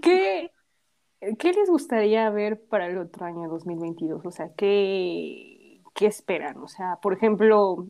[0.02, 0.51] ¿Qué,
[1.39, 4.27] ¿Qué les gustaría ver para el otro año 2022?
[4.27, 6.59] O sea, ¿qué, ¿qué esperan?
[6.59, 7.86] O sea, por ejemplo,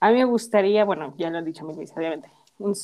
[0.00, 2.28] a mí me gustaría, bueno, ya lo he dicho mil veces, obviamente,
[2.58, 2.74] un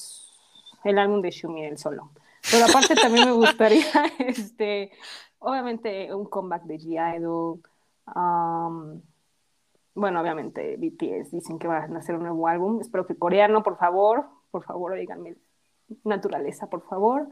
[0.84, 2.10] el álbum de Shumi, el solo.
[2.50, 3.84] Pero aparte también me gustaría,
[4.18, 4.92] este,
[5.38, 7.60] obviamente, un comeback de G-Idol.
[8.14, 9.00] um,
[9.94, 12.80] bueno, obviamente BTS dicen que van a hacer un nuevo álbum.
[12.80, 14.26] Espero que coreano, por favor.
[14.50, 15.36] Por favor, díganme
[16.04, 17.28] naturaleza, por favor.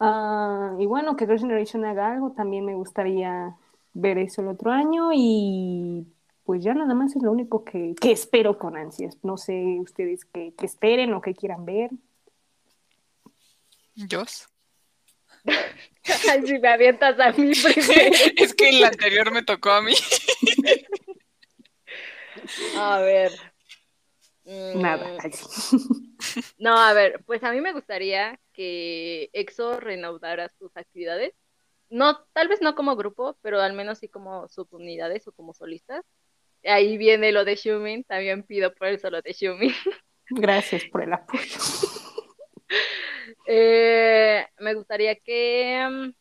[0.00, 2.32] Ah, y bueno, que Girls' Generation haga algo.
[2.32, 3.56] También me gustaría
[3.92, 5.10] ver eso el otro año.
[5.12, 6.06] Y
[6.44, 9.18] pues ya nada más es lo único que, que espero con ansias.
[9.22, 11.90] No sé ustedes qué, esperen o qué quieran ver.
[14.10, 14.48] ¿Jos?
[16.30, 18.16] Ay, si me avientas a mí primero.
[18.36, 19.94] Es que el anterior me tocó a mí.
[22.76, 23.32] A ver.
[24.44, 25.06] Mm, Nada.
[25.30, 25.76] Sí.
[26.58, 31.34] No, a ver, pues a mí me gustaría que EXO reanudara sus actividades.
[31.90, 36.04] No, tal vez no como grupo, pero al menos sí como subunidades o como solistas.
[36.64, 39.74] Ahí viene lo de Xiumin, también pido por el solo de Xiumin.
[40.30, 41.58] Gracias por el apoyo.
[43.50, 46.12] Eh, me gustaría que, mm,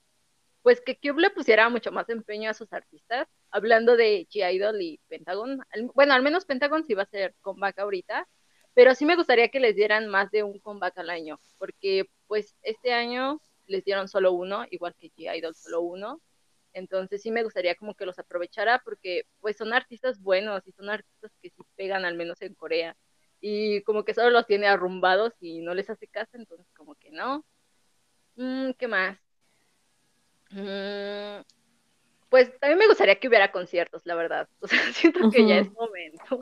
[0.63, 3.27] pues que Cube le pusiera mucho más empeño a sus artistas.
[3.51, 5.61] Hablando de G-Idol y Pentagon,
[5.95, 8.27] bueno, al menos Pentagon sí va a ser comeback ahorita,
[8.73, 12.55] pero sí me gustaría que les dieran más de un comeback al año, porque pues
[12.63, 16.21] este año les dieron solo uno, igual que G-Idol solo uno.
[16.73, 20.89] Entonces sí me gustaría como que los aprovechara porque pues son artistas buenos y son
[20.89, 22.95] artistas que sí pegan al menos en Corea
[23.39, 27.11] y como que solo los tiene arrumbados y no les hace caso, entonces como que
[27.11, 27.45] no.
[28.35, 29.18] Mm, ¿qué más?
[30.51, 31.41] Mm,
[32.30, 34.47] pues también me gustaría que hubiera conciertos, la verdad.
[34.61, 36.39] O sea, siento que ya es momento.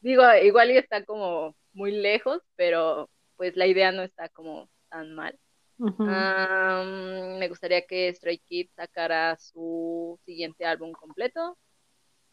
[0.00, 5.38] Digo, igual está como muy lejos, pero pues la idea no está como tan mal.
[5.78, 11.58] Me gustaría que Stray Kids sacara su siguiente álbum completo.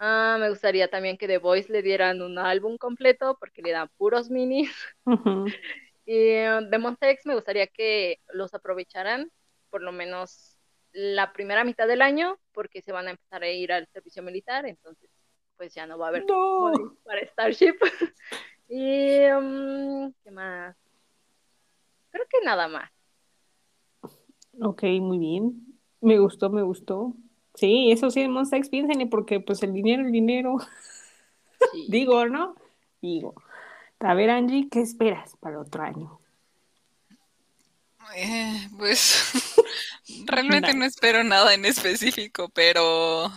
[0.06, 3.90] Ah, me gustaría también que The Voice le dieran un álbum completo porque le dan
[3.96, 4.70] puros minis.
[6.06, 9.32] Y eh, de Montex me gustaría que los aprovecharan
[9.70, 10.58] por lo menos
[10.92, 14.66] la primera mitad del año porque se van a empezar a ir al servicio militar,
[14.66, 15.10] entonces
[15.56, 16.98] pues ya no va a haber No.
[17.06, 17.76] para Starship.
[18.68, 20.76] y mm, ¿qué más?
[22.10, 22.92] Creo que nada más.
[24.62, 25.80] Ok, muy bien.
[26.02, 27.16] Me gustó, me gustó.
[27.56, 30.58] Sí, eso sí, Monsta X, piénsenle, porque pues el dinero, el dinero.
[31.72, 31.86] Sí.
[31.88, 32.56] Digo, ¿no?
[33.02, 33.34] Digo.
[34.00, 36.20] A ver, Angie, ¿qué esperas para el otro año?
[38.16, 39.32] Eh, pues
[40.26, 43.32] realmente no espero nada en específico, pero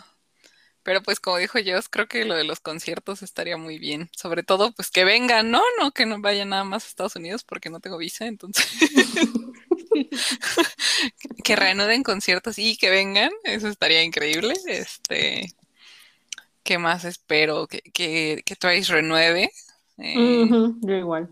[0.83, 4.09] Pero pues como dijo Joss, creo que lo de los conciertos estaría muy bien.
[4.17, 5.61] Sobre todo, pues que vengan, ¿no?
[5.81, 8.67] No que no vayan nada más a Estados Unidos porque no tengo visa, entonces.
[11.45, 14.55] que reanuden conciertos y que vengan, eso estaría increíble.
[14.67, 15.53] Este,
[16.63, 17.67] ¿qué más espero?
[17.67, 19.51] Que, que, que Twice renueve.
[19.99, 20.49] Eh,
[20.81, 21.29] Yo igual.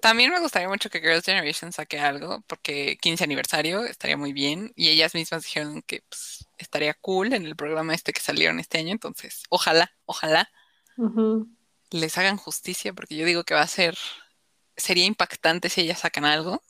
[0.00, 4.72] También me gustaría mucho que Girls' Generation saque algo, porque 15 aniversario estaría muy bien.
[4.76, 8.78] Y ellas mismas dijeron que pues, estaría cool en el programa este que salieron este
[8.78, 8.92] año.
[8.92, 10.50] Entonces, ojalá, ojalá
[11.90, 13.96] les hagan justicia, porque yo digo que va a ser,
[14.76, 16.62] sería impactante si ellas sacan algo.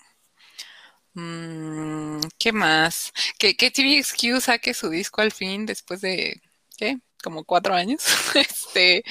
[1.16, 3.12] Mm, ¿qué más?
[3.38, 6.42] Que, que TVXQ saque su disco al fin después de,
[6.76, 6.98] ¿qué?
[7.22, 8.02] Como cuatro años.
[8.34, 9.02] Este,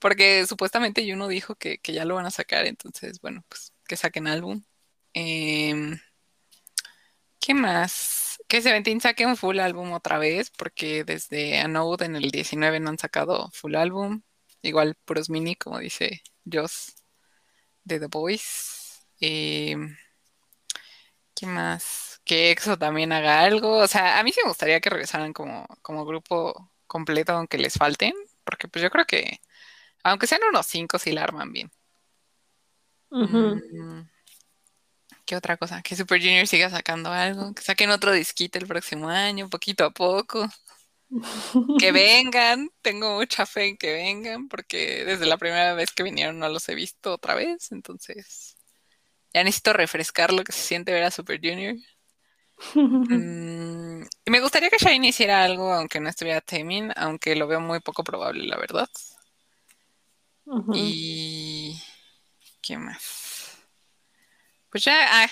[0.00, 3.96] porque supuestamente Juno dijo que, que ya lo van a sacar, entonces, bueno, pues que
[3.96, 4.64] saquen álbum.
[5.14, 5.98] Em,
[7.40, 8.38] ¿qué más?
[8.48, 12.90] Que Seventeen saque un full álbum otra vez, porque desde Anode en el 19 no
[12.90, 14.22] han sacado full álbum.
[14.62, 16.96] Igual puros mini, como dice Joss
[17.84, 19.00] de The Voice.
[19.20, 19.96] Em,
[21.36, 22.20] ¿qué más?
[22.24, 23.78] Que EXO también haga algo.
[23.78, 27.74] O sea, a mí sí me gustaría que regresaran como, como grupo completo, aunque les
[27.74, 28.14] falten,
[28.44, 29.40] porque pues yo creo que,
[30.04, 31.70] aunque sean unos cinco, sí la arman bien.
[33.10, 34.02] Mm,
[35.24, 35.82] ¿Qué otra cosa?
[35.82, 39.90] Que Super Junior siga sacando algo, que saquen otro disquito el próximo año, poquito a
[39.90, 40.48] poco.
[41.78, 46.38] Que vengan, tengo mucha fe en que vengan, porque desde la primera vez que vinieron
[46.38, 48.55] no los he visto otra vez, entonces
[49.36, 51.76] ya necesito refrescar lo que se siente ver a Super Junior.
[52.74, 57.60] Mm, y me gustaría que Shine hiciera algo, aunque no estuviera Taemin, aunque lo veo
[57.60, 58.88] muy poco probable, la verdad.
[60.72, 61.78] Y
[62.62, 63.58] ¿qué más?
[64.70, 65.30] Pues ya, ah,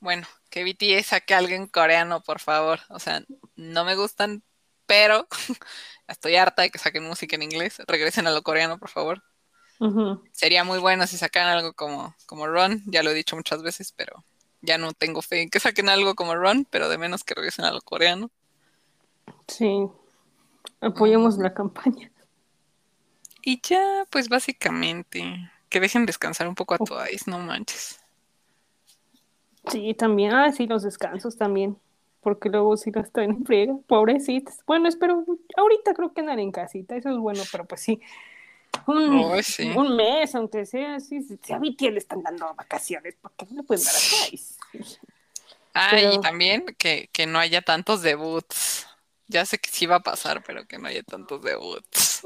[0.00, 2.80] bueno, que BTS saque algo en coreano, por favor.
[2.88, 3.22] O sea,
[3.54, 4.42] no me gustan,
[4.86, 5.28] pero
[6.08, 7.82] estoy harta de que saquen música en inglés.
[7.86, 9.22] Regresen a lo coreano, por favor.
[10.32, 13.92] Sería muy bueno si sacan algo como, como Run, ya lo he dicho muchas veces,
[13.96, 14.24] pero
[14.60, 17.64] ya no tengo fe en que saquen algo como Run, pero de menos que regresen
[17.64, 18.30] a lo coreano.
[19.48, 19.88] Sí.
[20.80, 22.10] Apoyemos la campaña.
[23.42, 28.00] Y ya, pues básicamente, que dejen descansar un poco a Twice, no manches.
[29.68, 30.32] Sí, también.
[30.32, 31.76] Ah, sí, los descansos también.
[32.20, 33.74] Porque luego sí las traen en friega.
[33.88, 34.60] Pobrecitas.
[34.66, 35.24] Bueno, espero.
[35.56, 36.96] Ahorita creo que andan en casita.
[36.96, 38.00] Eso es bueno, pero pues sí.
[38.86, 39.70] Un, Oh, sí.
[39.76, 40.98] un mes, aunque sea.
[41.00, 43.14] Sí, sí, sí, a BTS le están dando vacaciones.
[43.20, 43.98] porque no le pueden dar a?
[45.74, 48.86] Ah, Pero- y también que, que no haya tantos debuts.
[49.28, 52.22] Ya sé que sí va a pasar, pero que no haya tantos debuts.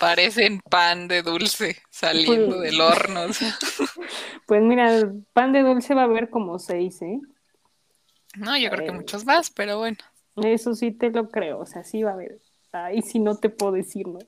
[0.00, 3.22] Parecen pan de dulce saliendo Pues- del horno.
[3.24, 3.56] o sea.
[4.46, 7.18] Pues mira, el pan de dulce va a haber como seis, ¿eh?
[8.36, 8.94] No, yo creo que Eh.
[8.94, 9.96] muchos más, pero bueno.
[10.36, 12.38] Eso sí te lo creo, o sea, sí va a haber.
[12.72, 14.20] Ahí sí no te puedo decir, ¿no?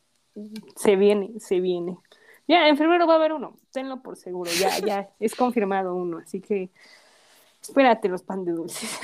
[0.76, 1.98] Se viene, se viene.
[2.46, 6.18] Ya, en febrero va a haber uno, tenlo por seguro, ya, ya, es confirmado uno,
[6.18, 6.70] así que
[7.60, 8.98] espérate los pan de dulces.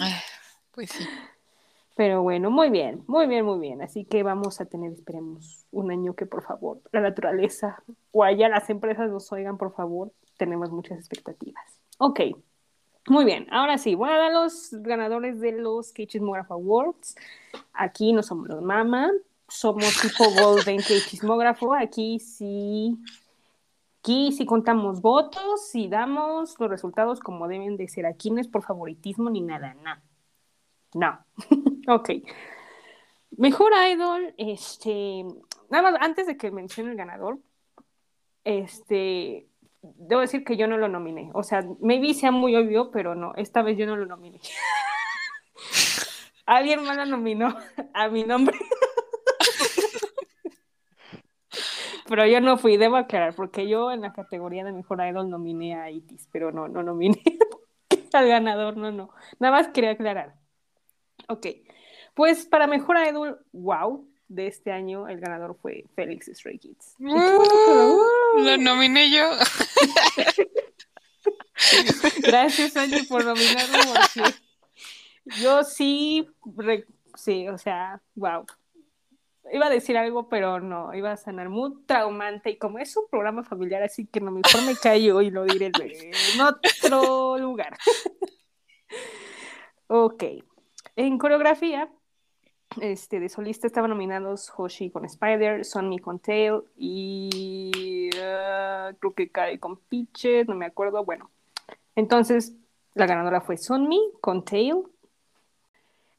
[0.00, 0.12] Ay,
[0.72, 1.04] Pues sí.
[1.96, 3.82] Pero bueno, muy bien, muy bien, muy bien.
[3.82, 7.82] Así que vamos a tener, esperemos, un año que por favor, la naturaleza
[8.12, 11.64] o allá las empresas nos oigan, por favor, tenemos muchas expectativas.
[11.98, 12.20] Ok,
[13.08, 13.48] muy bien.
[13.50, 17.16] Ahora sí, voy a dar los ganadores de los Chismograph Awards.
[17.72, 19.10] Aquí no somos los mama,
[19.48, 21.74] somos tipo Golden Chismógrafo.
[21.74, 22.96] Aquí sí,
[24.00, 28.06] aquí sí contamos votos y damos los resultados como deben de ser.
[28.06, 29.96] Aquí no es por favoritismo ni nada, no.
[30.94, 31.18] No.
[31.94, 32.10] ok.
[33.36, 35.24] Mejor idol, este,
[35.70, 37.38] nada más antes de que mencione el ganador,
[38.44, 39.46] este,
[39.82, 41.30] debo decir que yo no lo nominé.
[41.34, 44.40] O sea, maybe sea muy obvio, pero no, esta vez yo no lo nominé.
[46.46, 47.54] Alguien más lo nominó
[47.92, 48.58] a mi nombre.
[52.08, 55.74] Pero yo no fui, debo aclarar, porque yo en la categoría de mejor idol nominé
[55.74, 57.22] a Itis, pero no, no nominé
[58.12, 59.10] al ganador, no, no.
[59.38, 60.34] Nada más quería aclarar.
[61.28, 61.46] Ok,
[62.14, 66.94] pues para mejor idol, wow, de este año el ganador fue Félix Stray Kids.
[66.98, 69.30] Lo nominé yo.
[72.22, 73.78] Gracias, Angie, por nominarlo.
[75.42, 78.46] Yo sí, re- sí, o sea, wow.
[79.52, 82.50] Iba a decir algo, pero no, iba a sonar muy traumante.
[82.50, 85.66] Y como es un programa familiar, así que no mejor me callo y lo diré
[85.66, 87.76] en otro lugar.
[89.86, 90.24] ok.
[90.96, 91.88] En coreografía,
[92.80, 99.30] este, de solista estaban nominados Hoshi con Spider, Sonny con Tail y uh, creo que
[99.30, 101.04] Kai con Peaches, no me acuerdo.
[101.04, 101.30] Bueno,
[101.94, 102.54] entonces
[102.94, 104.82] la ganadora fue Sonmi con Tail.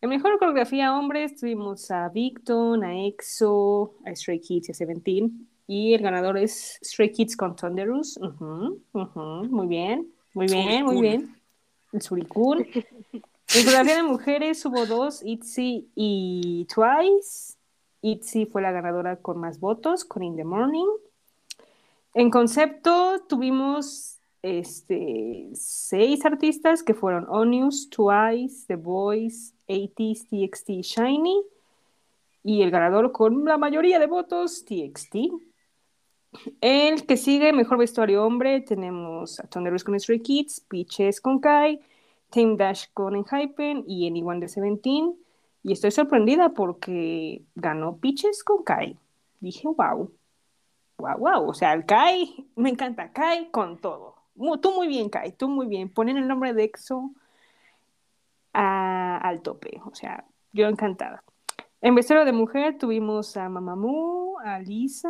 [0.02, 5.50] En mejor coreografía hombres tuvimos a Victon, a EXO, a Stray Kids y a Seventeen.
[5.68, 8.18] Y el ganador es Stray Kids con Thunderous.
[8.40, 11.36] Muy bien, muy bien, muy bien.
[11.92, 12.66] El Surikun.
[13.12, 17.58] En coreografía de mujeres hubo dos, ITZY y Twice.
[18.02, 20.88] ITZY fue la ganadora con más votos, con In the Morning.
[22.14, 31.42] En concepto tuvimos este, seis artistas que fueron Onius, Twice, The Voice, 80s, TXT Shiny.
[32.44, 35.16] Y el ganador con la mayoría de votos, TXT.
[36.62, 41.80] El que sigue, mejor vestuario hombre, tenemos a con Stray Kids, Peaches con Kai,
[42.30, 45.16] Team Dash con Enhypen y Anyone de Seventeen.
[45.64, 48.98] Y estoy sorprendida porque ganó Peaches con Kai.
[49.40, 50.12] Dije, wow,
[50.98, 51.50] wow, wow.
[51.50, 54.16] O sea, el Kai, me encanta Kai con todo.
[54.62, 55.90] Tú muy bien, Kai, tú muy bien.
[55.90, 57.12] Ponen el nombre de EXO
[58.54, 58.89] a-
[59.22, 59.82] al tope.
[59.86, 61.24] O sea, yo encantada.
[61.82, 65.10] En vestuario de mujer tuvimos a Mamamoo, a Lisa,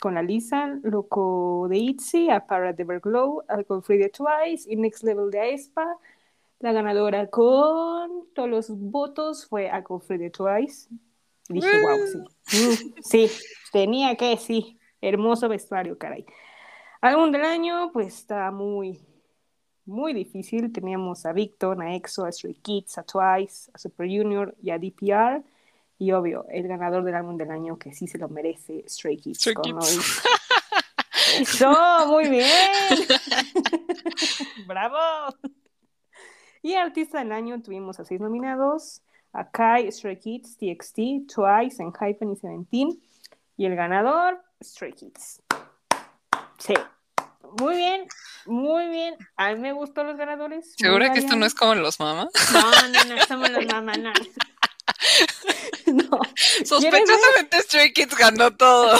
[0.00, 4.76] con la Lisa, Loco de ITZY, a Para de Everglow, a Godfrey de Twice y
[4.76, 5.86] Next Level de Aespa.
[6.58, 10.88] La ganadora con todos los votos fue a Godfrey de Twice.
[11.48, 11.98] Dije, wow,
[12.44, 12.58] sí.
[12.58, 13.30] Mm, sí,
[13.72, 14.78] tenía que, sí.
[15.00, 16.26] Hermoso vestuario, caray.
[17.00, 19.05] Álbum del año, pues está muy,
[19.86, 20.72] muy difícil.
[20.72, 24.78] Teníamos a Victon, a EXO, a Stray Kids, a Twice, a Super Junior y a
[24.78, 25.42] DPR.
[25.98, 29.38] Y obvio, el ganador del álbum del año que sí se lo merece, Stray Kids.
[29.38, 30.22] Stray con Kids.
[31.40, 31.72] Eso,
[32.08, 32.48] muy bien.
[34.66, 35.34] Bravo.
[36.62, 39.02] Y artista del año tuvimos a seis nominados,
[39.32, 43.00] a Kai, Stray Kids, TXT, Twice, Enhypen y Seventeen.
[43.56, 45.42] Y el ganador, Stray Kids.
[46.58, 46.74] Sí.
[47.58, 48.06] Muy bien,
[48.46, 49.16] muy bien.
[49.36, 50.74] A mí me gustó los ganadores.
[50.76, 52.28] ¿Segura que esto no es como los mamás?
[52.52, 54.12] No, no, no, somos los mamás, no.
[55.86, 56.20] No.
[56.64, 58.98] Sospechosamente Stray Kids ganó todo.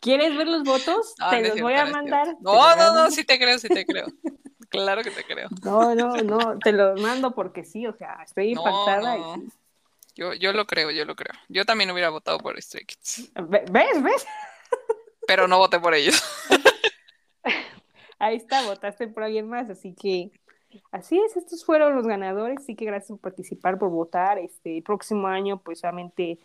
[0.00, 1.14] ¿Quieres ver los votos?
[1.18, 2.36] No, te no los cierto, voy a mandar.
[2.40, 4.06] No, no, no, sí te creo, sí te creo.
[4.68, 5.48] Claro que te creo.
[5.62, 9.16] No, no, no, te los mando porque sí, o sea, estoy impactada.
[9.16, 9.36] no.
[9.36, 9.52] y.
[10.14, 11.32] Yo, yo lo creo, yo lo creo.
[11.48, 14.02] Yo también hubiera votado por Stray Kids, Ve- ¿Ves?
[14.02, 14.26] ¿Ves?
[15.26, 16.22] pero no voté por ellos.
[18.22, 20.30] Ahí está, votaste por alguien más, así que
[20.92, 24.38] así es, estos fueron los ganadores, así que gracias por participar, por votar.
[24.38, 26.38] Este el próximo año, pues solamente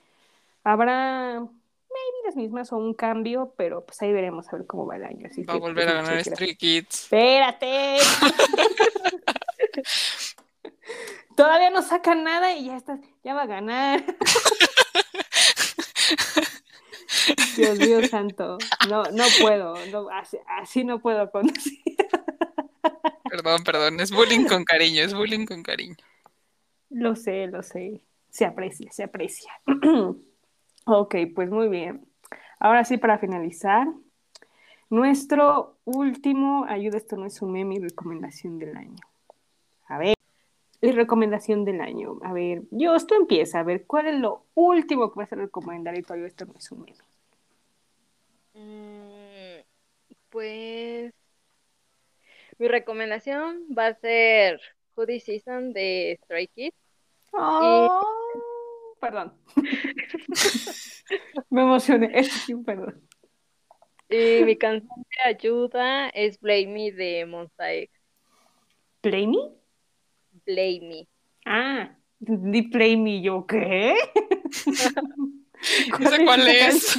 [0.63, 4.95] habrá maybe las mismas o un cambio, pero pues ahí veremos a ver cómo va
[4.95, 5.27] el año.
[5.29, 6.35] Así Va a volver pues, a ganar muchas gracias.
[6.35, 7.03] Stray Kids.
[7.03, 7.97] Espérate.
[11.35, 14.03] Todavía no sacan nada y ya está, ya va a ganar.
[17.55, 18.57] Dios mío santo,
[18.89, 21.79] no, no puedo, no, así, así no puedo conducir.
[23.29, 25.95] Perdón, perdón, es bullying con cariño, es bullying con cariño.
[26.89, 29.51] Lo sé, lo sé, se aprecia, se aprecia.
[30.85, 32.07] ok, pues muy bien.
[32.59, 33.87] Ahora sí, para finalizar,
[34.89, 38.95] nuestro último, ayuda, esto no es un meme, recomendación del año.
[39.87, 40.15] A ver,
[40.81, 42.19] y recomendación del año.
[42.23, 45.97] A ver, yo, esto empieza, a ver, ¿cuál es lo último que vas a recomendar
[45.97, 46.97] y todavía esto no es un meme?
[48.57, 49.61] Mm,
[50.29, 51.13] Pues
[52.57, 54.59] mi recomendación va a ser
[54.95, 56.75] Hoodie Season de Stray Kids.
[57.33, 59.33] Oh, perdón.
[61.49, 63.01] Me emocioné, esto sí, perdón.
[64.09, 67.91] Y mi canción de ayuda es Blame Me de Monsta X.
[69.01, 69.37] ¿Play me?
[70.45, 71.07] Blame Me.
[71.45, 73.95] Ah, di play me, yo, ¿qué?
[76.25, 76.97] cuál esa es.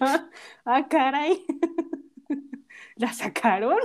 [0.64, 1.44] ah, caray.
[2.96, 3.78] ¿La sacaron?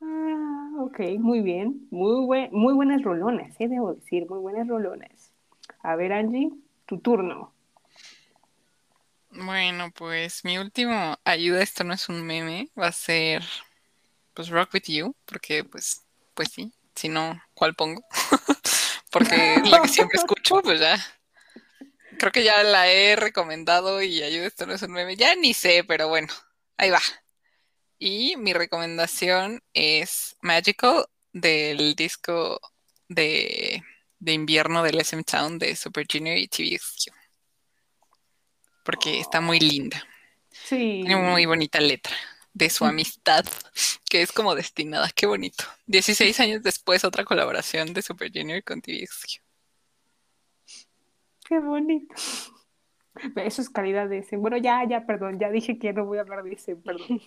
[0.00, 1.86] ah, ok, muy bien.
[1.90, 5.32] Muy, buen, muy buenas rolonas, eh, debo decir, muy buenas rolonas.
[5.82, 6.50] A ver, Angie,
[6.86, 7.52] tu turno.
[9.30, 13.42] Bueno, pues mi último ayuda, esto no es un meme, va a ser
[14.34, 16.02] pues Rock With You, porque pues,
[16.34, 18.02] pues sí, si no, ¿cuál pongo?
[19.10, 20.96] porque es la que siempre escucho, pues ya.
[22.18, 25.54] Creo que ya la he recomendado y ayuda, esto no es un meme, ya ni
[25.54, 26.28] sé, pero bueno,
[26.76, 27.00] ahí va.
[27.98, 32.60] Y mi recomendación es Magical del disco
[33.08, 33.82] de,
[34.18, 37.12] de invierno del SM Town de Super Junior y TVXQ.
[38.84, 40.04] Porque está muy linda.
[40.50, 41.02] Sí.
[41.04, 42.16] Tiene muy bonita letra
[42.52, 43.44] de su amistad,
[44.08, 45.10] que es como destinada.
[45.14, 45.64] Qué bonito.
[45.86, 49.47] 16 años después, otra colaboración de Super Junior con TVXQ.
[51.48, 52.14] Qué bonito.
[53.36, 54.36] Eso es calidad de ese.
[54.36, 57.20] Bueno, ya, ya, perdón, ya dije que no voy a hablar de ese, perdón.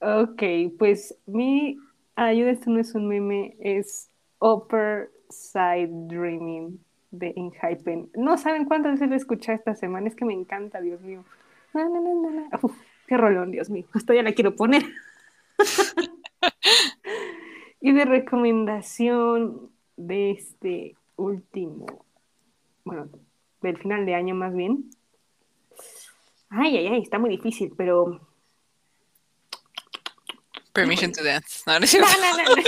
[0.00, 0.42] ok,
[0.78, 1.78] pues mi
[2.20, 8.10] Ayuda, esto no es un meme, es Upper Side Dreaming de Enhypen.
[8.16, 11.24] No saben cuántas veces lo escuché esta semana, es que me encanta, Dios mío.
[11.72, 12.58] Na, na, na.
[12.60, 12.76] Uf,
[13.06, 13.84] qué rolón, Dios mío.
[13.92, 14.82] Hasta ya la quiero poner.
[17.80, 22.06] y de recomendación de este último,
[22.84, 23.10] bueno,
[23.60, 24.90] del final de año más bien.
[26.48, 28.26] Ay, ay, ay, está muy difícil, pero
[30.72, 31.62] Permission to dance.
[31.66, 32.62] No, no No, no, no, no.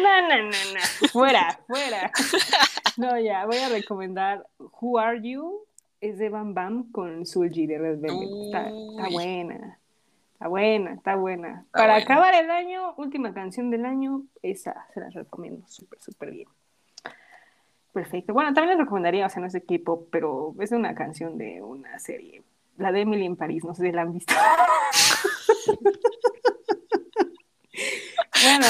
[0.00, 1.08] No, no, no, no.
[1.08, 2.10] Fuera, fuera.
[2.96, 5.66] No, ya, voy a recomendar Who Are You?
[6.00, 8.28] Es de Bam Bam con Sulji de Red Velvet.
[8.46, 9.79] Está, buena.
[10.40, 11.48] Está buena, está buena.
[11.66, 12.02] Está Para buena.
[12.04, 16.48] acabar el año, última canción del año, esa se las recomiendo súper, súper bien.
[17.92, 18.32] Perfecto.
[18.32, 21.60] Bueno, también les recomendaría, o sea, no es de K-pop, pero es una canción de
[21.60, 22.42] una serie.
[22.78, 24.32] La de Emily en París, no sé si la han visto.
[28.42, 28.66] bueno.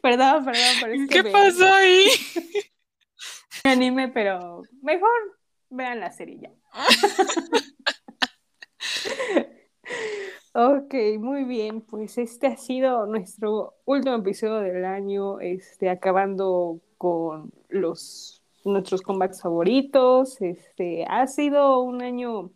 [0.00, 2.06] perdón, perdón, pero es que ¿Qué me- pasó ahí?
[3.64, 5.10] me anime, pero mejor
[5.70, 6.50] vean la serie ya.
[10.58, 17.52] Ok, muy bien, pues este ha sido nuestro último episodio del año, este, acabando con
[17.68, 20.40] los nuestros comebacks favoritos.
[20.40, 22.50] Este, ha sido un año,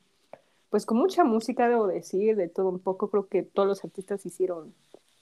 [0.70, 3.10] pues con mucha música, debo decir, de todo un poco.
[3.10, 4.74] Creo que todos los artistas hicieron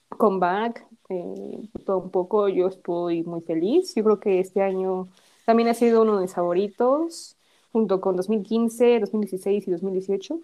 [0.09, 2.47] comeback, eh, todo un poco.
[2.49, 3.93] Yo estoy muy feliz.
[3.95, 5.09] Yo creo que este año
[5.45, 7.35] también ha sido uno de mis favoritos,
[7.73, 10.39] junto con 2015, 2016 y 2018.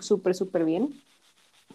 [0.00, 1.00] Súper, súper bien.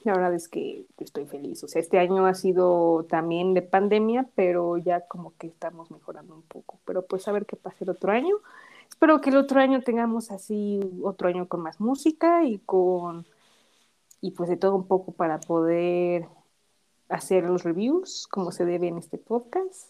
[0.03, 1.63] La verdad es que estoy feliz.
[1.63, 6.33] O sea, este año ha sido también de pandemia, pero ya como que estamos mejorando
[6.33, 6.79] un poco.
[6.85, 8.35] Pero pues a ver qué pasa el otro año.
[8.89, 13.25] Espero que el otro año tengamos así otro año con más música y con
[14.21, 16.27] y pues de todo un poco para poder
[17.09, 19.89] hacer los reviews como se debe en este podcast.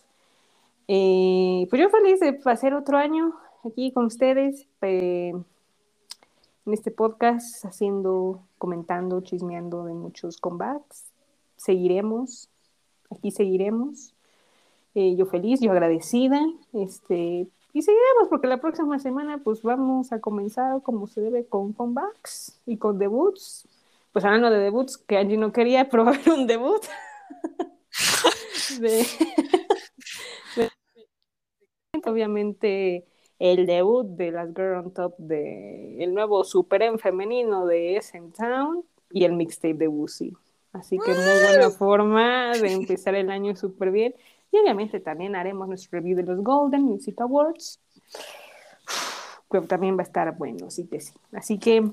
[0.88, 3.34] Eh, pues yo feliz de hacer otro año
[3.64, 4.68] aquí con ustedes.
[6.72, 11.12] En este podcast haciendo, comentando, chismeando de muchos comebacks.
[11.58, 12.48] Seguiremos,
[13.10, 14.14] aquí seguiremos.
[14.96, 16.40] Eh, yo feliz, yo agradecida.
[16.72, 21.74] Este, y seguiremos porque la próxima semana pues vamos a comenzar como se debe con
[21.74, 23.68] comebacks y con debuts.
[24.14, 26.84] Pues hablando de debuts, que Angie no quería probar un debut.
[28.80, 29.06] de,
[30.56, 30.72] de-
[32.06, 33.11] obviamente
[33.42, 38.32] el debut de las Girl on Top de el nuevo Super M femenino de SM
[38.34, 40.32] Town y el mixtape de Woozy.
[40.74, 44.14] Así que muy buena forma de empezar el año súper bien.
[44.52, 47.80] Y obviamente también haremos nuestro review de los Golden Music Awards.
[49.50, 51.14] Que también va a estar bueno, sí que sí.
[51.34, 51.84] Así que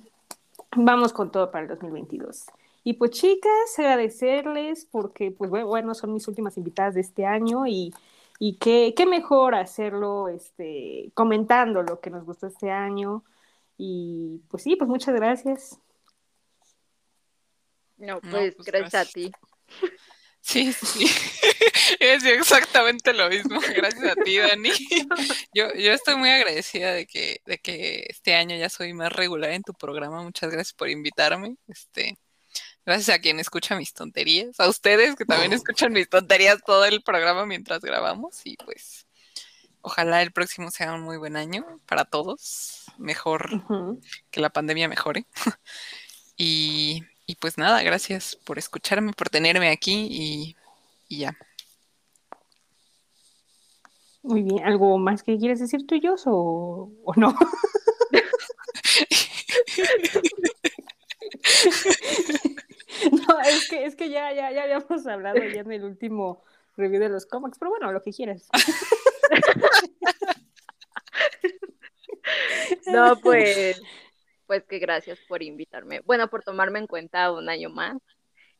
[0.76, 2.44] vamos con todo para el 2022.
[2.84, 7.94] Y pues chicas, agradecerles porque pues bueno, son mis últimas invitadas de este año y,
[8.38, 13.24] y qué, qué mejor hacerlo este, comentando lo que nos gustó este año.
[13.76, 15.78] Y pues sí, pues muchas gracias.
[17.96, 19.12] No, No, pues, pues, gracias a gracias.
[19.12, 19.32] ti.
[20.40, 21.04] Sí, sí.
[22.00, 23.60] Es exactamente lo mismo.
[23.74, 24.70] Gracias a ti, Dani.
[25.52, 29.50] Yo, yo estoy muy agradecida de que, de que este año ya soy más regular
[29.50, 30.22] en tu programa.
[30.22, 31.56] Muchas gracias por invitarme.
[31.66, 32.16] Este,
[32.88, 37.02] gracias a quien escucha mis tonterías, a ustedes que también escuchan mis tonterías todo el
[37.02, 38.40] programa mientras grabamos.
[38.44, 39.06] Y pues,
[39.82, 42.86] ojalá el próximo sea un muy buen año para todos.
[42.96, 43.62] Mejor
[44.30, 45.26] que la pandemia mejore.
[46.40, 50.56] Y, y pues nada, gracias por escucharme, por tenerme aquí y,
[51.08, 51.36] y ya.
[54.22, 57.36] Muy bien, ¿algo más que quieres decir tú y yo o, o no?
[63.28, 66.42] No, es que, es que ya, ya, ya habíamos hablado ya en el último
[66.76, 68.48] review de los cómics, pero bueno, lo que quieras.
[72.86, 73.80] No, pues,
[74.46, 76.00] pues que gracias por invitarme.
[76.00, 77.96] Bueno, por tomarme en cuenta un año más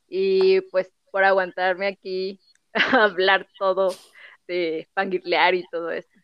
[0.09, 2.40] y pues por aguantarme aquí
[2.73, 3.94] a hablar todo
[4.47, 6.19] de fangirlear y todo esto.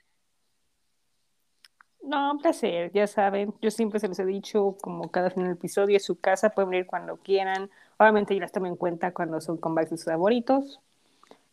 [2.03, 5.53] No, un placer, ya saben, yo siempre se los he dicho, como cada fin del
[5.53, 7.71] episodio, es su casa, pueden venir cuando quieran.
[7.99, 10.81] Obviamente yo las tomo en cuenta cuando son comebacks de sus favoritos.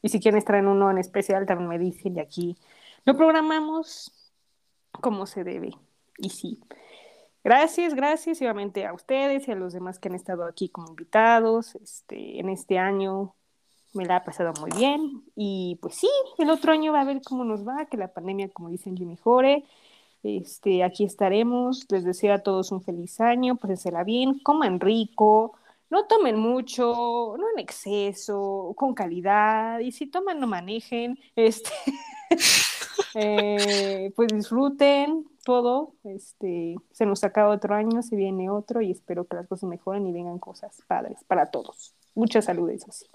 [0.01, 2.57] Y si quieren estar en uno en especial, también me dicen y aquí
[3.05, 4.11] lo programamos
[4.91, 5.71] como se debe.
[6.17, 6.59] Y sí.
[7.43, 10.89] Gracias, gracias, y obviamente a ustedes y a los demás que han estado aquí como
[10.89, 11.75] invitados.
[11.75, 13.33] Este, en este año
[13.93, 15.23] me la ha pasado muy bien.
[15.35, 18.49] Y pues sí, el otro año va a ver cómo nos va, que la pandemia,
[18.49, 19.65] como dicen, que mejore.
[20.23, 21.87] Este, aquí estaremos.
[21.89, 25.55] Les deseo a todos un feliz año, pásensela bien, coman rico,
[25.91, 31.69] no tomen mucho, no en exceso, con calidad, y si toman, no manejen, este,
[33.13, 39.27] eh, pues disfruten todo, este, se nos acaba otro año, se viene otro, y espero
[39.27, 41.93] que las cosas mejoren y vengan cosas padres para todos.
[42.15, 43.05] Mucha salud, eso sí.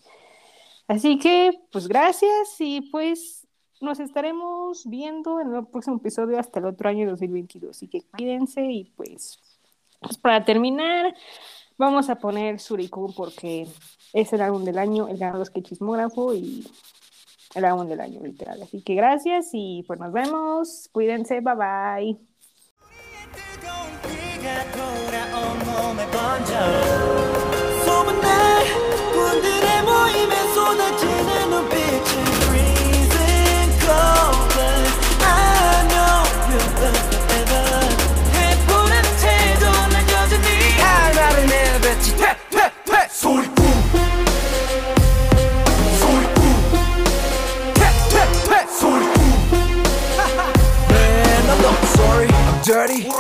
[0.87, 3.47] Así que, pues gracias y pues
[3.81, 7.71] nos estaremos viendo en el próximo episodio hasta el otro año 2022.
[7.71, 9.39] Así que cuídense y pues,
[10.01, 11.15] pues para terminar,
[11.78, 13.68] vamos a poner Surikun porque
[14.14, 16.68] es el álbum del año, el ganador es que chismógrafo y
[17.56, 18.62] el álbum del año, literal.
[18.62, 20.90] Así que gracias y pues nos vemos.
[20.92, 22.18] Cuídense, bye bye.
[23.32, 26.52] 뜨거운 비가 돌아 온몸에 번져
[27.86, 28.66] 소문난
[29.14, 31.15] 분들의 모임에 쏟아지
[52.67, 53.07] dirty.
[53.07, 53.13] I'm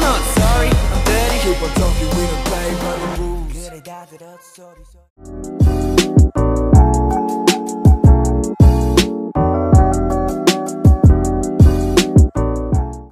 [0.00, 0.68] not sorry.
[0.68, 1.38] I'm dirty.
[1.40, 3.52] Keep on talking, we don't play by the rules.